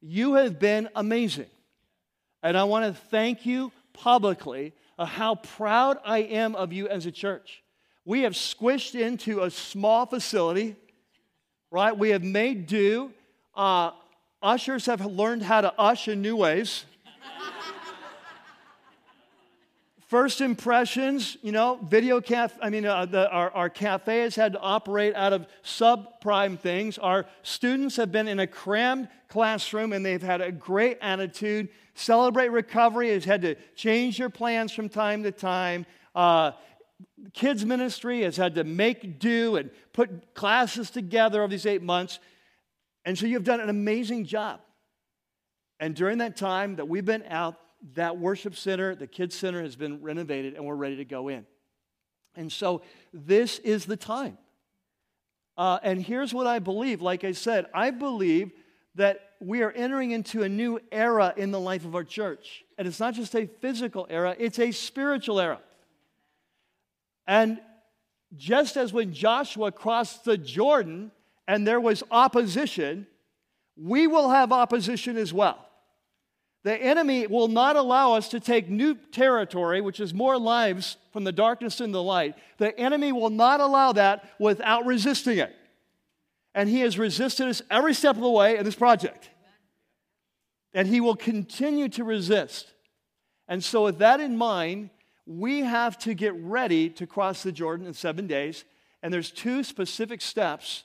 You 0.00 0.34
have 0.34 0.58
been 0.58 0.88
amazing. 0.94 1.46
And 2.46 2.56
I 2.56 2.62
want 2.62 2.84
to 2.84 2.92
thank 3.10 3.44
you 3.44 3.72
publicly 3.92 4.72
of 4.98 5.08
how 5.08 5.34
proud 5.34 5.98
I 6.04 6.18
am 6.18 6.54
of 6.54 6.72
you 6.72 6.86
as 6.86 7.04
a 7.04 7.10
church. 7.10 7.64
We 8.04 8.22
have 8.22 8.34
squished 8.34 8.94
into 8.94 9.42
a 9.42 9.50
small 9.50 10.06
facility, 10.06 10.76
right? 11.72 11.98
We 11.98 12.10
have 12.10 12.22
made 12.22 12.68
do. 12.68 13.10
Uh, 13.52 13.90
ushers 14.40 14.86
have 14.86 15.04
learned 15.04 15.42
how 15.42 15.62
to 15.62 15.74
usher 15.76 16.12
in 16.12 16.22
new 16.22 16.36
ways. 16.36 16.84
First 20.06 20.40
impressions, 20.40 21.36
you 21.42 21.50
know, 21.50 21.80
video 21.82 22.20
cafe, 22.20 22.56
I 22.62 22.70
mean, 22.70 22.86
uh, 22.86 23.06
the, 23.06 23.28
our, 23.28 23.50
our 23.50 23.68
cafe 23.68 24.20
has 24.20 24.36
had 24.36 24.52
to 24.52 24.60
operate 24.60 25.16
out 25.16 25.32
of 25.32 25.48
subprime 25.64 26.60
things. 26.60 26.96
Our 26.96 27.26
students 27.42 27.96
have 27.96 28.12
been 28.12 28.28
in 28.28 28.38
a 28.38 28.46
crammed 28.46 29.08
classroom 29.28 29.92
and 29.92 30.06
they've 30.06 30.22
had 30.22 30.40
a 30.40 30.52
great 30.52 30.98
attitude. 31.00 31.70
Celebrate 31.94 32.48
Recovery 32.48 33.10
has 33.10 33.24
had 33.24 33.42
to 33.42 33.56
change 33.74 34.18
their 34.18 34.30
plans 34.30 34.70
from 34.70 34.88
time 34.88 35.24
to 35.24 35.32
time. 35.32 35.86
Uh, 36.14 36.52
kids 37.32 37.64
ministry 37.64 38.22
has 38.22 38.36
had 38.36 38.54
to 38.54 38.62
make 38.62 39.18
do 39.18 39.56
and 39.56 39.70
put 39.92 40.34
classes 40.34 40.88
together 40.88 41.42
over 41.42 41.50
these 41.50 41.66
eight 41.66 41.82
months. 41.82 42.20
And 43.04 43.18
so 43.18 43.26
you've 43.26 43.42
done 43.42 43.60
an 43.60 43.70
amazing 43.70 44.24
job. 44.24 44.60
And 45.80 45.96
during 45.96 46.18
that 46.18 46.36
time 46.36 46.76
that 46.76 46.86
we've 46.86 47.04
been 47.04 47.24
out, 47.28 47.56
that 47.94 48.18
worship 48.18 48.56
center, 48.56 48.94
the 48.94 49.06
kids 49.06 49.34
center 49.34 49.62
has 49.62 49.76
been 49.76 50.02
renovated 50.02 50.54
and 50.54 50.64
we're 50.64 50.74
ready 50.74 50.96
to 50.96 51.04
go 51.04 51.28
in. 51.28 51.46
And 52.34 52.50
so 52.50 52.82
this 53.12 53.58
is 53.60 53.86
the 53.86 53.96
time. 53.96 54.38
Uh, 55.56 55.78
and 55.82 56.00
here's 56.02 56.34
what 56.34 56.46
I 56.46 56.58
believe. 56.58 57.00
Like 57.00 57.24
I 57.24 57.32
said, 57.32 57.66
I 57.72 57.90
believe 57.90 58.52
that 58.94 59.30
we 59.40 59.62
are 59.62 59.70
entering 59.70 60.10
into 60.10 60.42
a 60.42 60.48
new 60.48 60.80
era 60.90 61.32
in 61.36 61.50
the 61.50 61.60
life 61.60 61.84
of 61.84 61.94
our 61.94 62.04
church. 62.04 62.64
And 62.78 62.86
it's 62.86 63.00
not 63.00 63.14
just 63.14 63.34
a 63.34 63.46
physical 63.46 64.06
era, 64.10 64.34
it's 64.38 64.58
a 64.58 64.70
spiritual 64.72 65.40
era. 65.40 65.60
And 67.26 67.60
just 68.36 68.76
as 68.76 68.92
when 68.92 69.12
Joshua 69.12 69.72
crossed 69.72 70.24
the 70.24 70.38
Jordan 70.38 71.10
and 71.48 71.66
there 71.66 71.80
was 71.80 72.02
opposition, 72.10 73.06
we 73.76 74.06
will 74.06 74.30
have 74.30 74.52
opposition 74.52 75.16
as 75.16 75.32
well. 75.32 75.65
The 76.66 76.82
enemy 76.82 77.28
will 77.28 77.46
not 77.46 77.76
allow 77.76 78.14
us 78.14 78.30
to 78.30 78.40
take 78.40 78.68
new 78.68 78.96
territory, 78.96 79.80
which 79.80 80.00
is 80.00 80.12
more 80.12 80.36
lives 80.36 80.96
from 81.12 81.22
the 81.22 81.30
darkness 81.30 81.80
into 81.80 81.92
the 81.92 82.02
light. 82.02 82.34
The 82.58 82.76
enemy 82.76 83.12
will 83.12 83.30
not 83.30 83.60
allow 83.60 83.92
that 83.92 84.28
without 84.40 84.84
resisting 84.84 85.38
it. 85.38 85.54
And 86.56 86.68
he 86.68 86.80
has 86.80 86.98
resisted 86.98 87.46
us 87.46 87.62
every 87.70 87.94
step 87.94 88.16
of 88.16 88.22
the 88.22 88.28
way 88.28 88.56
in 88.56 88.64
this 88.64 88.74
project. 88.74 89.30
And 90.74 90.88
he 90.88 91.00
will 91.00 91.14
continue 91.14 91.88
to 91.90 92.02
resist. 92.02 92.72
And 93.46 93.62
so, 93.62 93.84
with 93.84 93.98
that 93.98 94.18
in 94.18 94.36
mind, 94.36 94.90
we 95.24 95.60
have 95.60 95.96
to 95.98 96.14
get 96.14 96.34
ready 96.34 96.90
to 96.90 97.06
cross 97.06 97.44
the 97.44 97.52
Jordan 97.52 97.86
in 97.86 97.94
seven 97.94 98.26
days. 98.26 98.64
And 99.04 99.14
there's 99.14 99.30
two 99.30 99.62
specific 99.62 100.20
steps 100.20 100.82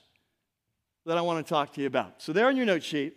that 1.06 1.18
I 1.18 1.22
want 1.22 1.44
to 1.44 1.50
talk 1.50 1.72
to 1.72 1.80
you 1.80 1.88
about. 1.88 2.22
So, 2.22 2.32
there 2.32 2.46
on 2.46 2.56
your 2.56 2.66
note 2.66 2.84
sheet, 2.84 3.16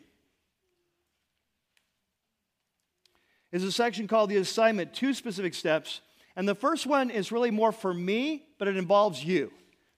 is 3.55 3.63
a 3.63 3.71
section 3.71 4.05
called 4.05 4.29
the 4.29 4.35
assignment, 4.35 4.93
two 4.93 5.13
specific 5.13 5.53
steps. 5.53 6.01
And 6.35 6.45
the 6.45 6.55
first 6.55 6.85
one 6.85 7.09
is 7.09 7.31
really 7.31 7.51
more 7.51 7.71
for 7.71 7.93
me, 7.93 8.43
but 8.59 8.67
it 8.67 8.75
involves 8.75 9.23
you. 9.23 9.49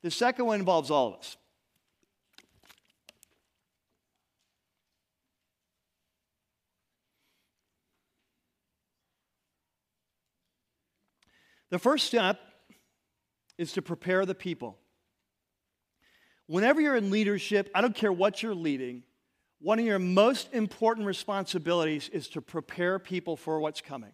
The 0.04 0.12
second 0.12 0.46
one 0.46 0.60
involves 0.60 0.92
all 0.92 1.08
of 1.08 1.16
us. 1.16 1.38
The 11.72 11.80
first 11.80 12.06
step 12.06 12.40
is 13.58 13.74
to 13.74 13.82
prepare 13.82 14.24
the 14.28 14.36
people. 14.36 14.78
Whenever 16.46 16.80
you're 16.80 16.96
in 16.96 17.10
leadership, 17.10 17.72
I 17.74 17.82
don't 17.82 17.96
care 17.96 18.14
what 18.14 18.44
you're 18.44 18.54
leading, 18.54 19.02
one 19.60 19.80
of 19.80 19.86
your 19.86 20.00
most 20.00 20.54
important 20.54 21.08
responsibilities 21.08 22.10
is 22.10 22.28
to 22.30 22.42
prepare 22.42 23.00
people 23.00 23.36
for 23.36 23.60
what's 23.60 23.82
coming. 23.82 24.12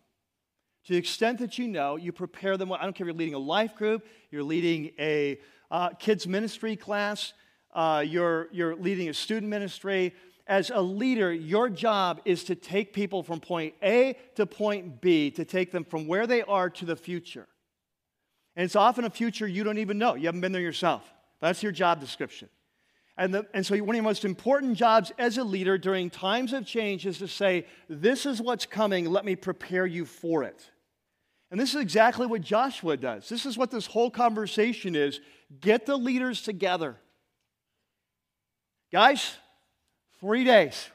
To 0.86 0.94
the 0.94 1.00
extent 1.00 1.40
that 1.40 1.58
you 1.58 1.68
know, 1.68 1.96
you 1.96 2.12
prepare 2.12 2.58
them. 2.58 2.72
I 2.72 2.82
don't 2.84 2.94
care 2.94 3.06
if 3.06 3.14
you're 3.14 3.20
leading 3.20 3.34
a 3.34 3.40
life 3.40 3.76
group, 3.76 4.06
you're 4.32 4.44
leading 4.44 4.92
a 5.00 5.40
uh, 5.72 5.90
kids' 5.92 6.28
ministry 6.28 6.76
class, 6.76 7.34
uh, 7.74 8.04
you're, 8.06 8.48
you're 8.52 8.76
leading 8.76 9.10
a 9.10 9.14
student 9.14 9.50
ministry. 9.50 10.14
As 10.46 10.70
a 10.70 10.82
leader, 10.82 11.32
your 11.32 11.70
job 11.70 12.22
is 12.26 12.44
to 12.46 12.56
take 12.56 12.94
people 12.94 13.24
from 13.24 13.40
point 13.40 13.74
A 13.82 14.18
to 14.36 14.46
point 14.46 15.02
B, 15.02 15.32
to 15.32 15.46
take 15.46 15.72
them 15.72 15.86
from 15.86 16.06
where 16.06 16.28
they 16.28 16.44
are 16.44 16.70
to 16.70 16.86
the 16.86 16.98
future. 16.98 17.48
And 18.56 18.66
it's 18.66 18.76
often 18.76 19.06
a 19.06 19.10
future 19.10 19.48
you 19.48 19.64
don't 19.64 19.78
even 19.78 19.98
know. 19.98 20.16
You 20.16 20.26
haven't 20.26 20.42
been 20.42 20.52
there 20.52 20.62
yourself. 20.62 21.12
That's 21.40 21.64
your 21.64 21.72
job 21.72 22.00
description. 22.02 22.50
And, 23.16 23.34
the, 23.34 23.46
and 23.54 23.66
so, 23.66 23.78
one 23.78 23.90
of 23.90 23.96
your 23.96 24.04
most 24.04 24.26
important 24.26 24.76
jobs 24.76 25.12
as 25.20 25.38
a 25.38 25.44
leader 25.44 25.78
during 25.78 26.10
times 26.10 26.52
of 26.52 26.66
change 26.66 27.06
is 27.06 27.20
to 27.20 27.28
say, 27.28 27.66
This 27.88 28.26
is 28.26 28.42
what's 28.42 28.66
coming, 28.66 29.06
let 29.06 29.24
me 29.24 29.36
prepare 29.36 29.86
you 29.86 30.06
for 30.06 30.44
it. 30.44 30.72
And 31.52 31.60
this 31.60 31.76
is 31.76 31.82
exactly 31.82 32.26
what 32.26 32.42
Joshua 32.42 32.98
does. 32.98 33.30
This 33.30 33.46
is 33.46 33.56
what 33.56 33.70
this 33.70 33.86
whole 33.86 34.10
conversation 34.10 34.96
is 34.96 35.20
get 35.62 35.86
the 35.86 35.96
leaders 35.96 36.42
together. 36.42 36.98
Guys, 38.92 39.36
three 40.20 40.44
days, 40.44 40.90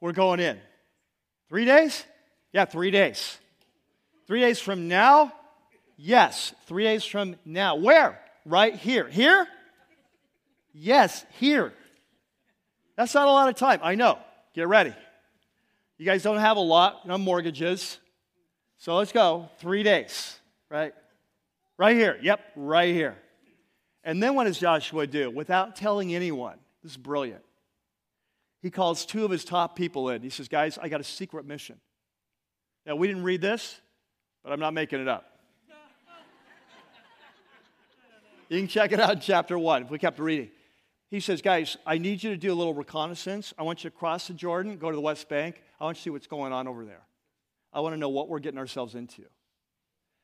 we're 0.00 0.12
going 0.12 0.38
in. 0.38 0.60
Three 1.48 1.64
days? 1.64 2.04
Yeah, 2.52 2.64
three 2.64 2.92
days. 2.92 3.38
Three 4.28 4.40
days 4.40 4.60
from 4.60 4.86
now? 4.86 5.32
Yes, 5.96 6.54
three 6.66 6.84
days 6.84 7.04
from 7.04 7.34
now. 7.44 7.74
Where? 7.76 8.20
Right 8.44 8.76
here. 8.76 9.08
Here? 9.08 9.48
Yes, 10.74 11.24
here. 11.38 11.72
That's 12.96 13.14
not 13.14 13.28
a 13.28 13.30
lot 13.30 13.48
of 13.48 13.54
time. 13.54 13.80
I 13.82 13.94
know. 13.94 14.18
Get 14.54 14.68
ready. 14.68 14.92
You 15.96 16.04
guys 16.04 16.22
don't 16.22 16.38
have 16.38 16.56
a 16.56 16.60
lot, 16.60 17.06
no 17.06 17.16
mortgages. 17.16 17.98
So 18.78 18.96
let's 18.96 19.12
go. 19.12 19.48
Three 19.58 19.84
days, 19.84 20.38
right? 20.68 20.92
Right 21.78 21.96
here. 21.96 22.18
Yep, 22.20 22.40
right 22.56 22.92
here. 22.92 23.16
And 24.02 24.22
then 24.22 24.34
what 24.34 24.44
does 24.44 24.58
Joshua 24.58 25.06
do? 25.06 25.30
Without 25.30 25.76
telling 25.76 26.14
anyone, 26.14 26.58
this 26.82 26.92
is 26.92 26.98
brilliant. 26.98 27.42
He 28.60 28.70
calls 28.70 29.06
two 29.06 29.24
of 29.24 29.30
his 29.30 29.44
top 29.44 29.76
people 29.76 30.10
in. 30.10 30.22
He 30.22 30.30
says, 30.30 30.48
Guys, 30.48 30.78
I 30.78 30.88
got 30.88 31.00
a 31.00 31.04
secret 31.04 31.46
mission. 31.46 31.76
Now, 32.84 32.96
we 32.96 33.06
didn't 33.06 33.22
read 33.22 33.40
this, 33.40 33.80
but 34.42 34.52
I'm 34.52 34.60
not 34.60 34.74
making 34.74 35.00
it 35.00 35.08
up. 35.08 35.38
you 38.48 38.58
can 38.58 38.68
check 38.68 38.92
it 38.92 39.00
out 39.00 39.12
in 39.12 39.20
chapter 39.20 39.58
one 39.58 39.84
if 39.84 39.90
we 39.90 39.98
kept 39.98 40.18
reading. 40.18 40.50
He 41.14 41.20
says, 41.20 41.42
Guys, 41.42 41.76
I 41.86 41.98
need 41.98 42.24
you 42.24 42.30
to 42.30 42.36
do 42.36 42.52
a 42.52 42.56
little 42.56 42.74
reconnaissance. 42.74 43.54
I 43.56 43.62
want 43.62 43.84
you 43.84 43.90
to 43.90 43.96
cross 43.96 44.26
the 44.26 44.34
Jordan, 44.34 44.76
go 44.78 44.90
to 44.90 44.96
the 44.96 45.00
West 45.00 45.28
Bank. 45.28 45.62
I 45.78 45.84
want 45.84 45.96
you 45.96 46.00
to 46.00 46.02
see 46.02 46.10
what's 46.10 46.26
going 46.26 46.52
on 46.52 46.66
over 46.66 46.84
there. 46.84 47.02
I 47.72 47.78
want 47.78 47.92
to 47.92 47.96
know 47.96 48.08
what 48.08 48.28
we're 48.28 48.40
getting 48.40 48.58
ourselves 48.58 48.96
into. 48.96 49.22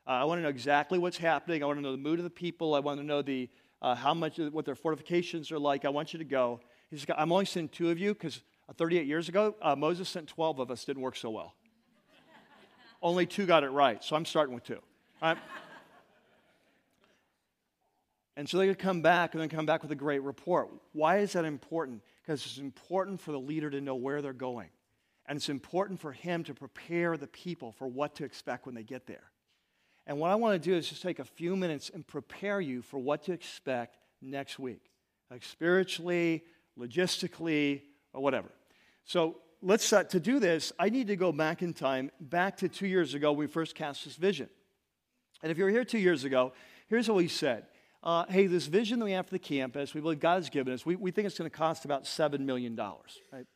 Uh, 0.04 0.10
I 0.10 0.24
want 0.24 0.40
to 0.40 0.42
know 0.42 0.48
exactly 0.48 0.98
what's 0.98 1.16
happening. 1.16 1.62
I 1.62 1.66
want 1.66 1.78
to 1.78 1.82
know 1.82 1.92
the 1.92 1.96
mood 1.96 2.18
of 2.18 2.24
the 2.24 2.28
people. 2.28 2.74
I 2.74 2.80
want 2.80 2.98
to 2.98 3.06
know 3.06 3.22
the, 3.22 3.48
uh, 3.80 3.94
how 3.94 4.14
much, 4.14 4.38
what 4.38 4.64
their 4.64 4.74
fortifications 4.74 5.52
are 5.52 5.60
like. 5.60 5.84
I 5.84 5.90
want 5.90 6.12
you 6.12 6.18
to 6.18 6.24
go. 6.24 6.58
He 6.90 6.98
says, 6.98 7.06
I'm 7.16 7.30
only 7.30 7.44
sending 7.44 7.68
two 7.68 7.90
of 7.90 7.98
you 8.00 8.12
because 8.12 8.42
uh, 8.68 8.72
38 8.72 9.06
years 9.06 9.28
ago, 9.28 9.54
uh, 9.62 9.76
Moses 9.76 10.08
sent 10.08 10.26
12 10.26 10.58
of 10.58 10.72
us. 10.72 10.84
Didn't 10.84 11.02
work 11.02 11.14
so 11.14 11.30
well. 11.30 11.54
only 13.00 13.26
two 13.26 13.46
got 13.46 13.62
it 13.62 13.70
right, 13.70 14.02
so 14.02 14.16
I'm 14.16 14.24
starting 14.24 14.56
with 14.56 14.64
two. 14.64 14.80
All 15.22 15.34
right? 15.34 15.38
And 18.40 18.48
so 18.48 18.56
they 18.56 18.68
could 18.68 18.78
come 18.78 19.02
back 19.02 19.34
and 19.34 19.42
then 19.42 19.50
come 19.50 19.66
back 19.66 19.82
with 19.82 19.92
a 19.92 19.94
great 19.94 20.22
report. 20.22 20.70
Why 20.94 21.18
is 21.18 21.34
that 21.34 21.44
important? 21.44 22.00
Because 22.22 22.46
it's 22.46 22.56
important 22.56 23.20
for 23.20 23.32
the 23.32 23.38
leader 23.38 23.68
to 23.68 23.82
know 23.82 23.96
where 23.96 24.22
they're 24.22 24.32
going. 24.32 24.70
And 25.26 25.36
it's 25.36 25.50
important 25.50 26.00
for 26.00 26.12
him 26.12 26.42
to 26.44 26.54
prepare 26.54 27.18
the 27.18 27.26
people 27.26 27.72
for 27.72 27.86
what 27.86 28.14
to 28.14 28.24
expect 28.24 28.64
when 28.64 28.74
they 28.74 28.82
get 28.82 29.06
there. 29.06 29.30
And 30.06 30.18
what 30.18 30.30
I 30.30 30.36
want 30.36 30.54
to 30.54 30.70
do 30.70 30.74
is 30.74 30.88
just 30.88 31.02
take 31.02 31.18
a 31.18 31.24
few 31.26 31.54
minutes 31.54 31.90
and 31.92 32.06
prepare 32.06 32.62
you 32.62 32.80
for 32.80 32.98
what 32.98 33.24
to 33.24 33.32
expect 33.32 33.98
next 34.22 34.58
week, 34.58 34.86
like 35.30 35.44
spiritually, 35.44 36.42
logistically, 36.78 37.82
or 38.14 38.22
whatever. 38.22 38.48
So 39.04 39.36
let's, 39.60 39.92
uh, 39.92 40.04
to 40.04 40.18
do 40.18 40.38
this, 40.38 40.72
I 40.78 40.88
need 40.88 41.08
to 41.08 41.16
go 41.16 41.30
back 41.30 41.60
in 41.60 41.74
time, 41.74 42.10
back 42.18 42.56
to 42.56 42.70
two 42.70 42.86
years 42.86 43.12
ago 43.12 43.32
when 43.32 43.40
we 43.40 43.46
first 43.48 43.74
cast 43.74 44.06
this 44.06 44.16
vision. 44.16 44.48
And 45.42 45.52
if 45.52 45.58
you 45.58 45.64
were 45.64 45.70
here 45.70 45.84
two 45.84 45.98
years 45.98 46.24
ago, 46.24 46.54
here's 46.88 47.06
what 47.06 47.18
we 47.18 47.28
said 47.28 47.66
uh, 48.02 48.24
hey, 48.28 48.46
this 48.46 48.66
vision 48.66 48.98
that 48.98 49.04
we 49.04 49.12
have 49.12 49.26
for 49.26 49.32
the 49.32 49.38
campus, 49.38 49.94
we 49.94 50.00
believe 50.00 50.20
God 50.20 50.36
has 50.36 50.48
given 50.48 50.72
us, 50.72 50.86
we, 50.86 50.96
we 50.96 51.10
think 51.10 51.26
it's 51.26 51.38
going 51.38 51.50
to 51.50 51.56
cost 51.56 51.84
about 51.84 52.04
$7 52.04 52.40
million, 52.40 52.74
right? 52.76 53.46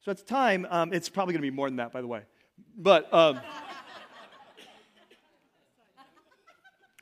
So 0.00 0.10
at 0.10 0.18
the 0.18 0.24
time, 0.24 0.66
um, 0.70 0.92
it's 0.92 1.08
probably 1.08 1.32
going 1.32 1.42
to 1.42 1.50
be 1.50 1.54
more 1.54 1.68
than 1.68 1.76
that, 1.76 1.92
by 1.92 2.00
the 2.00 2.06
way. 2.06 2.22
But, 2.76 3.12
um, 3.14 3.40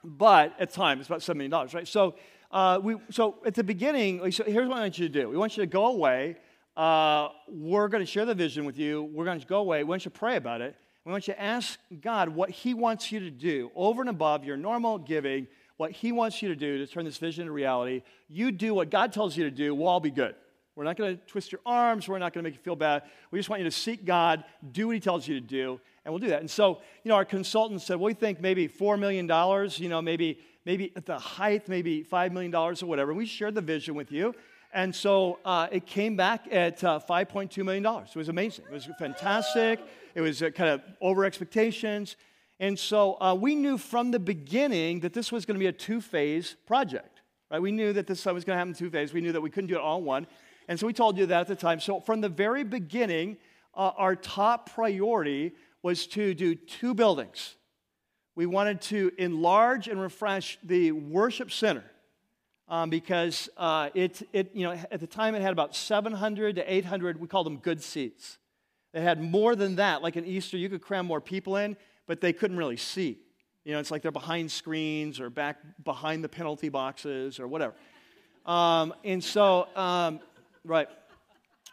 but 0.04 0.54
at 0.58 0.70
the 0.70 0.76
time, 0.76 1.00
it's 1.00 1.08
about 1.08 1.20
$7 1.20 1.36
million, 1.36 1.68
right? 1.72 1.88
So, 1.88 2.14
uh, 2.50 2.78
we, 2.82 2.96
so 3.10 3.38
at 3.46 3.54
the 3.54 3.64
beginning, 3.64 4.18
here's 4.18 4.38
what 4.38 4.76
I 4.76 4.80
want 4.80 4.98
you 4.98 5.08
to 5.08 5.20
do. 5.20 5.28
We 5.30 5.38
want 5.38 5.56
you 5.56 5.62
to 5.62 5.66
go 5.66 5.86
away. 5.86 6.36
Uh, 6.76 7.28
we're 7.48 7.88
going 7.88 8.02
to 8.02 8.10
share 8.10 8.26
the 8.26 8.34
vision 8.34 8.66
with 8.66 8.78
you. 8.78 9.02
We're 9.02 9.24
going 9.24 9.40
to 9.40 9.46
go 9.46 9.60
away. 9.60 9.78
We 9.78 9.88
want 9.88 10.04
you 10.04 10.10
to 10.10 10.18
pray 10.18 10.36
about 10.36 10.60
it. 10.60 10.76
We 11.04 11.10
want 11.10 11.26
you 11.26 11.34
to 11.34 11.42
ask 11.42 11.78
God 12.00 12.28
what 12.28 12.50
He 12.50 12.74
wants 12.74 13.10
you 13.10 13.20
to 13.20 13.30
do 13.30 13.70
over 13.74 14.02
and 14.02 14.10
above 14.10 14.44
your 14.44 14.56
normal 14.56 14.98
giving 14.98 15.48
what 15.82 15.90
He 15.90 16.12
wants 16.12 16.40
you 16.40 16.48
to 16.48 16.54
do 16.54 16.78
to 16.78 16.86
turn 16.86 17.04
this 17.04 17.18
vision 17.18 17.42
into 17.42 17.52
reality. 17.52 18.04
You 18.28 18.52
do 18.52 18.72
what 18.72 18.88
God 18.88 19.12
tells 19.12 19.36
you 19.36 19.42
to 19.42 19.50
do, 19.50 19.74
we'll 19.74 19.88
all 19.88 19.98
be 19.98 20.12
good. 20.12 20.36
We're 20.76 20.84
not 20.84 20.96
going 20.96 21.18
to 21.18 21.26
twist 21.26 21.50
your 21.50 21.60
arms. 21.66 22.06
We're 22.06 22.20
not 22.20 22.32
going 22.32 22.44
to 22.44 22.48
make 22.48 22.56
you 22.56 22.62
feel 22.62 22.76
bad. 22.76 23.02
We 23.32 23.38
just 23.40 23.50
want 23.50 23.62
you 23.62 23.64
to 23.64 23.76
seek 23.76 24.04
God, 24.04 24.44
do 24.70 24.86
what 24.86 24.92
He 24.94 25.00
tells 25.00 25.26
you 25.26 25.34
to 25.40 25.44
do, 25.44 25.80
and 26.04 26.14
we'll 26.14 26.20
do 26.20 26.28
that. 26.28 26.38
And 26.38 26.48
so, 26.48 26.82
you 27.02 27.08
know, 27.08 27.16
our 27.16 27.24
consultant 27.24 27.82
said, 27.82 27.96
well, 27.96 28.06
we 28.06 28.14
think 28.14 28.40
maybe 28.40 28.68
$4 28.68 28.96
million, 28.96 29.26
you 29.74 29.88
know, 29.88 30.00
maybe, 30.00 30.38
maybe 30.64 30.92
at 30.94 31.04
the 31.04 31.18
height, 31.18 31.68
maybe 31.68 32.04
$5 32.04 32.30
million 32.30 32.54
or 32.54 32.74
whatever. 32.82 33.12
We 33.12 33.26
shared 33.26 33.56
the 33.56 33.60
vision 33.60 33.96
with 33.96 34.12
you. 34.12 34.36
And 34.72 34.94
so 34.94 35.40
uh, 35.44 35.66
it 35.72 35.84
came 35.84 36.14
back 36.14 36.46
at 36.52 36.84
uh, 36.84 37.00
$5.2 37.10 37.64
million. 37.64 37.84
It 37.84 38.16
was 38.16 38.28
amazing. 38.28 38.66
It 38.70 38.72
was 38.72 38.88
fantastic. 39.00 39.80
It 40.14 40.20
was 40.20 40.44
uh, 40.44 40.50
kind 40.50 40.70
of 40.70 40.80
over 41.00 41.24
expectations. 41.24 42.14
And 42.62 42.78
so 42.78 43.20
uh, 43.20 43.34
we 43.34 43.56
knew 43.56 43.76
from 43.76 44.12
the 44.12 44.20
beginning 44.20 45.00
that 45.00 45.12
this 45.12 45.32
was 45.32 45.44
going 45.44 45.56
to 45.56 45.58
be 45.58 45.66
a 45.66 45.72
two 45.72 46.00
phase 46.00 46.54
project. 46.64 47.20
Right? 47.50 47.60
We 47.60 47.72
knew 47.72 47.92
that 47.92 48.06
this 48.06 48.24
was 48.24 48.44
going 48.44 48.54
to 48.54 48.58
happen 48.58 48.68
in 48.68 48.74
two 48.76 48.88
phases. 48.88 49.12
We 49.12 49.20
knew 49.20 49.32
that 49.32 49.40
we 49.40 49.50
couldn't 49.50 49.66
do 49.66 49.74
it 49.74 49.80
all 49.80 49.98
in 49.98 50.04
one. 50.04 50.28
And 50.68 50.78
so 50.78 50.86
we 50.86 50.92
told 50.92 51.18
you 51.18 51.26
that 51.26 51.40
at 51.40 51.46
the 51.48 51.56
time. 51.56 51.80
So 51.80 51.98
from 51.98 52.20
the 52.20 52.28
very 52.28 52.62
beginning, 52.62 53.38
uh, 53.74 53.90
our 53.96 54.14
top 54.14 54.72
priority 54.72 55.56
was 55.82 56.06
to 56.08 56.34
do 56.34 56.54
two 56.54 56.94
buildings. 56.94 57.56
We 58.36 58.46
wanted 58.46 58.80
to 58.82 59.10
enlarge 59.18 59.88
and 59.88 60.00
refresh 60.00 60.56
the 60.62 60.92
worship 60.92 61.50
center 61.50 61.84
um, 62.68 62.90
because 62.90 63.48
uh, 63.56 63.90
it, 63.92 64.22
it, 64.32 64.54
you 64.54 64.62
know, 64.62 64.78
at 64.88 65.00
the 65.00 65.08
time 65.08 65.34
it 65.34 65.42
had 65.42 65.52
about 65.52 65.74
700 65.74 66.54
to 66.54 66.72
800, 66.72 67.20
we 67.20 67.26
called 67.26 67.46
them 67.46 67.56
good 67.56 67.82
seats. 67.82 68.38
They 68.92 69.00
had 69.00 69.20
more 69.20 69.56
than 69.56 69.74
that, 69.76 70.00
like 70.00 70.14
an 70.14 70.24
Easter, 70.24 70.56
you 70.56 70.68
could 70.68 70.80
cram 70.80 71.06
more 71.06 71.20
people 71.20 71.56
in 71.56 71.76
but 72.06 72.20
they 72.20 72.32
couldn't 72.32 72.56
really 72.56 72.76
see. 72.76 73.18
You 73.64 73.72
know, 73.72 73.78
it's 73.78 73.90
like 73.90 74.02
they're 74.02 74.10
behind 74.10 74.50
screens 74.50 75.20
or 75.20 75.30
back 75.30 75.58
behind 75.84 76.24
the 76.24 76.28
penalty 76.28 76.68
boxes 76.68 77.38
or 77.38 77.46
whatever. 77.46 77.74
Um, 78.44 78.92
and 79.04 79.22
so, 79.22 79.68
um, 79.76 80.20
right. 80.64 80.88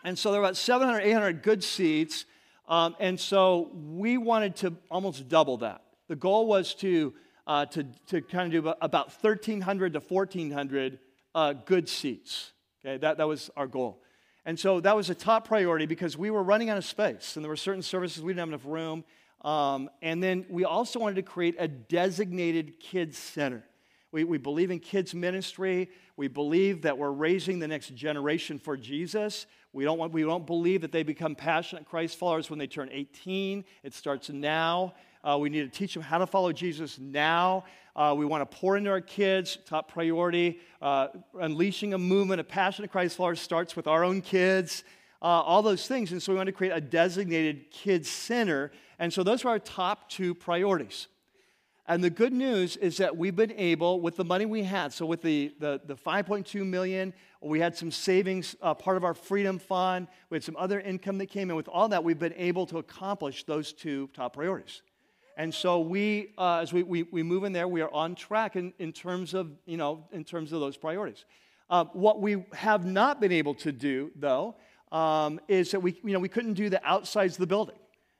And 0.03 0.17
so 0.17 0.31
there 0.31 0.39
were 0.39 0.45
about 0.45 0.57
700, 0.57 1.01
800 1.01 1.41
good 1.41 1.63
seats. 1.63 2.25
Um, 2.67 2.95
and 2.99 3.19
so 3.19 3.71
we 3.73 4.17
wanted 4.17 4.55
to 4.57 4.75
almost 4.91 5.27
double 5.27 5.57
that. 5.57 5.81
The 6.07 6.15
goal 6.15 6.45
was 6.45 6.75
to, 6.75 7.13
uh, 7.47 7.65
to, 7.67 7.83
to 8.07 8.21
kind 8.21 8.53
of 8.53 8.63
do 8.63 8.73
about 8.81 9.11
1,300 9.21 9.93
to 9.93 9.99
1,400 9.99 10.99
uh, 11.33 11.53
good 11.53 11.89
seats. 11.89 12.51
Okay, 12.85 12.97
that, 12.97 13.17
that 13.17 13.27
was 13.27 13.49
our 13.57 13.67
goal. 13.67 14.01
And 14.45 14.59
so 14.59 14.79
that 14.79 14.95
was 14.95 15.09
a 15.09 15.15
top 15.15 15.47
priority 15.47 15.85
because 15.85 16.17
we 16.17 16.31
were 16.31 16.43
running 16.43 16.69
out 16.69 16.77
of 16.77 16.85
space 16.85 17.35
and 17.35 17.43
there 17.43 17.49
were 17.49 17.57
certain 17.57 17.81
services 17.81 18.23
we 18.23 18.31
didn't 18.31 18.39
have 18.39 18.47
enough 18.49 18.65
room. 18.65 19.03
Um, 19.41 19.89
and 20.01 20.21
then 20.21 20.45
we 20.49 20.65
also 20.65 20.99
wanted 20.99 21.15
to 21.15 21.23
create 21.23 21.55
a 21.59 21.67
designated 21.67 22.79
kids 22.79 23.17
center. 23.17 23.63
We, 24.11 24.23
we 24.23 24.37
believe 24.37 24.71
in 24.71 24.79
kids' 24.79 25.13
ministry. 25.13 25.89
We 26.17 26.27
believe 26.27 26.81
that 26.81 26.97
we're 26.97 27.11
raising 27.11 27.59
the 27.59 27.67
next 27.67 27.93
generation 27.95 28.57
for 28.57 28.75
Jesus. 28.75 29.45
We 29.71 29.83
don't, 29.83 29.99
want, 29.99 30.13
we 30.13 30.23
don't 30.23 30.47
believe 30.47 30.81
that 30.81 30.91
they 30.91 31.03
become 31.03 31.35
passionate 31.35 31.85
Christ 31.85 32.17
followers 32.17 32.49
when 32.49 32.57
they 32.57 32.67
turn 32.67 32.89
18. 32.91 33.63
It 33.83 33.93
starts 33.93 34.29
now. 34.29 34.93
Uh, 35.23 35.37
we 35.39 35.49
need 35.49 35.71
to 35.71 35.77
teach 35.77 35.93
them 35.93 36.01
how 36.01 36.17
to 36.17 36.25
follow 36.25 36.51
Jesus 36.51 36.97
now. 36.97 37.65
Uh, 37.95 38.15
we 38.17 38.25
want 38.25 38.49
to 38.49 38.57
pour 38.57 38.77
into 38.77 38.89
our 38.89 39.01
kids, 39.01 39.57
top 39.65 39.91
priority. 39.91 40.59
Uh, 40.81 41.09
unleashing 41.39 41.93
a 41.93 41.97
movement 41.97 42.39
of 42.39 42.47
passionate 42.47 42.91
Christ 42.91 43.17
followers 43.17 43.41
starts 43.41 43.75
with 43.75 43.87
our 43.87 44.03
own 44.03 44.21
kids, 44.21 44.83
uh, 45.21 45.25
all 45.25 45.61
those 45.61 45.87
things. 45.87 46.11
And 46.13 46.23
so 46.23 46.31
we 46.31 46.37
want 46.37 46.47
to 46.47 46.53
create 46.53 46.71
a 46.71 46.81
designated 46.81 47.69
kids 47.69 48.09
center. 48.09 48.71
And 48.99 49.11
so 49.11 49.23
those 49.23 49.45
are 49.45 49.49
our 49.49 49.59
top 49.59 50.09
two 50.09 50.35
priorities. 50.35 51.07
And 51.87 52.03
the 52.03 52.11
good 52.11 52.33
news 52.33 52.77
is 52.77 52.97
that 52.97 53.17
we've 53.17 53.35
been 53.35 53.53
able, 53.53 53.99
with 53.99 54.15
the 54.15 54.23
money 54.23 54.45
we 54.45 54.61
had, 54.61 54.93
so 54.93 55.07
with 55.07 55.23
the, 55.23 55.55
the, 55.57 55.81
the 55.83 55.95
5.2 55.95 56.63
million, 56.63 57.13
we 57.41 57.59
had 57.59 57.75
some 57.75 57.89
savings, 57.89 58.55
uh, 58.61 58.75
part 58.75 58.95
of 58.95 59.03
our 59.03 59.15
freedom 59.15 59.57
fund, 59.57 60.07
we 60.29 60.35
had 60.35 60.43
some 60.43 60.55
other 60.57 60.79
income 60.79 61.17
that 61.17 61.27
came 61.27 61.49
in. 61.49 61.55
With 61.55 61.67
all 61.67 61.89
that, 61.89 62.03
we've 62.03 62.19
been 62.19 62.35
able 62.35 62.67
to 62.67 62.77
accomplish 62.77 63.43
those 63.45 63.73
two 63.73 64.07
top 64.13 64.33
priorities. 64.33 64.83
And 65.35 65.51
so 65.51 65.79
we, 65.79 66.33
uh, 66.37 66.57
as 66.57 66.73
we, 66.73 66.83
we, 66.83 67.03
we, 67.03 67.23
move 67.23 67.43
in 67.43 67.53
there, 67.53 67.67
we 67.67 67.81
are 67.81 67.91
on 67.91 68.13
track 68.13 68.55
in, 68.55 68.71
in, 68.77 68.91
terms, 68.91 69.33
of, 69.33 69.49
you 69.65 69.77
know, 69.77 70.05
in 70.11 70.23
terms 70.25 70.51
of 70.51 70.59
those 70.59 70.77
priorities. 70.77 71.25
Uh, 71.71 71.85
what 71.93 72.21
we 72.21 72.45
have 72.51 72.85
not 72.85 73.19
been 73.21 73.31
able 73.31 73.55
to 73.55 73.71
do, 73.71 74.11
though, 74.15 74.55
um, 74.91 75.39
is 75.47 75.71
that 75.71 75.79
we, 75.79 75.99
you 76.03 76.13
know, 76.13 76.19
we 76.19 76.29
couldn't 76.29 76.53
do 76.53 76.69
the 76.69 76.85
outsides 76.85 77.35
of 77.35 77.39
the 77.39 77.47
building. 77.47 77.77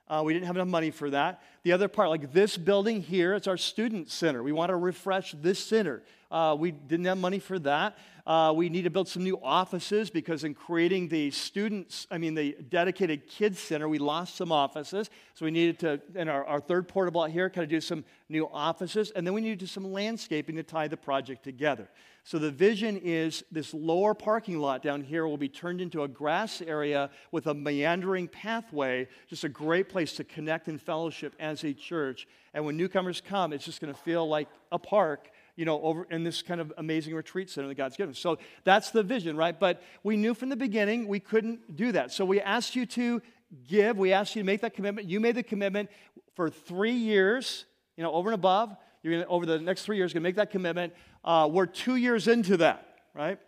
Uh, 0.09 0.23
we 0.25 0.33
didn't 0.33 0.47
have 0.47 0.55
enough 0.55 0.67
money 0.67 0.89
for 0.89 1.09
that. 1.11 1.41
The 1.63 1.71
other 1.71 1.87
part, 1.87 2.09
like 2.09 2.33
this 2.33 2.57
building 2.57 3.01
here, 3.01 3.35
it's 3.35 3.47
our 3.47 3.57
student 3.57 4.09
center. 4.09 4.41
We 4.41 4.51
want 4.51 4.69
to 4.69 4.75
refresh 4.75 5.33
this 5.33 5.59
center. 5.59 6.01
Uh, 6.31 6.55
we 6.57 6.71
didn't 6.71 7.05
have 7.05 7.17
money 7.17 7.39
for 7.39 7.59
that. 7.59 7.97
Uh, 8.25 8.53
we 8.55 8.69
need 8.69 8.83
to 8.83 8.89
build 8.89 9.07
some 9.07 9.23
new 9.23 9.39
offices 9.41 10.09
because 10.09 10.43
in 10.43 10.53
creating 10.53 11.07
the 11.09 11.31
students, 11.31 12.05
I 12.11 12.17
mean, 12.17 12.35
the 12.35 12.55
dedicated 12.69 13.27
kids 13.27 13.59
center, 13.59 13.89
we 13.89 13.97
lost 13.97 14.35
some 14.35 14.51
offices. 14.51 15.09
So 15.33 15.45
we 15.45 15.51
needed 15.51 15.79
to, 15.79 16.01
in 16.15 16.29
our, 16.29 16.45
our 16.45 16.59
third 16.59 16.87
portable 16.87 17.21
out 17.21 17.31
here, 17.31 17.49
kind 17.49 17.63
of 17.63 17.69
do 17.69 17.81
some 17.81 18.03
new 18.29 18.47
offices. 18.51 19.11
And 19.11 19.25
then 19.25 19.33
we 19.33 19.41
needed 19.41 19.59
to 19.59 19.65
do 19.65 19.69
some 19.69 19.91
landscaping 19.91 20.55
to 20.57 20.63
tie 20.63 20.87
the 20.87 20.97
project 20.97 21.43
together. 21.43 21.89
So 22.29 22.37
the 22.37 22.51
vision 22.51 22.97
is 23.03 23.43
this 23.51 23.73
lower 23.73 24.13
parking 24.13 24.59
lot 24.59 24.83
down 24.83 25.01
here 25.01 25.25
will 25.25 25.35
be 25.35 25.49
turned 25.49 25.81
into 25.81 26.03
a 26.03 26.07
grass 26.07 26.61
area 26.61 27.09
with 27.31 27.47
a 27.47 27.55
meandering 27.55 28.27
pathway, 28.27 29.07
just 29.27 29.45
a 29.45 29.49
great 29.49 29.89
place 29.89 30.13
to 30.17 30.23
connect 30.23 30.67
and 30.67 30.79
fellowship 30.79 31.33
as 31.39 31.63
a 31.63 31.73
church. 31.73 32.27
And 32.53 32.65
when 32.65 32.77
newcomers 32.77 33.19
come, 33.19 33.51
it's 33.51 33.65
just 33.65 33.81
going 33.81 33.91
to 33.91 33.99
feel 33.99 34.29
like 34.29 34.47
a 34.71 34.77
park 34.77 35.31
you 35.55 35.65
know, 35.65 35.81
over 35.81 36.05
in 36.11 36.23
this 36.23 36.43
kind 36.43 36.61
of 36.61 36.71
amazing 36.77 37.15
retreat 37.15 37.49
center 37.49 37.67
that 37.67 37.73
God's 37.73 37.97
given. 37.97 38.13
So 38.13 38.37
that's 38.63 38.91
the 38.91 39.01
vision, 39.01 39.35
right? 39.35 39.59
But 39.59 39.81
we 40.03 40.15
knew 40.15 40.35
from 40.35 40.49
the 40.49 40.55
beginning 40.55 41.07
we 41.07 41.19
couldn't 41.19 41.75
do 41.75 41.93
that. 41.93 42.11
So 42.11 42.25
we 42.25 42.39
asked 42.39 42.75
you 42.75 42.85
to 42.85 43.23
give, 43.67 43.97
we 43.97 44.13
asked 44.13 44.35
you 44.35 44.43
to 44.43 44.45
make 44.45 44.61
that 44.61 44.75
commitment. 44.75 45.09
You 45.09 45.19
made 45.19 45.33
the 45.33 45.41
commitment 45.41 45.89
for 46.35 46.51
three 46.51 46.91
years, 46.93 47.65
you 47.97 48.03
know, 48.03 48.11
over 48.11 48.29
and 48.29 48.35
above. 48.35 48.77
You're 49.03 49.23
to, 49.23 49.27
over 49.27 49.45
the 49.45 49.59
next 49.59 49.85
three 49.85 49.97
years, 49.97 50.13
going 50.13 50.23
to 50.23 50.27
make 50.27 50.35
that 50.35 50.51
commitment. 50.51 50.93
Uh, 51.23 51.49
we're 51.51 51.65
two 51.65 51.95
years 51.95 52.27
into 52.27 52.57
that, 52.57 52.85
right? 53.13 53.39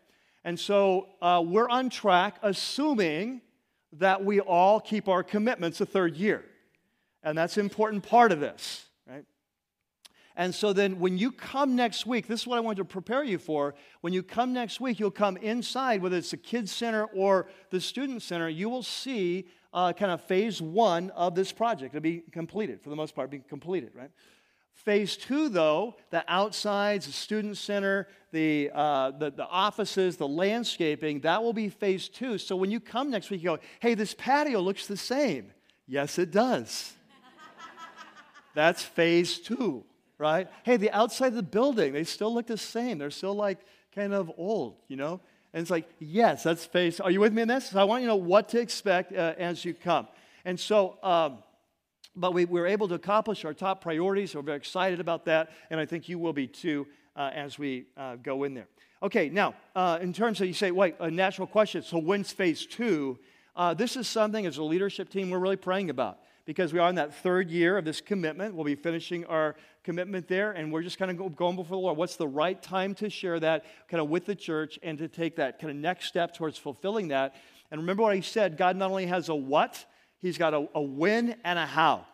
And 0.44 0.60
so 0.60 1.08
uh, 1.22 1.44
we're 1.46 1.70
on 1.70 1.90
track, 1.90 2.38
assuming 2.42 3.42
that 3.94 4.24
we 4.24 4.40
all 4.40 4.80
keep 4.80 5.08
our 5.08 5.24
commitments 5.24 5.82
a 5.82 5.86
third 5.86 6.16
year. 6.16 6.46
And 7.24 7.38
that's 7.38 7.58
an 7.58 7.64
important 7.64 8.04
part 8.04 8.32
of 8.32 8.40
this, 8.40 8.86
right? 9.08 9.26
And 10.36 10.56
so 10.56 10.74
then 10.74 11.00
when 11.00 11.18
you 11.18 11.32
come 11.32 11.76
next 11.76 12.06
week, 12.06 12.28
this 12.28 12.42
is 12.42 12.48
what 12.48 12.58
I 12.58 12.62
want 12.62 12.78
to 12.78 12.86
prepare 12.86 13.24
you 13.24 13.38
for. 13.38 13.76
When 14.00 14.14
you 14.14 14.24
come 14.24 14.54
next 14.54 14.80
week, 14.80 15.00
you'll 15.00 15.12
come 15.12 15.38
inside, 15.38 16.02
whether 16.02 16.18
it's 16.18 16.32
the 16.32 16.38
kids 16.38 16.72
center 16.72 17.04
or 17.06 17.48
the 17.70 17.82
student 17.82 18.22
center, 18.22 18.48
you 18.48 18.70
will 18.70 18.84
see 18.84 19.48
uh, 19.74 19.94
kind 19.94 20.12
of 20.12 20.22
phase 20.22 20.62
one 20.62 21.10
of 21.12 21.36
this 21.36 21.52
project. 21.52 21.94
It'll 21.94 22.02
be 22.02 22.24
completed, 22.32 22.82
for 22.82 22.90
the 22.90 22.96
most 22.96 23.14
part, 23.14 23.30
be 23.30 23.40
completed, 23.40 23.92
right? 23.94 24.10
Phase 24.84 25.16
two, 25.16 25.48
though, 25.48 25.96
the 26.10 26.24
outsides, 26.28 27.06
the 27.06 27.12
student 27.12 27.58
center, 27.58 28.08
the, 28.32 28.72
uh, 28.74 29.12
the, 29.12 29.30
the, 29.30 29.46
offices, 29.46 30.18
the 30.18 30.28
landscaping, 30.28 31.20
that 31.20 31.44
will 31.44 31.54
be 31.54 31.70
phase 31.70 32.10
two. 32.10 32.40
So 32.40 32.56
when 32.56 32.72
you 32.72 32.80
come 32.80 33.12
next 33.12 33.30
week, 33.30 33.44
you 33.44 33.50
go, 33.50 33.60
hey, 33.80 33.94
this 33.94 34.16
patio 34.18 34.60
looks 34.60 34.88
the 34.88 34.98
same. 34.98 35.52
Yes, 35.86 36.18
it 36.18 36.32
does. 36.32 36.94
That's 38.56 38.82
phase 38.82 39.38
two, 39.38 39.84
right? 40.18 40.48
Hey, 40.64 40.78
the 40.78 40.90
outside 40.90 41.28
of 41.28 41.36
the 41.36 41.44
building, 41.44 41.94
they 41.94 42.04
still 42.04 42.34
look 42.34 42.48
the 42.48 42.58
same. 42.58 42.98
They're 42.98 43.12
still 43.12 43.36
like 43.36 43.60
kind 43.94 44.16
of 44.16 44.32
old, 44.36 44.78
you 44.88 44.96
know? 44.96 45.22
And 45.54 45.62
it's 45.62 45.70
like, 45.70 45.88
yes, 46.00 46.42
that's 46.42 46.66
phase. 46.66 47.00
Are 47.00 47.12
you 47.12 47.20
with 47.20 47.34
me 47.34 47.44
in 47.44 47.48
this? 47.48 47.70
So 47.70 47.80
I 47.80 47.84
want 47.84 48.02
you 48.02 48.08
to 48.08 48.14
know 48.14 48.16
what 48.16 48.50
to 48.50 48.60
expect 48.60 49.14
uh, 49.14 49.36
as 49.38 49.64
you 49.64 49.76
come. 49.76 50.08
And 50.44 50.60
so, 50.60 50.98
um, 51.04 51.44
but 52.16 52.34
we, 52.34 52.46
were 52.46 52.68
able 52.68 52.88
to 52.88 52.96
accomplish 52.96 53.46
our 53.46 53.54
top 53.54 53.82
priorities. 53.82 54.32
So 54.32 54.40
we're 54.40 54.46
very 54.46 54.58
excited 54.58 55.00
about 55.00 55.26
that, 55.26 55.52
and 55.70 55.80
I 55.80 55.86
think 55.86 56.10
you 56.10 56.20
will 56.20 56.34
be 56.34 56.48
too 56.48 56.88
uh, 57.16 57.32
as 57.34 57.58
we 57.58 57.86
uh, 57.98 58.16
go 58.18 58.44
in 58.44 58.54
there. 58.54 58.68
Okay, 59.04 59.30
now, 59.30 59.56
uh, 59.76 59.98
in 60.02 60.14
terms 60.14 60.40
of 60.42 60.48
you 60.48 60.54
say, 60.54 60.72
wait, 60.72 60.96
a 61.00 61.10
natural 61.10 61.48
question. 61.48 61.82
So 61.82 61.98
when's 61.98 62.32
phase 62.32 62.66
two? 62.66 63.18
Uh, 63.56 63.74
this 63.74 63.98
is 63.98 64.08
something 64.08 64.46
as 64.46 64.58
a 64.58 64.64
leadership 64.64 65.10
team 65.10 65.30
we're 65.30 65.40
really 65.40 65.56
praying 65.56 65.90
about 65.90 66.20
because 66.46 66.74
we 66.74 66.80
are 66.80 66.90
in 66.90 66.96
that 66.96 67.14
third 67.14 67.50
year 67.50 67.78
of 67.78 67.86
this 67.86 68.02
commitment. 68.02 68.56
We'll 68.56 68.66
be 68.66 68.76
finishing 68.76 69.26
our 69.26 69.56
commitment 69.84 70.28
there, 70.28 70.52
and 70.52 70.72
we're 70.72 70.84
just 70.84 70.98
kind 70.98 71.12
of 71.12 71.36
going 71.36 71.56
before 71.56 71.78
the 71.78 71.82
Lord. 71.82 71.98
What's 71.98 72.16
the 72.16 72.28
right 72.28 72.62
time 72.62 72.94
to 72.96 73.10
share 73.10 73.40
that 73.40 73.66
kind 73.88 74.02
of 74.02 74.10
with 74.10 74.26
the 74.26 74.36
church 74.36 74.80
and 74.84 74.98
to 74.98 75.08
take 75.08 75.36
that 75.38 75.60
kind 75.60 75.72
of 75.72 75.78
next 75.78 76.08
step 76.08 76.36
towards 76.36 76.58
fulfilling 76.58 77.10
that? 77.10 77.36
And 77.72 77.82
remember 77.82 78.04
what 78.04 78.12
I 78.14 78.20
said 78.20 78.58
God 78.58 78.76
not 78.76 78.90
only 78.90 79.06
has 79.06 79.30
a 79.30 79.36
what, 79.36 79.86
He's 80.22 80.38
got 80.38 80.54
a, 80.54 80.68
a 80.76 80.82
when 80.82 81.36
and 81.44 81.58
a 81.58 81.66
how. 81.66 82.06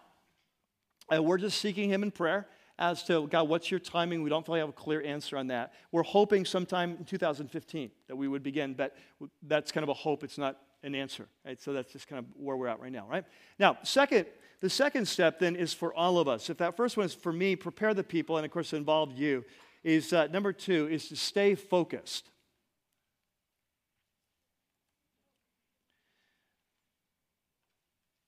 And 1.12 1.26
we're 1.26 1.38
just 1.38 1.60
seeking 1.60 1.90
Him 1.90 2.04
in 2.04 2.12
prayer 2.12 2.48
as 2.80 3.04
to 3.04 3.28
God, 3.28 3.50
what's 3.50 3.72
your 3.72 3.80
timing? 3.80 4.24
We 4.24 4.30
don't 4.30 4.48
really 4.48 4.60
have 4.60 4.70
a 4.70 4.74
clear 4.74 5.02
answer 5.02 5.38
on 5.38 5.48
that. 5.48 5.74
We're 5.92 6.04
hoping 6.04 6.46
sometime 6.46 6.96
in 7.00 7.06
2015 7.06 7.92
that 8.08 8.16
we 8.16 8.28
would 8.28 8.44
begin, 8.44 8.74
but 8.74 8.96
that's 9.42 9.72
kind 9.72 9.84
of 9.84 9.90
a 9.90 9.94
hope. 9.94 10.24
It's 10.24 10.38
not 10.38 10.58
an 10.84 10.94
answer, 10.94 11.28
right? 11.46 11.60
So 11.60 11.74
that's 11.74 11.92
just 11.92 12.08
kind 12.08 12.20
of 12.20 12.26
where 12.36 12.56
we're 12.56 12.68
at 12.68 12.80
right 12.80 12.92
now, 12.92 13.08
right? 13.10 13.26
Now, 13.58 13.78
second, 13.84 14.28
the 14.62 14.70
second 14.70 15.08
step 15.08 15.40
then 15.40 15.56
is 15.56 15.74
for 15.74 15.94
all 15.94 16.20
of 16.20 16.28
us. 16.28 16.50
If 16.50 16.58
that 16.58 16.78
first 16.78 16.98
one 16.98 17.06
is 17.08 17.14
for 17.14 17.34
me, 17.34 17.56
prepare 17.56 17.94
the 17.94 18.04
people, 18.04 18.38
and 18.38 18.46
of 18.46 18.52
course, 18.52 18.74
involve 18.74 19.12
you, 19.18 19.44
is 19.84 20.14
uh, 20.14 20.28
number 20.28 20.54
two 20.54 20.88
is 20.88 21.08
to 21.10 21.16
stay 21.16 21.56
focused. 21.56 22.30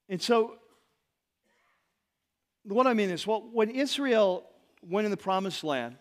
And 0.10 0.22
so, 0.22 0.56
what 2.64 2.88
I 2.88 2.94
mean 2.94 3.12
is, 3.12 3.26
well, 3.26 3.48
when 3.54 3.70
Israel 3.70 4.44
went 4.82 5.06
in 5.06 5.12
the 5.12 5.18
promised 5.18 5.64
land, 5.64 5.96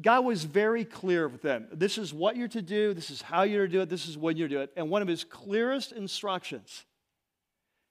God 0.00 0.24
was 0.24 0.44
very 0.44 0.84
clear 0.84 1.28
with 1.28 1.42
them. 1.42 1.68
This 1.72 1.98
is 1.98 2.12
what 2.12 2.36
you're 2.36 2.48
to 2.48 2.62
do, 2.62 2.94
this 2.94 3.10
is 3.10 3.22
how 3.22 3.42
you're 3.42 3.66
to 3.66 3.72
do 3.72 3.80
it, 3.80 3.88
this 3.88 4.06
is 4.06 4.18
when 4.18 4.36
you're 4.36 4.48
to 4.48 4.54
do 4.54 4.60
it. 4.60 4.72
And 4.76 4.90
one 4.90 5.02
of 5.02 5.08
his 5.08 5.24
clearest 5.24 5.92
instructions, 5.92 6.84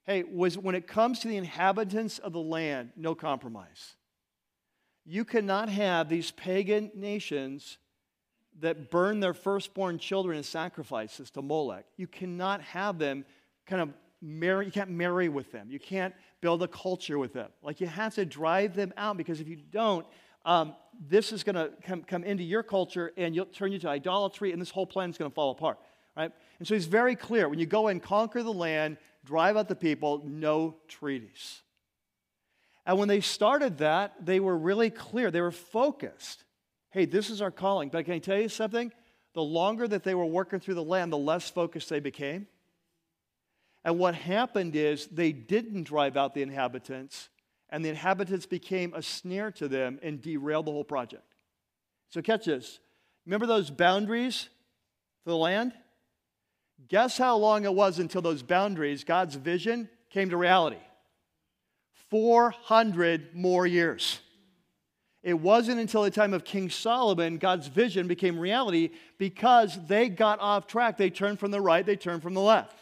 hey, 0.06 0.24
was 0.24 0.58
when 0.58 0.76
it 0.76 0.88
comes 0.88 1.20
to 1.20 1.28
the 1.28 1.38
inhabitants 1.38 2.20
of 2.20 2.34
the 2.34 2.42
land, 2.42 2.92
no 2.96 3.16
compromise. 3.16 3.96
You 5.06 5.26
cannot 5.26 5.70
have 5.70 6.08
these 6.08 6.32
pagan 6.32 6.92
nations 6.94 7.78
that 8.60 8.92
burn 8.92 9.20
their 9.20 9.34
firstborn 9.34 9.98
children 9.98 10.38
as 10.38 10.48
sacrifices 10.48 11.32
to 11.32 11.42
Molech. 11.42 11.86
You 11.98 12.08
cannot 12.08 12.62
have 12.62 13.00
them 13.00 13.26
kind 13.66 13.82
of 13.82 13.90
marry, 14.24 14.66
you 14.66 14.72
can't 14.72 14.90
marry 14.90 15.30
with 15.30 15.52
them. 15.52 15.68
You 15.70 15.80
can't 15.80 16.16
build 16.42 16.64
a 16.64 16.68
culture 16.68 17.20
with 17.20 17.34
them. 17.34 17.50
Like 17.62 17.82
you 17.82 17.88
have 17.88 18.16
to 18.16 18.26
drive 18.26 18.76
them 18.76 18.94
out 18.98 19.18
because 19.18 19.42
if 19.42 19.48
you 19.48 19.58
don't, 19.58 20.06
um, 20.46 20.76
this 21.08 21.32
is 21.32 21.44
going 21.44 21.56
to 21.56 21.72
come, 21.84 22.04
come 22.04 22.24
into 22.24 22.44
your 22.44 22.64
culture 22.64 23.12
and 23.18 23.36
you'll 23.36 23.46
turn 23.46 23.72
you 23.72 23.80
to 23.80 23.90
idolatry 23.90 24.52
and 24.52 24.62
this 24.62 24.72
whole 24.72 24.86
plan 24.86 25.10
is 25.10 25.18
going 25.18 25.30
to 25.30 25.36
fall 25.36 25.52
apart. 25.52 25.78
Right? 26.16 26.32
And 26.60 26.68
so 26.68 26.74
he's 26.74 26.86
very 26.86 27.16
clear. 27.16 27.50
When 27.50 27.60
you 27.60 27.66
go 27.66 27.88
and 27.88 28.02
conquer 28.02 28.44
the 28.44 28.54
land, 28.54 28.98
drive 29.26 29.58
out 29.58 29.68
the 29.68 29.76
people, 29.76 30.22
no 30.26 30.76
treaties. 30.88 31.62
And 32.86 33.00
when 33.00 33.08
they 33.08 33.22
started 33.22 33.80
that, 33.80 34.14
they 34.26 34.40
were 34.40 34.58
really 34.58 34.90
clear. 34.90 35.32
They 35.32 35.42
were 35.42 35.52
focused. 35.52 36.44
Hey, 36.92 37.06
this 37.06 37.30
is 37.30 37.42
our 37.42 37.52
calling. 37.52 37.90
But 37.90 38.06
can 38.06 38.14
I 38.14 38.20
tell 38.20 38.40
you 38.40 38.50
something? 38.50 38.92
The 39.34 39.42
longer 39.42 39.88
that 39.88 40.04
they 40.04 40.14
were 40.14 40.26
working 40.26 40.60
through 40.60 40.76
the 40.76 40.84
land, 40.84 41.12
the 41.12 41.18
less 41.18 41.50
focused 41.50 41.90
they 41.90 42.00
became. 42.00 42.48
And 43.84 44.00
what 44.00 44.16
happened 44.16 44.76
is 44.76 45.08
they 45.08 45.32
didn't 45.32 45.84
drive 45.84 46.16
out 46.16 46.34
the 46.34 46.42
inhabitants, 46.42 47.30
and 47.70 47.84
the 47.84 47.90
inhabitants 47.90 48.46
became 48.46 48.94
a 48.94 49.02
snare 49.02 49.52
to 49.52 49.68
them 49.68 50.00
and 50.02 50.22
derailed 50.22 50.68
the 50.68 50.72
whole 50.72 50.84
project. 50.84 51.36
So, 52.10 52.22
catch 52.22 52.46
this. 52.46 52.80
Remember 53.26 53.46
those 53.46 53.70
boundaries 53.70 54.50
for 55.24 55.32
the 55.32 55.38
land? 55.38 55.74
Guess 56.88 57.18
how 57.18 57.38
long 57.38 57.66
it 57.66 57.74
was 57.74 58.00
until 58.00 58.22
those 58.22 58.44
boundaries, 58.44 59.04
God's 59.04 59.36
vision, 59.36 59.90
came 60.10 60.30
to 60.30 60.38
reality? 60.38 60.78
400 62.10 63.34
more 63.34 63.66
years. 63.66 64.20
It 65.24 65.40
wasn't 65.40 65.80
until 65.80 66.04
the 66.04 66.12
time 66.12 66.34
of 66.34 66.44
King 66.44 66.70
Solomon 66.70 67.38
God's 67.38 67.68
vision 67.68 68.08
became 68.08 68.38
reality 68.38 68.90
because 69.18 69.80
they 69.88 70.10
got 70.10 70.40
off 70.42 70.68
track. 70.68 70.98
They 70.98 71.10
turned 71.10 71.40
from 71.40 71.52
the 71.52 71.62
right, 71.62 71.86
they 71.86 71.96
turned 71.96 72.22
from 72.22 72.34
the 72.34 72.42
left. 72.42 72.78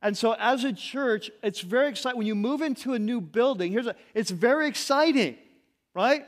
And 0.00 0.16
so, 0.16 0.36
as 0.38 0.64
a 0.64 0.72
church, 0.72 1.30
it's 1.42 1.60
very 1.60 1.88
exciting. 1.88 2.18
When 2.18 2.26
you 2.26 2.36
move 2.36 2.62
into 2.62 2.94
a 2.94 2.98
new 2.98 3.20
building, 3.20 3.72
here's 3.72 3.86
a, 3.86 3.96
it's 4.14 4.30
very 4.30 4.68
exciting, 4.68 5.36
right? 5.94 6.24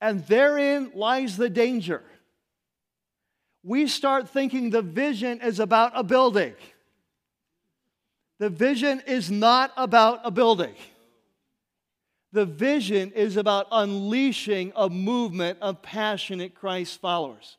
And 0.00 0.24
therein 0.26 0.92
lies 0.94 1.36
the 1.36 1.50
danger. 1.50 2.02
We 3.62 3.88
start 3.88 4.28
thinking 4.28 4.70
the 4.70 4.82
vision 4.82 5.40
is 5.40 5.60
about 5.60 5.92
a 5.94 6.02
building. 6.02 6.54
The 8.38 8.48
vision 8.48 9.02
is 9.06 9.30
not 9.30 9.72
about 9.76 10.20
a 10.24 10.30
building. 10.30 10.74
The 12.32 12.46
vision 12.46 13.12
is 13.12 13.36
about 13.36 13.66
unleashing 13.72 14.72
a 14.76 14.88
movement 14.88 15.58
of 15.60 15.82
passionate 15.82 16.54
Christ 16.54 17.00
followers. 17.00 17.58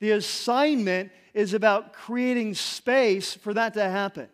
The 0.00 0.12
assignment 0.12 1.10
is 1.34 1.52
about 1.52 1.92
creating 1.92 2.54
space 2.54 3.34
for 3.34 3.52
that 3.54 3.74
to 3.74 3.82
happen. 3.82 4.28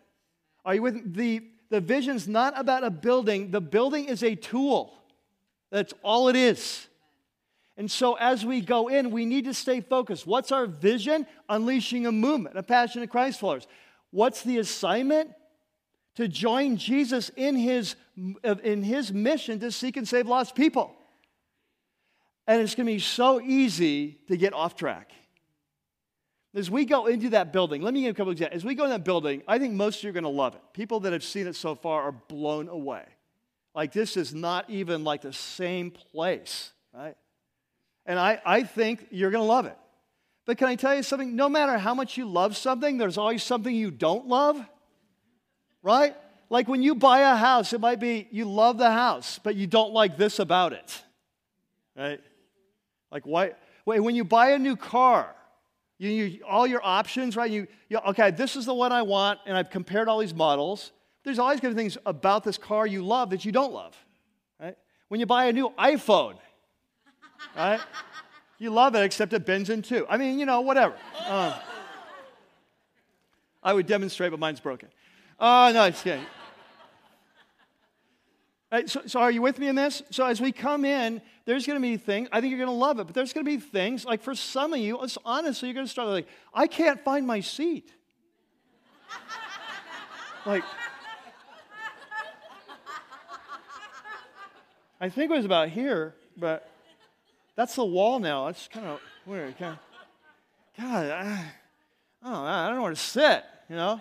Are 0.63 0.75
you 0.75 0.81
with 0.83 1.15
the 1.15 1.41
the 1.71 1.79
vision's 1.79 2.27
not 2.27 2.53
about 2.59 2.83
a 2.83 2.91
building. 2.91 3.49
The 3.49 3.61
building 3.61 4.05
is 4.05 4.23
a 4.23 4.35
tool. 4.35 4.93
That's 5.71 5.93
all 6.03 6.27
it 6.27 6.35
is. 6.35 6.87
And 7.77 7.89
so 7.89 8.15
as 8.15 8.45
we 8.45 8.59
go 8.59 8.89
in, 8.89 9.09
we 9.09 9.25
need 9.25 9.45
to 9.45 9.53
stay 9.53 9.79
focused. 9.79 10.27
What's 10.27 10.51
our 10.51 10.65
vision? 10.65 11.25
Unleashing 11.47 12.05
a 12.05 12.11
movement, 12.11 12.57
a 12.57 12.61
passionate 12.61 13.09
Christ 13.09 13.39
followers. 13.39 13.67
What's 14.11 14.43
the 14.43 14.59
assignment? 14.59 15.31
To 16.15 16.27
join 16.27 16.75
Jesus 16.75 17.29
in 17.37 17.55
his, 17.55 17.95
in 18.43 18.83
his 18.83 19.13
mission 19.13 19.61
to 19.61 19.71
seek 19.71 19.95
and 19.95 20.05
save 20.05 20.27
lost 20.27 20.55
people. 20.55 20.93
And 22.47 22.61
it's 22.61 22.75
going 22.75 22.85
to 22.85 22.91
be 22.91 22.99
so 22.99 23.39
easy 23.39 24.19
to 24.27 24.35
get 24.35 24.53
off 24.53 24.75
track. 24.75 25.13
As 26.53 26.69
we 26.69 26.83
go 26.83 27.05
into 27.05 27.29
that 27.29 27.53
building, 27.53 27.81
let 27.81 27.93
me 27.93 28.01
give 28.01 28.05
you 28.07 28.11
a 28.11 28.13
couple 28.13 28.31
examples. 28.31 28.57
As 28.57 28.65
we 28.65 28.75
go 28.75 28.83
in 28.83 28.89
that 28.89 29.05
building, 29.05 29.41
I 29.47 29.57
think 29.57 29.73
most 29.73 29.99
of 29.99 30.03
you 30.03 30.09
are 30.09 30.13
going 30.13 30.23
to 30.23 30.29
love 30.29 30.55
it. 30.55 30.61
People 30.73 30.99
that 31.01 31.13
have 31.13 31.23
seen 31.23 31.47
it 31.47 31.55
so 31.55 31.75
far 31.75 32.01
are 32.03 32.11
blown 32.11 32.67
away. 32.67 33.03
Like, 33.73 33.93
this 33.93 34.17
is 34.17 34.33
not 34.33 34.69
even 34.69 35.05
like 35.05 35.21
the 35.21 35.31
same 35.31 35.91
place, 35.91 36.73
right? 36.93 37.15
And 38.05 38.19
I, 38.19 38.41
I 38.45 38.63
think 38.63 39.07
you're 39.11 39.31
going 39.31 39.43
to 39.43 39.47
love 39.47 39.65
it. 39.65 39.77
But 40.45 40.57
can 40.57 40.67
I 40.67 40.75
tell 40.75 40.93
you 40.93 41.03
something? 41.03 41.35
No 41.35 41.47
matter 41.47 41.77
how 41.77 41.93
much 41.93 42.17
you 42.17 42.25
love 42.25 42.57
something, 42.57 42.97
there's 42.97 43.17
always 43.17 43.43
something 43.43 43.73
you 43.73 43.91
don't 43.91 44.27
love, 44.27 44.61
right? 45.83 46.15
Like 46.49 46.67
when 46.67 46.83
you 46.83 46.95
buy 46.95 47.21
a 47.21 47.35
house, 47.37 47.71
it 47.71 47.79
might 47.79 48.01
be 48.01 48.27
you 48.31 48.43
love 48.43 48.77
the 48.77 48.91
house, 48.91 49.39
but 49.41 49.55
you 49.55 49.67
don't 49.67 49.93
like 49.93 50.17
this 50.17 50.39
about 50.39 50.73
it, 50.73 51.01
right? 51.95 52.19
Like, 53.09 53.25
why? 53.25 53.53
Wait, 53.85 54.01
when 54.01 54.15
you 54.15 54.25
buy 54.25 54.49
a 54.49 54.59
new 54.59 54.75
car, 54.75 55.33
you, 56.01 56.09
you, 56.09 56.45
all 56.49 56.65
your 56.65 56.81
options, 56.83 57.35
right? 57.35 57.51
You, 57.51 57.67
you, 57.87 57.99
okay, 58.07 58.31
this 58.31 58.55
is 58.55 58.65
the 58.65 58.73
one 58.73 58.91
I 58.91 59.03
want, 59.03 59.39
and 59.45 59.55
I've 59.55 59.69
compared 59.69 60.07
all 60.07 60.17
these 60.17 60.33
models. 60.33 60.91
There's 61.23 61.37
always 61.37 61.59
going 61.59 61.75
to 61.75 61.75
be 61.75 61.81
things 61.83 61.95
about 62.07 62.43
this 62.43 62.57
car 62.57 62.87
you 62.87 63.05
love 63.05 63.29
that 63.29 63.45
you 63.45 63.51
don't 63.51 63.71
love, 63.71 63.95
right? 64.59 64.75
When 65.09 65.19
you 65.19 65.27
buy 65.27 65.45
a 65.45 65.53
new 65.53 65.69
iPhone, 65.77 66.37
right? 67.55 67.79
You 68.57 68.71
love 68.71 68.95
it, 68.95 69.03
except 69.03 69.31
it 69.33 69.45
bends 69.45 69.69
in 69.69 69.83
two. 69.83 70.07
I 70.09 70.17
mean, 70.17 70.39
you 70.39 70.47
know, 70.47 70.61
whatever. 70.61 70.95
Uh, 71.19 71.59
I 73.61 73.71
would 73.71 73.85
demonstrate, 73.85 74.31
but 74.31 74.39
mine's 74.39 74.59
broken. 74.59 74.89
Oh, 75.39 75.69
no, 75.71 75.83
it's 75.83 76.01
kidding. 76.01 76.25
Right, 78.71 78.89
so, 78.89 79.01
so, 79.05 79.19
are 79.19 79.29
you 79.29 79.43
with 79.43 79.59
me 79.59 79.67
in 79.67 79.75
this? 79.75 80.01
So, 80.09 80.25
as 80.25 80.41
we 80.41 80.51
come 80.51 80.83
in, 80.83 81.21
there's 81.45 81.65
going 81.65 81.77
to 81.77 81.81
be 81.81 81.97
things, 81.97 82.29
I 82.31 82.41
think 82.41 82.51
you're 82.51 82.59
going 82.59 82.67
to 82.67 82.79
love 82.79 82.99
it, 82.99 83.05
but 83.05 83.15
there's 83.15 83.33
going 83.33 83.45
to 83.45 83.51
be 83.51 83.57
things, 83.57 84.05
like 84.05 84.21
for 84.21 84.35
some 84.35 84.73
of 84.73 84.79
you, 84.79 84.99
honestly, 85.25 85.69
you're 85.69 85.73
going 85.73 85.85
to 85.85 85.91
start 85.91 86.07
like, 86.09 86.27
I 86.53 86.67
can't 86.67 87.03
find 87.03 87.25
my 87.25 87.39
seat. 87.39 87.91
like, 90.45 90.63
I 94.99 95.09
think 95.09 95.31
it 95.31 95.35
was 95.35 95.45
about 95.45 95.69
here, 95.69 96.13
but 96.37 96.69
that's 97.55 97.75
the 97.75 97.85
wall 97.85 98.19
now. 98.19 98.47
It's 98.47 98.67
kind 98.67 98.85
of 98.85 98.99
weird. 99.25 99.57
Kind 99.57 99.73
of, 99.73 100.83
God, 100.83 101.05
I, 101.09 101.51
know, 102.23 102.35
I 102.43 102.67
don't 102.67 102.75
know 102.77 102.83
where 102.83 102.91
to 102.91 102.95
sit, 102.95 103.43
you 103.67 103.75
know? 103.75 103.99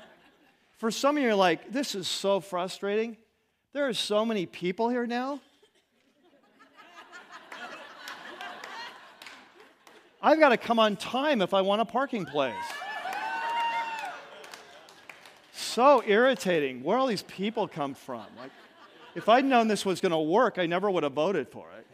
For 0.77 0.91
some 0.91 1.17
of 1.17 1.23
you, 1.23 1.29
you're 1.29 1.37
like, 1.37 1.73
this 1.73 1.95
is 1.95 2.07
so 2.07 2.41
frustrating. 2.41 3.17
There 3.73 3.87
are 3.87 3.95
so 3.95 4.25
many 4.25 4.47
people 4.47 4.89
here 4.89 5.07
now. 5.07 5.41
I've 10.23 10.39
got 10.39 10.51
to 10.51 10.57
come 10.57 10.79
on 10.79 10.97
time 10.97 11.41
if 11.41 11.55
I 11.55 11.63
want 11.63 11.81
a 11.81 11.85
parking 11.85 12.27
place. 12.27 12.55
so 15.53 16.03
irritating. 16.07 16.83
Where 16.83 16.99
all 16.99 17.07
these 17.07 17.23
people 17.23 17.67
come 17.67 17.95
from? 17.95 18.27
Like, 18.39 18.51
if 19.15 19.29
I'd 19.29 19.45
known 19.45 19.69
this 19.69 19.87
was 19.87 20.01
going 20.01 20.13
to 20.13 20.19
work, 20.19 20.59
I 20.59 20.67
never 20.67 20.91
would 20.91 21.03
have 21.05 21.15
voted 21.15 21.49
for 21.49 21.67
it. 21.79 21.87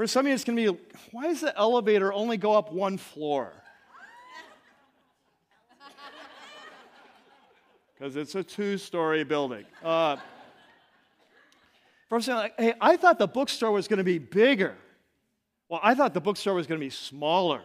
For 0.00 0.06
some 0.06 0.24
of 0.24 0.28
you, 0.28 0.34
it's 0.34 0.44
going 0.44 0.56
to 0.56 0.72
be 0.72 0.78
why 1.10 1.26
does 1.26 1.42
the 1.42 1.54
elevator 1.58 2.10
only 2.10 2.38
go 2.38 2.54
up 2.54 2.72
one 2.72 2.96
floor? 2.96 3.52
because 7.98 8.16
it's 8.16 8.34
a 8.34 8.42
two 8.42 8.78
story 8.78 9.24
building. 9.24 9.66
Uh, 9.84 10.16
first 12.08 12.24
thing, 12.24 12.34
like, 12.34 12.54
hey, 12.58 12.72
I 12.80 12.96
thought 12.96 13.18
the 13.18 13.28
bookstore 13.28 13.72
was 13.72 13.88
going 13.88 13.98
to 13.98 14.04
be 14.04 14.16
bigger. 14.16 14.74
Well, 15.70 15.80
I 15.84 15.94
thought 15.94 16.14
the 16.14 16.20
bookstore 16.20 16.54
was 16.54 16.66
going 16.66 16.80
to 16.80 16.84
be 16.84 16.90
smaller. 16.90 17.62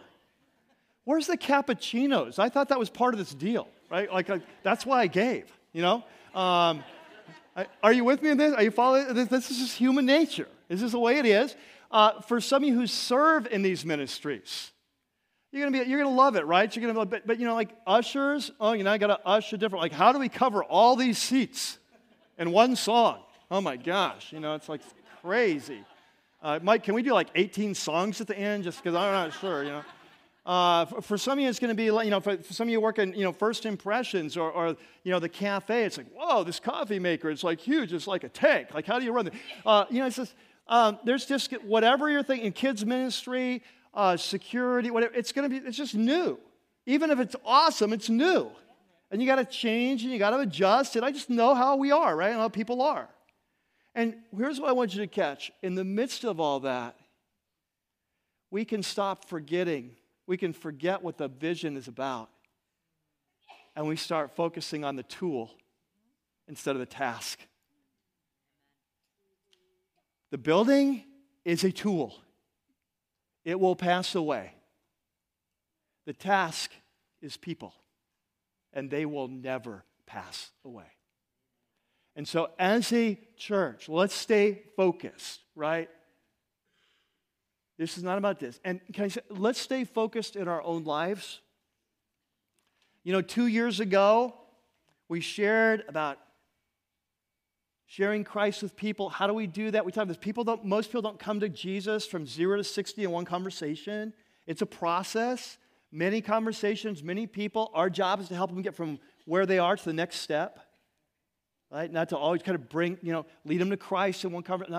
Where's 1.04 1.26
the 1.26 1.36
cappuccinos? 1.36 2.38
I 2.38 2.48
thought 2.48 2.68
that 2.68 2.78
was 2.78 2.88
part 2.88 3.14
of 3.14 3.18
this 3.18 3.34
deal, 3.34 3.66
right? 3.90 4.10
Like, 4.10 4.30
that's 4.62 4.86
why 4.86 5.00
I 5.00 5.08
gave, 5.08 5.52
you 5.72 5.82
know? 5.82 5.96
Um, 6.32 6.84
I, 7.56 7.66
are 7.82 7.92
you 7.92 8.04
with 8.04 8.22
me 8.22 8.30
in 8.30 8.38
this? 8.38 8.54
Are 8.54 8.62
you 8.62 8.70
following? 8.70 9.12
This, 9.12 9.28
this 9.28 9.50
is 9.50 9.58
just 9.58 9.76
human 9.76 10.06
nature. 10.06 10.46
This 10.68 10.82
is 10.82 10.92
the 10.92 11.00
way 11.00 11.18
it 11.18 11.26
is. 11.26 11.56
Uh, 11.90 12.20
for 12.20 12.40
some 12.40 12.62
of 12.62 12.68
you 12.68 12.76
who 12.76 12.86
serve 12.86 13.48
in 13.48 13.62
these 13.62 13.84
ministries, 13.84 14.70
you're 15.50 15.68
gonna 15.68 15.84
be, 15.84 15.90
you're 15.90 16.00
gonna 16.00 16.14
love 16.14 16.36
it, 16.36 16.44
right? 16.44 16.74
You're 16.74 16.92
gonna, 16.92 17.06
but, 17.06 17.26
but 17.26 17.40
you 17.40 17.46
know, 17.46 17.54
like 17.54 17.70
ushers. 17.86 18.52
Oh, 18.60 18.72
you 18.72 18.84
know, 18.84 18.92
I 18.92 18.98
gotta 18.98 19.18
usher 19.26 19.56
different. 19.56 19.82
Like, 19.82 19.92
how 19.92 20.12
do 20.12 20.18
we 20.18 20.28
cover 20.28 20.62
all 20.62 20.94
these 20.94 21.18
seats 21.18 21.78
in 22.38 22.52
one 22.52 22.76
song? 22.76 23.20
Oh 23.50 23.60
my 23.60 23.76
gosh, 23.76 24.32
you 24.32 24.38
know, 24.38 24.54
it's 24.54 24.68
like 24.68 24.82
crazy. 25.22 25.82
Uh, 26.46 26.60
Mike, 26.62 26.84
can 26.84 26.94
we 26.94 27.02
do 27.02 27.12
like 27.12 27.26
18 27.34 27.74
songs 27.74 28.20
at 28.20 28.28
the 28.28 28.38
end? 28.38 28.62
Just 28.62 28.80
because 28.80 28.94
I'm 28.94 29.10
not 29.10 29.32
sure, 29.32 29.64
you 29.64 29.70
know. 29.70 29.82
Uh, 30.46 30.84
for, 30.84 31.02
for, 31.02 31.18
some 31.18 31.40
of 31.40 31.42
you, 31.42 31.48
it's 31.48 31.58
going 31.58 31.70
to 31.70 31.74
be 31.74 31.90
like, 31.90 32.04
you 32.04 32.10
know, 32.12 32.20
for, 32.20 32.36
for, 32.36 32.52
some 32.52 32.68
of 32.68 32.70
you 32.70 32.80
working, 32.80 33.12
you 33.14 33.24
know, 33.24 33.32
first 33.32 33.66
impressions 33.66 34.36
or, 34.36 34.52
or, 34.52 34.76
you 35.02 35.10
know, 35.10 35.18
the 35.18 35.28
cafe, 35.28 35.82
it's 35.82 35.96
like, 35.96 36.06
whoa, 36.14 36.44
this 36.44 36.60
coffee 36.60 37.00
maker, 37.00 37.30
it's 37.30 37.42
like 37.42 37.58
huge, 37.58 37.92
it's 37.92 38.06
like 38.06 38.22
a 38.22 38.28
tank. 38.28 38.68
Like, 38.72 38.86
how 38.86 39.00
do 39.00 39.04
you 39.04 39.10
run 39.10 39.26
it? 39.26 39.34
Uh, 39.66 39.86
you 39.90 39.98
know, 39.98 40.06
it's 40.06 40.14
just, 40.14 40.36
um, 40.68 41.00
there's 41.02 41.26
just 41.26 41.50
whatever 41.64 42.08
you're 42.08 42.22
thinking, 42.22 42.52
kids 42.52 42.86
ministry, 42.86 43.60
uh, 43.92 44.16
security, 44.16 44.92
whatever. 44.92 45.14
It's 45.14 45.32
going 45.32 45.50
to 45.50 45.60
be, 45.60 45.66
it's 45.66 45.76
just 45.76 45.96
new. 45.96 46.38
Even 46.86 47.10
if 47.10 47.18
it's 47.18 47.34
awesome, 47.44 47.92
it's 47.92 48.08
new. 48.08 48.52
And 49.10 49.20
you 49.20 49.26
got 49.26 49.36
to 49.36 49.44
change 49.44 50.04
and 50.04 50.12
you 50.12 50.18
got 50.20 50.30
to 50.30 50.38
adjust. 50.38 50.94
And 50.94 51.04
I 51.04 51.10
just 51.10 51.28
know 51.28 51.56
how 51.56 51.74
we 51.74 51.90
are, 51.90 52.14
right? 52.14 52.30
And 52.30 52.38
how 52.38 52.48
people 52.48 52.82
are. 52.82 53.08
And 53.96 54.14
here's 54.36 54.60
what 54.60 54.68
I 54.68 54.72
want 54.72 54.94
you 54.94 55.00
to 55.00 55.06
catch. 55.06 55.50
In 55.62 55.74
the 55.74 55.82
midst 55.82 56.24
of 56.24 56.38
all 56.38 56.60
that, 56.60 56.96
we 58.50 58.64
can 58.64 58.82
stop 58.82 59.24
forgetting. 59.24 59.96
We 60.26 60.36
can 60.36 60.52
forget 60.52 61.02
what 61.02 61.16
the 61.16 61.28
vision 61.28 61.76
is 61.76 61.88
about. 61.88 62.28
And 63.74 63.88
we 63.88 63.96
start 63.96 64.36
focusing 64.36 64.84
on 64.84 64.96
the 64.96 65.02
tool 65.02 65.50
instead 66.46 66.76
of 66.76 66.80
the 66.80 66.86
task. 66.86 67.40
The 70.30 70.38
building 70.38 71.02
is 71.44 71.64
a 71.64 71.72
tool 71.72 72.14
it 73.46 73.60
will 73.60 73.76
pass 73.76 74.16
away. 74.16 74.52
The 76.04 76.12
task 76.12 76.72
is 77.22 77.36
people, 77.36 77.72
and 78.72 78.90
they 78.90 79.06
will 79.06 79.28
never 79.28 79.84
pass 80.04 80.50
away. 80.64 80.95
And 82.16 82.26
so, 82.26 82.48
as 82.58 82.92
a 82.94 83.18
church, 83.36 83.88
let's 83.88 84.14
stay 84.14 84.62
focused, 84.74 85.40
right? 85.54 85.90
This 87.78 87.98
is 87.98 88.02
not 88.02 88.16
about 88.16 88.40
this. 88.40 88.58
And 88.64 88.80
can 88.92 89.04
I 89.04 89.08
say, 89.08 89.20
let's 89.28 89.60
stay 89.60 89.84
focused 89.84 90.34
in 90.34 90.48
our 90.48 90.62
own 90.62 90.84
lives. 90.84 91.40
You 93.04 93.12
know, 93.12 93.20
two 93.20 93.46
years 93.46 93.80
ago, 93.80 94.34
we 95.08 95.20
shared 95.20 95.84
about 95.88 96.18
sharing 97.84 98.24
Christ 98.24 98.62
with 98.62 98.76
people. 98.76 99.10
How 99.10 99.26
do 99.26 99.34
we 99.34 99.46
do 99.46 99.70
that? 99.70 99.84
We 99.84 99.92
talk 99.92 100.04
about 100.04 100.08
this. 100.08 100.16
people 100.16 100.42
don't, 100.42 100.64
most 100.64 100.88
people 100.88 101.02
don't 101.02 101.18
come 101.18 101.38
to 101.40 101.48
Jesus 101.50 102.06
from 102.06 102.26
zero 102.26 102.56
to 102.56 102.64
60 102.64 103.04
in 103.04 103.10
one 103.10 103.26
conversation. 103.26 104.14
It's 104.46 104.62
a 104.62 104.66
process, 104.66 105.58
many 105.92 106.20
conversations, 106.20 107.02
many 107.02 107.26
people. 107.26 107.70
Our 107.74 107.90
job 107.90 108.20
is 108.20 108.28
to 108.28 108.34
help 108.34 108.50
them 108.50 108.62
get 108.62 108.74
from 108.74 108.98
where 109.26 109.44
they 109.44 109.58
are 109.58 109.76
to 109.76 109.84
the 109.84 109.92
next 109.92 110.16
step. 110.16 110.65
Right? 111.70 111.92
Not 111.92 112.10
to 112.10 112.16
always 112.16 112.42
kind 112.42 112.54
of 112.54 112.68
bring, 112.68 112.98
you 113.02 113.12
know, 113.12 113.26
lead 113.44 113.60
them 113.60 113.70
to 113.70 113.76
Christ 113.76 114.24
in 114.24 114.32
one 114.32 114.42
conversation. 114.42 114.72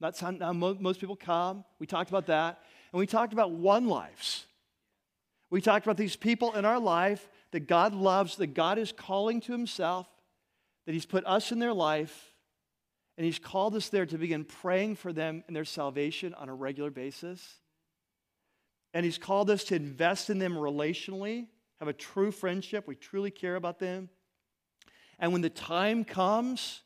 Not, 0.00 0.20
not 0.20 0.40
how 0.40 0.52
most 0.52 1.00
people 1.00 1.16
come. 1.16 1.64
We 1.78 1.86
talked 1.86 2.10
about 2.10 2.26
that. 2.26 2.60
And 2.92 2.98
we 2.98 3.06
talked 3.06 3.32
about 3.32 3.50
one 3.52 3.88
lives. 3.88 4.46
We 5.50 5.60
talked 5.60 5.84
about 5.86 5.96
these 5.96 6.16
people 6.16 6.54
in 6.54 6.64
our 6.64 6.78
life 6.78 7.28
that 7.50 7.66
God 7.66 7.94
loves, 7.94 8.36
that 8.36 8.54
God 8.54 8.78
is 8.78 8.92
calling 8.92 9.40
to 9.42 9.52
Himself, 9.52 10.08
that 10.86 10.92
He's 10.92 11.06
put 11.06 11.26
us 11.26 11.50
in 11.52 11.58
their 11.58 11.74
life, 11.74 12.34
and 13.18 13.24
He's 13.24 13.38
called 13.38 13.74
us 13.74 13.88
there 13.88 14.06
to 14.06 14.16
begin 14.16 14.44
praying 14.44 14.96
for 14.96 15.12
them 15.12 15.42
and 15.46 15.54
their 15.54 15.64
salvation 15.64 16.32
on 16.34 16.48
a 16.48 16.54
regular 16.54 16.90
basis. 16.90 17.56
And 18.94 19.04
He's 19.04 19.18
called 19.18 19.50
us 19.50 19.64
to 19.64 19.76
invest 19.76 20.30
in 20.30 20.38
them 20.38 20.54
relationally, 20.54 21.46
have 21.80 21.88
a 21.88 21.92
true 21.92 22.30
friendship. 22.30 22.86
We 22.86 22.94
truly 22.94 23.30
care 23.30 23.56
about 23.56 23.78
them. 23.78 24.08
And 25.20 25.32
when 25.32 25.42
the 25.42 25.50
time 25.50 26.02
comes 26.04 26.80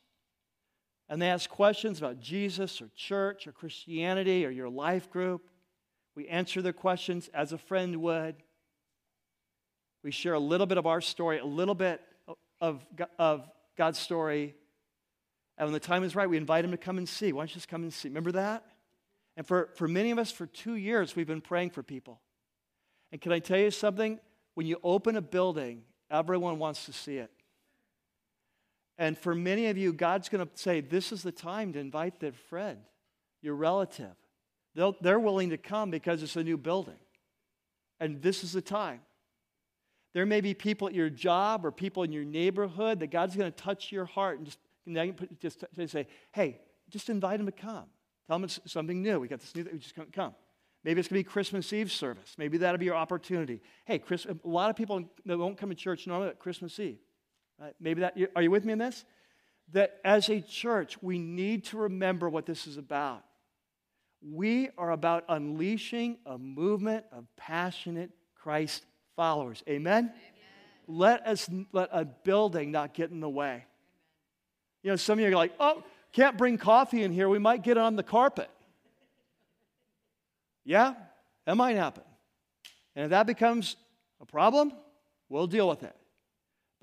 and 1.07 1.21
they 1.21 1.29
ask 1.29 1.49
questions 1.49 1.97
about 1.97 2.19
Jesus 2.19 2.81
or 2.81 2.89
church 2.95 3.47
or 3.47 3.53
Christianity 3.53 4.45
or 4.45 4.49
your 4.49 4.69
life 4.69 5.09
group, 5.09 5.49
we 6.15 6.27
answer 6.27 6.61
their 6.61 6.73
questions 6.73 7.29
as 7.33 7.53
a 7.53 7.57
friend 7.57 8.01
would. 8.01 8.35
We 10.03 10.11
share 10.11 10.33
a 10.33 10.39
little 10.39 10.67
bit 10.67 10.77
of 10.77 10.85
our 10.85 11.01
story, 11.01 11.39
a 11.39 11.45
little 11.45 11.75
bit 11.75 12.01
of, 12.59 12.85
of 13.17 13.49
God's 13.77 13.99
story. 13.99 14.53
And 15.57 15.67
when 15.67 15.73
the 15.73 15.79
time 15.79 16.03
is 16.03 16.15
right, 16.15 16.29
we 16.29 16.37
invite 16.37 16.63
them 16.63 16.71
to 16.71 16.77
come 16.77 16.97
and 16.97 17.07
see. 17.07 17.31
Why 17.31 17.41
don't 17.41 17.49
you 17.49 17.55
just 17.55 17.69
come 17.69 17.83
and 17.83 17.93
see? 17.93 18.09
Remember 18.09 18.33
that? 18.33 18.65
And 19.37 19.47
for, 19.47 19.69
for 19.75 19.87
many 19.87 20.11
of 20.11 20.19
us, 20.19 20.31
for 20.31 20.45
two 20.45 20.75
years, 20.75 21.15
we've 21.15 21.27
been 21.27 21.41
praying 21.41 21.69
for 21.71 21.83
people. 21.83 22.19
And 23.11 23.21
can 23.21 23.31
I 23.31 23.39
tell 23.39 23.59
you 23.59 23.71
something? 23.71 24.19
When 24.55 24.67
you 24.67 24.77
open 24.83 25.15
a 25.15 25.21
building, 25.21 25.83
everyone 26.11 26.59
wants 26.59 26.85
to 26.85 26.93
see 26.93 27.17
it. 27.17 27.31
And 28.97 29.17
for 29.17 29.35
many 29.35 29.67
of 29.67 29.77
you, 29.77 29.91
God's 29.91 30.29
going 30.29 30.45
to 30.45 30.51
say, 30.55 30.81
This 30.81 31.11
is 31.11 31.23
the 31.23 31.31
time 31.31 31.73
to 31.73 31.79
invite 31.79 32.19
their 32.19 32.31
friend, 32.31 32.79
your 33.41 33.55
relative. 33.55 34.15
They'll, 34.75 34.95
they're 35.01 35.19
willing 35.19 35.49
to 35.51 35.57
come 35.57 35.89
because 35.89 36.21
it's 36.21 36.35
a 36.35 36.43
new 36.43 36.57
building. 36.57 36.99
And 37.99 38.21
this 38.21 38.43
is 38.43 38.51
the 38.53 38.61
time. 38.61 38.99
There 40.13 40.25
may 40.25 40.41
be 40.41 40.53
people 40.53 40.87
at 40.87 40.93
your 40.93 41.09
job 41.09 41.65
or 41.65 41.71
people 41.71 42.03
in 42.03 42.11
your 42.11 42.25
neighborhood 42.25 42.99
that 42.99 43.07
God's 43.07 43.35
going 43.35 43.51
to 43.51 43.57
touch 43.57 43.91
your 43.91 44.05
heart 44.05 44.39
and 44.39 44.47
just, 45.41 45.63
just 45.75 45.91
say, 45.91 46.07
Hey, 46.31 46.59
just 46.89 47.09
invite 47.09 47.37
them 47.37 47.45
to 47.47 47.51
come. 47.51 47.85
Tell 48.27 48.37
them 48.37 48.45
it's 48.45 48.59
something 48.65 49.01
new. 49.01 49.19
We 49.19 49.27
got 49.27 49.39
this 49.39 49.55
new, 49.55 49.63
thing. 49.63 49.73
We 49.73 49.79
just 49.79 49.95
can't 49.95 50.11
come. 50.11 50.33
Maybe 50.83 50.99
it's 50.99 51.09
going 51.09 51.21
to 51.21 51.27
be 51.27 51.31
Christmas 51.31 51.73
Eve 51.73 51.91
service. 51.91 52.35
Maybe 52.37 52.59
that'll 52.59 52.77
be 52.77 52.85
your 52.85 52.95
opportunity. 52.95 53.61
Hey, 53.85 53.97
Chris, 53.99 54.25
a 54.25 54.37
lot 54.43 54.69
of 54.69 54.75
people 54.75 55.03
that 55.25 55.37
won't 55.37 55.57
come 55.57 55.69
to 55.69 55.75
church 55.75 56.05
normally 56.05 56.29
at 56.29 56.39
Christmas 56.39 56.79
Eve. 56.79 56.99
Right? 57.59 57.73
Maybe 57.79 58.01
that, 58.01 58.17
are 58.35 58.41
you 58.41 58.51
with 58.51 58.65
me 58.65 58.73
in 58.73 58.79
this? 58.79 59.05
That 59.73 59.99
as 60.03 60.29
a 60.29 60.41
church, 60.41 61.01
we 61.01 61.17
need 61.17 61.65
to 61.65 61.77
remember 61.77 62.29
what 62.29 62.45
this 62.45 62.67
is 62.67 62.77
about. 62.77 63.23
We 64.21 64.69
are 64.77 64.91
about 64.91 65.25
unleashing 65.29 66.17
a 66.25 66.37
movement 66.37 67.05
of 67.11 67.25
passionate 67.37 68.11
Christ 68.35 68.85
followers. 69.15 69.63
Amen? 69.67 70.05
Amen. 70.05 70.13
Let 70.87 71.25
us 71.27 71.49
let 71.71 71.89
a 71.91 72.05
building 72.05 72.71
not 72.71 72.93
get 72.93 73.09
in 73.09 73.19
the 73.19 73.29
way. 73.29 73.65
You 74.83 74.91
know, 74.91 74.95
some 74.97 75.17
of 75.17 75.25
you 75.25 75.31
are 75.31 75.35
like, 75.35 75.53
oh, 75.59 75.83
can't 76.11 76.37
bring 76.37 76.57
coffee 76.57 77.03
in 77.03 77.11
here. 77.11 77.27
We 77.27 77.39
might 77.39 77.63
get 77.63 77.77
on 77.77 77.95
the 77.95 78.03
carpet. 78.03 78.49
Yeah, 80.63 80.93
that 81.45 81.57
might 81.57 81.75
happen. 81.75 82.03
And 82.95 83.05
if 83.05 83.09
that 83.11 83.27
becomes 83.27 83.75
a 84.21 84.25
problem, 84.25 84.71
we'll 85.29 85.47
deal 85.47 85.67
with 85.67 85.83
it. 85.83 85.95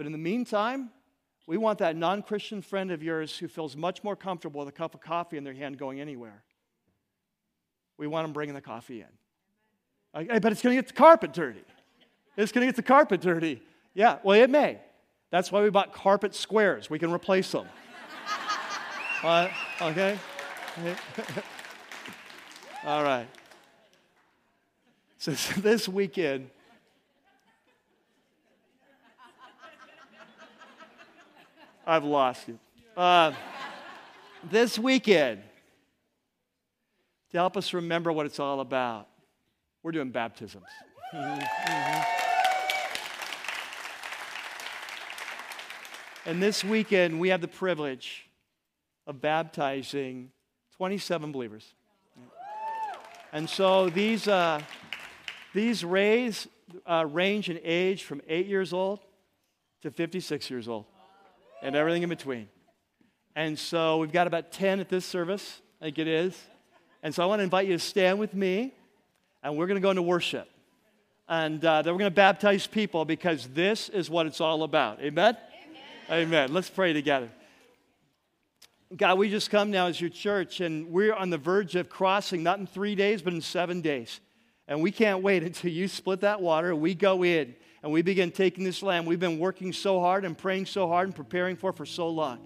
But 0.02 0.06
in 0.06 0.12
the 0.12 0.18
meantime, 0.18 0.90
we 1.46 1.56
want 1.56 1.78
that 1.78 1.94
non 1.94 2.22
Christian 2.22 2.60
friend 2.60 2.90
of 2.90 3.04
yours 3.04 3.38
who 3.38 3.46
feels 3.46 3.76
much 3.76 4.02
more 4.02 4.16
comfortable 4.16 4.58
with 4.58 4.68
a 4.68 4.72
cup 4.72 4.96
of 4.96 5.00
coffee 5.00 5.36
in 5.36 5.44
their 5.44 5.54
hand 5.54 5.78
going 5.78 6.00
anywhere. 6.00 6.42
We 7.98 8.08
want 8.08 8.24
them 8.24 8.32
bringing 8.32 8.56
the 8.56 8.60
coffee 8.60 9.02
in. 9.02 9.06
I, 10.28 10.40
but 10.40 10.50
it's 10.50 10.60
going 10.60 10.74
to 10.74 10.82
get 10.82 10.88
the 10.88 10.94
carpet 10.94 11.32
dirty. 11.32 11.62
It's 12.36 12.50
going 12.50 12.66
to 12.66 12.66
get 12.66 12.74
the 12.74 12.82
carpet 12.82 13.20
dirty. 13.20 13.62
Yeah, 13.94 14.18
well, 14.24 14.42
it 14.42 14.50
may. 14.50 14.80
That's 15.30 15.52
why 15.52 15.62
we 15.62 15.70
bought 15.70 15.92
carpet 15.92 16.34
squares. 16.34 16.90
We 16.90 16.98
can 16.98 17.12
replace 17.12 17.52
them. 17.52 17.68
uh, 19.22 19.50
okay? 19.82 20.18
All 22.84 23.04
right. 23.04 23.28
So 25.18 25.30
this 25.60 25.88
weekend, 25.88 26.50
I've 31.86 32.04
lost 32.04 32.48
you. 32.48 32.58
Uh, 32.96 33.32
this 34.50 34.78
weekend, 34.78 35.42
to 37.30 37.38
help 37.38 37.56
us 37.56 37.72
remember 37.72 38.12
what 38.12 38.26
it's 38.26 38.38
all 38.38 38.60
about, 38.60 39.08
we're 39.82 39.92
doing 39.92 40.10
baptisms. 40.10 40.66
And 46.24 46.40
this 46.40 46.62
weekend, 46.62 47.18
we 47.18 47.30
have 47.30 47.40
the 47.40 47.48
privilege 47.48 48.28
of 49.08 49.20
baptizing 49.20 50.30
27 50.76 51.32
believers. 51.32 51.74
And 53.32 53.50
so 53.50 53.88
these, 53.90 54.28
uh, 54.28 54.60
these 55.52 55.84
rays 55.84 56.46
uh, 56.86 57.06
range 57.10 57.50
in 57.50 57.58
age 57.64 58.04
from 58.04 58.20
8 58.28 58.46
years 58.46 58.72
old 58.72 59.00
to 59.82 59.90
56 59.90 60.48
years 60.48 60.68
old 60.68 60.86
and 61.62 61.76
everything 61.76 62.02
in 62.02 62.08
between. 62.08 62.48
And 63.34 63.58
so 63.58 63.98
we've 63.98 64.12
got 64.12 64.26
about 64.26 64.52
10 64.52 64.80
at 64.80 64.88
this 64.88 65.06
service, 65.06 65.62
I 65.80 65.86
think 65.86 65.98
it 65.98 66.08
is. 66.08 66.38
And 67.02 67.14
so 67.14 67.22
I 67.22 67.26
want 67.26 67.40
to 67.40 67.44
invite 67.44 67.66
you 67.66 67.72
to 67.72 67.78
stand 67.78 68.18
with 68.18 68.34
me, 68.34 68.74
and 69.42 69.56
we're 69.56 69.66
going 69.66 69.76
to 69.76 69.80
go 69.80 69.90
into 69.90 70.02
worship. 70.02 70.48
And 71.28 71.64
uh, 71.64 71.82
then 71.82 71.94
we're 71.94 71.98
going 71.98 72.10
to 72.10 72.14
baptize 72.14 72.66
people 72.66 73.04
because 73.04 73.48
this 73.48 73.88
is 73.88 74.10
what 74.10 74.26
it's 74.26 74.40
all 74.40 74.64
about. 74.64 75.00
Amen? 75.00 75.36
Amen? 76.10 76.28
Amen. 76.28 76.52
Let's 76.52 76.68
pray 76.68 76.92
together. 76.92 77.30
God, 78.94 79.18
we 79.18 79.30
just 79.30 79.50
come 79.50 79.70
now 79.70 79.86
as 79.86 79.98
your 79.98 80.10
church, 80.10 80.60
and 80.60 80.90
we're 80.90 81.14
on 81.14 81.30
the 81.30 81.38
verge 81.38 81.76
of 81.76 81.88
crossing, 81.88 82.42
not 82.42 82.58
in 82.58 82.66
three 82.66 82.94
days, 82.94 83.22
but 83.22 83.32
in 83.32 83.40
seven 83.40 83.80
days. 83.80 84.20
And 84.68 84.82
we 84.82 84.90
can't 84.90 85.22
wait 85.22 85.42
until 85.42 85.70
you 85.70 85.88
split 85.88 86.20
that 86.20 86.42
water. 86.42 86.76
We 86.76 86.94
go 86.94 87.24
in 87.24 87.54
and 87.82 87.90
we 87.92 88.02
begin 88.02 88.30
taking 88.30 88.64
this 88.64 88.82
land 88.82 89.06
we've 89.06 89.20
been 89.20 89.38
working 89.38 89.72
so 89.72 90.00
hard 90.00 90.24
and 90.24 90.36
praying 90.38 90.66
so 90.66 90.86
hard 90.86 91.08
and 91.08 91.14
preparing 91.14 91.56
for 91.56 91.72
for 91.72 91.86
so 91.86 92.08
long. 92.08 92.38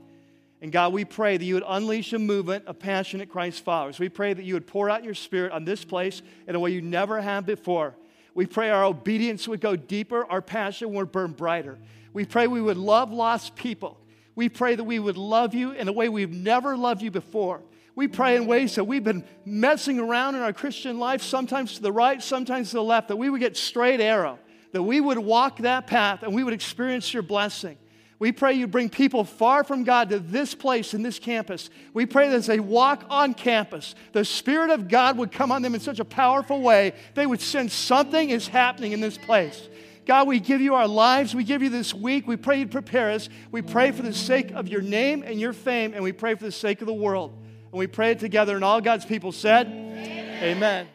And 0.63 0.73
God, 0.73 0.93
we 0.93 1.05
pray 1.05 1.37
that 1.37 1.45
you 1.45 1.55
would 1.55 1.65
unleash 1.67 2.13
a 2.15 2.19
movement 2.19 2.67
of 2.67 2.79
passionate 2.79 3.29
Christ 3.29 3.63
followers. 3.63 3.99
We 3.99 4.09
pray 4.09 4.33
that 4.33 4.43
you 4.43 4.55
would 4.55 4.67
pour 4.67 4.89
out 4.89 5.05
your 5.05 5.15
spirit 5.15 5.53
on 5.53 5.65
this 5.65 5.85
place 5.85 6.23
in 6.49 6.55
a 6.55 6.61
way 6.61 6.71
you 6.71 6.81
never 6.81 7.21
have 7.21 7.45
before. 7.45 7.95
We 8.35 8.47
pray 8.47 8.71
our 8.71 8.85
obedience 8.85 9.47
would 9.49 9.61
go 9.61 9.77
deeper, 9.77 10.25
our 10.27 10.43
passion 10.43 10.95
would 10.95 11.13
burn 11.13 11.33
brighter. 11.33 11.79
We 12.13 12.25
pray 12.25 12.47
we 12.47 12.63
would 12.63 12.79
love 12.79 13.13
lost 13.13 13.55
people. 13.55 13.99
We 14.35 14.49
pray 14.49 14.75
that 14.75 14.85
we 14.85 14.99
would 14.99 15.17
love 15.19 15.55
you 15.55 15.73
in 15.73 15.89
a 15.89 15.93
way 15.93 16.09
we've 16.09 16.33
never 16.33 16.77
loved 16.77 17.03
you 17.03 17.11
before. 17.11 17.63
We 17.95 18.09
pray 18.09 18.37
in 18.37 18.47
ways 18.47 18.75
that 18.75 18.85
we've 18.85 19.05
been 19.05 19.25
messing 19.47 19.99
around 19.99 20.35
in 20.35 20.43
our 20.43 20.53
Christian 20.53 20.99
life, 20.99 21.23
sometimes 21.23 21.77
to 21.77 21.83
the 21.83 21.93
right, 21.93 22.23
sometimes 22.23 22.71
to 22.71 22.77
the 22.77 22.83
left, 22.83 23.09
that 23.09 23.17
we 23.17 23.31
would 23.31 23.41
get 23.41 23.57
straight 23.57 24.01
arrow 24.01 24.39
that 24.73 24.83
we 24.83 25.01
would 25.01 25.19
walk 25.19 25.59
that 25.59 25.87
path 25.87 26.23
and 26.23 26.35
we 26.35 26.45
would 26.45 26.55
experience 26.55 27.13
your 27.13 27.23
blessing. 27.23 27.77
We 28.19 28.33
pray 28.33 28.55
you 28.55 28.67
bring 28.67 28.89
people 28.89 29.25
far 29.25 29.63
from 29.63 29.85
God 29.85 30.09
to 30.09 30.19
this 30.19 30.55
place 30.55 30.95
in 30.95 31.03
this 31.03 31.19
campus. 31.19 31.69
We 31.93 32.07
pray 32.07 32.29
that 32.29 32.37
as 32.37 32.47
they 32.47 32.61
walk 32.61 33.05
on 33.11 33.35
campus, 33.35 33.95
the 34.13 34.25
Spirit 34.25 34.71
of 34.71 34.89
God 34.89 35.19
would 35.19 35.33
come 35.33 35.53
on 35.53 35.61
them 35.61 35.75
in 35.75 35.81
such 35.81 36.01
a 36.01 36.05
powerful 36.05 36.63
way, 36.63 36.95
they 37.15 37.27
would 37.27 37.43
sense 37.43 37.75
something 37.75 38.31
is 38.31 38.49
happening 38.49 38.93
in 38.93 39.01
this 39.01 39.19
place. 39.19 39.69
God, 40.07 40.29
we 40.29 40.41
give 40.41 40.61
you 40.61 40.75
our 40.77 40.87
lives. 40.87 41.35
We 41.35 41.45
give 41.45 41.63
you 41.63 41.69
this 41.69 41.93
week. 41.93 42.27
We 42.27 42.37
pray 42.37 42.61
you'd 42.61 42.71
prepare 42.71 43.11
us. 43.11 43.29
We 43.51 43.61
pray 43.61 43.91
for 43.91 44.03
the 44.03 44.15
sake 44.15 44.53
of 44.53 44.69
your 44.69 44.81
name 44.81 45.25
and 45.27 45.39
your 45.41 45.53
fame, 45.53 45.93
and 45.93 46.03
we 46.03 46.13
pray 46.13 46.37
for 46.37 46.45
the 46.45 46.53
sake 46.53 46.81
of 46.81 46.87
the 46.87 46.95
world. 46.95 47.33
And 47.73 47.79
we 47.79 47.89
pray 47.89 48.13
it 48.13 48.21
together, 48.21 48.55
and 48.55 48.65
all 48.65 48.81
God's 48.81 49.05
people 49.05 49.33
said, 49.33 49.67
Amen. 49.67 50.57
Amen. 50.57 50.87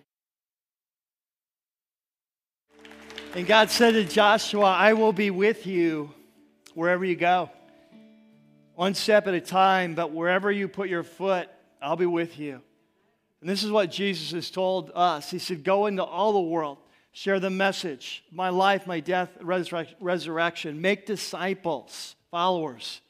And 3.33 3.47
God 3.47 3.69
said 3.69 3.93
to 3.93 4.03
Joshua, 4.03 4.65
I 4.65 4.93
will 4.93 5.13
be 5.13 5.31
with 5.31 5.65
you 5.65 6.13
wherever 6.73 7.05
you 7.05 7.15
go. 7.15 7.49
One 8.75 8.93
step 8.93 9.27
at 9.27 9.33
a 9.33 9.41
time, 9.41 9.95
but 9.95 10.11
wherever 10.11 10.51
you 10.51 10.67
put 10.67 10.89
your 10.89 11.03
foot, 11.03 11.49
I'll 11.81 11.95
be 11.95 12.05
with 12.05 12.37
you. 12.37 12.61
And 13.39 13.49
this 13.49 13.63
is 13.63 13.71
what 13.71 13.89
Jesus 13.89 14.31
has 14.31 14.51
told 14.51 14.91
us. 14.93 15.31
He 15.31 15.39
said, 15.39 15.63
Go 15.63 15.85
into 15.85 16.03
all 16.03 16.33
the 16.33 16.41
world, 16.41 16.77
Share 17.13 17.41
the 17.41 17.49
message, 17.49 18.23
my 18.31 18.49
life, 18.49 18.87
my 18.87 19.01
death, 19.01 19.29
resurrection. 19.41 20.81
Make 20.81 21.05
disciples, 21.05 22.15
followers. 22.31 23.01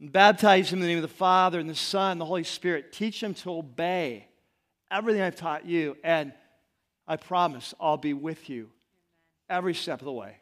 Baptize 0.00 0.70
them 0.70 0.78
in 0.78 0.82
the 0.82 0.88
name 0.88 0.98
of 0.98 1.02
the 1.02 1.08
Father 1.08 1.58
and 1.58 1.68
the 1.68 1.74
Son 1.74 2.12
and 2.12 2.20
the 2.20 2.24
Holy 2.24 2.44
Spirit. 2.44 2.92
Teach 2.92 3.20
them 3.20 3.34
to 3.34 3.52
obey 3.52 4.28
everything 4.92 5.22
I've 5.22 5.34
taught 5.34 5.66
you. 5.66 5.96
And 6.04 6.32
I 7.06 7.16
promise 7.16 7.74
I'll 7.80 7.96
be 7.96 8.14
with 8.14 8.48
you 8.48 8.70
every 9.48 9.74
step 9.74 10.00
of 10.00 10.04
the 10.04 10.12
way. 10.12 10.36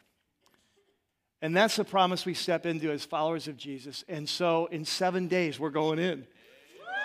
And 1.42 1.56
that's 1.56 1.76
the 1.76 1.84
promise 1.84 2.26
we 2.26 2.34
step 2.34 2.66
into 2.66 2.90
as 2.90 3.04
followers 3.04 3.48
of 3.48 3.56
Jesus. 3.56 4.04
And 4.08 4.28
so 4.28 4.66
in 4.66 4.84
seven 4.84 5.26
days, 5.26 5.58
we're 5.58 5.70
going 5.70 5.98
in. 5.98 6.26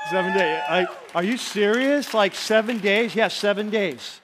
Seven 0.10 0.34
days. 0.34 0.62
I, 0.68 0.88
are 1.16 1.24
you 1.24 1.38
serious? 1.38 2.14
Like 2.14 2.36
seven 2.36 2.80
days? 2.80 3.16
Yeah, 3.16 3.30
seven 3.30 3.70
days. 3.70 4.20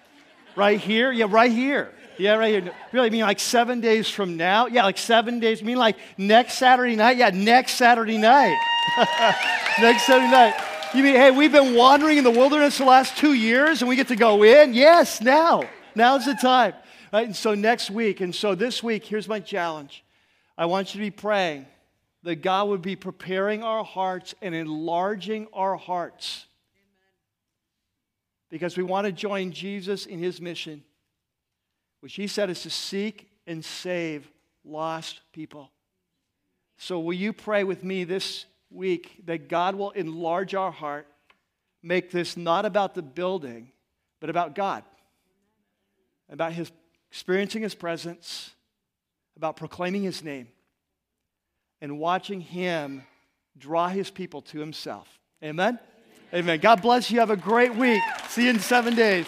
Right 0.56 0.80
here? 0.80 1.12
Yeah, 1.12 1.28
right 1.30 1.52
here. 1.52 1.94
Yeah, 2.18 2.34
right 2.34 2.62
here. 2.62 2.74
Really, 2.92 3.10
mean 3.10 3.22
like 3.22 3.40
seven 3.40 3.80
days 3.80 4.10
from 4.10 4.38
now? 4.38 4.68
Yeah, 4.68 4.84
like 4.84 4.98
seven 4.98 5.40
days. 5.40 5.62
You 5.62 5.68
mean 5.68 5.78
like 5.78 5.98
next 6.18 6.56
Saturday 6.56 6.96
night? 6.96 7.18
Yeah, 7.18 7.32
next 7.34 7.74
Saturday 7.76 8.18
night. 8.18 8.56
next 9.80 10.06
Saturday 10.06 10.30
night. 10.30 10.54
You 10.94 11.04
mean, 11.04 11.16
hey, 11.16 11.32
we've 11.32 11.54
been 11.54 11.74
wandering 11.74 12.18
in 12.18 12.26
the 12.26 12.32
wilderness 12.32 12.78
the 12.78 12.84
last 12.84 13.16
two 13.16 13.32
years 13.32 13.82
and 13.82 13.88
we 13.88 13.96
get 13.96 14.10
to 14.10 14.18
go 14.18 14.44
in? 14.44 14.74
Yes, 14.74 15.22
now. 15.22 15.64
Now's 15.96 16.26
the 16.26 16.34
time. 16.34 16.74
Right? 17.14 17.26
And 17.26 17.36
so 17.36 17.56
next 17.56 17.90
week, 17.90 18.20
and 18.20 18.36
so 18.36 18.56
this 18.56 18.84
week, 18.84 19.06
here's 19.06 19.28
my 19.28 19.40
challenge. 19.40 20.04
I 20.58 20.66
want 20.66 20.94
you 20.94 21.00
to 21.00 21.06
be 21.06 21.12
praying 21.12 21.66
that 22.24 22.42
God 22.42 22.68
would 22.68 22.82
be 22.82 22.98
preparing 22.98 23.64
our 23.64 23.86
hearts 23.86 24.36
and 24.42 24.54
enlarging 24.54 25.48
our 25.54 25.78
hearts. 25.78 26.46
Because 28.50 28.76
we 28.76 28.84
want 28.84 29.06
to 29.06 29.14
join 29.14 29.54
Jesus 29.54 30.06
in 30.06 30.20
his 30.20 30.42
mission, 30.42 30.84
which 32.02 32.16
he 32.16 32.28
said 32.28 32.50
is 32.50 32.64
to 32.64 32.70
seek 32.70 33.30
and 33.48 33.64
save 33.64 34.30
lost 34.66 35.22
people. 35.32 35.72
So, 36.78 37.00
will 37.00 37.14
you 37.14 37.32
pray 37.32 37.64
with 37.64 37.82
me 37.82 38.04
this 38.04 38.46
week 38.72 39.22
that 39.26 39.50
God 39.50 39.76
will 39.76 39.92
enlarge 39.92 40.56
our 40.56 40.72
heart, 40.72 41.08
make 41.84 42.12
this 42.12 42.38
not 42.38 42.66
about 42.66 42.94
the 42.94 43.02
building, 43.02 43.72
but 44.20 44.30
about 44.30 44.56
God, 44.56 44.84
about 46.30 46.54
his 46.54 46.72
experiencing 47.10 47.62
his 47.62 47.76
presence, 47.76 48.52
about 49.36 49.58
proclaiming 49.58 50.04
his 50.04 50.24
name, 50.24 50.48
and 51.82 52.00
watching 52.00 52.40
him 52.40 53.04
draw 53.58 53.90
his 53.90 54.10
people 54.10 54.42
to 54.42 54.60
himself. 54.60 55.08
Amen? 55.44 55.80
Amen. 56.34 56.60
God 56.60 56.82
bless 56.82 57.12
you. 57.12 57.20
Have 57.20 57.32
a 57.32 57.36
great 57.36 57.76
week. 57.76 58.02
See 58.30 58.44
you 58.44 58.52
in 58.52 58.60
seven 58.60 58.96
days. 58.96 59.28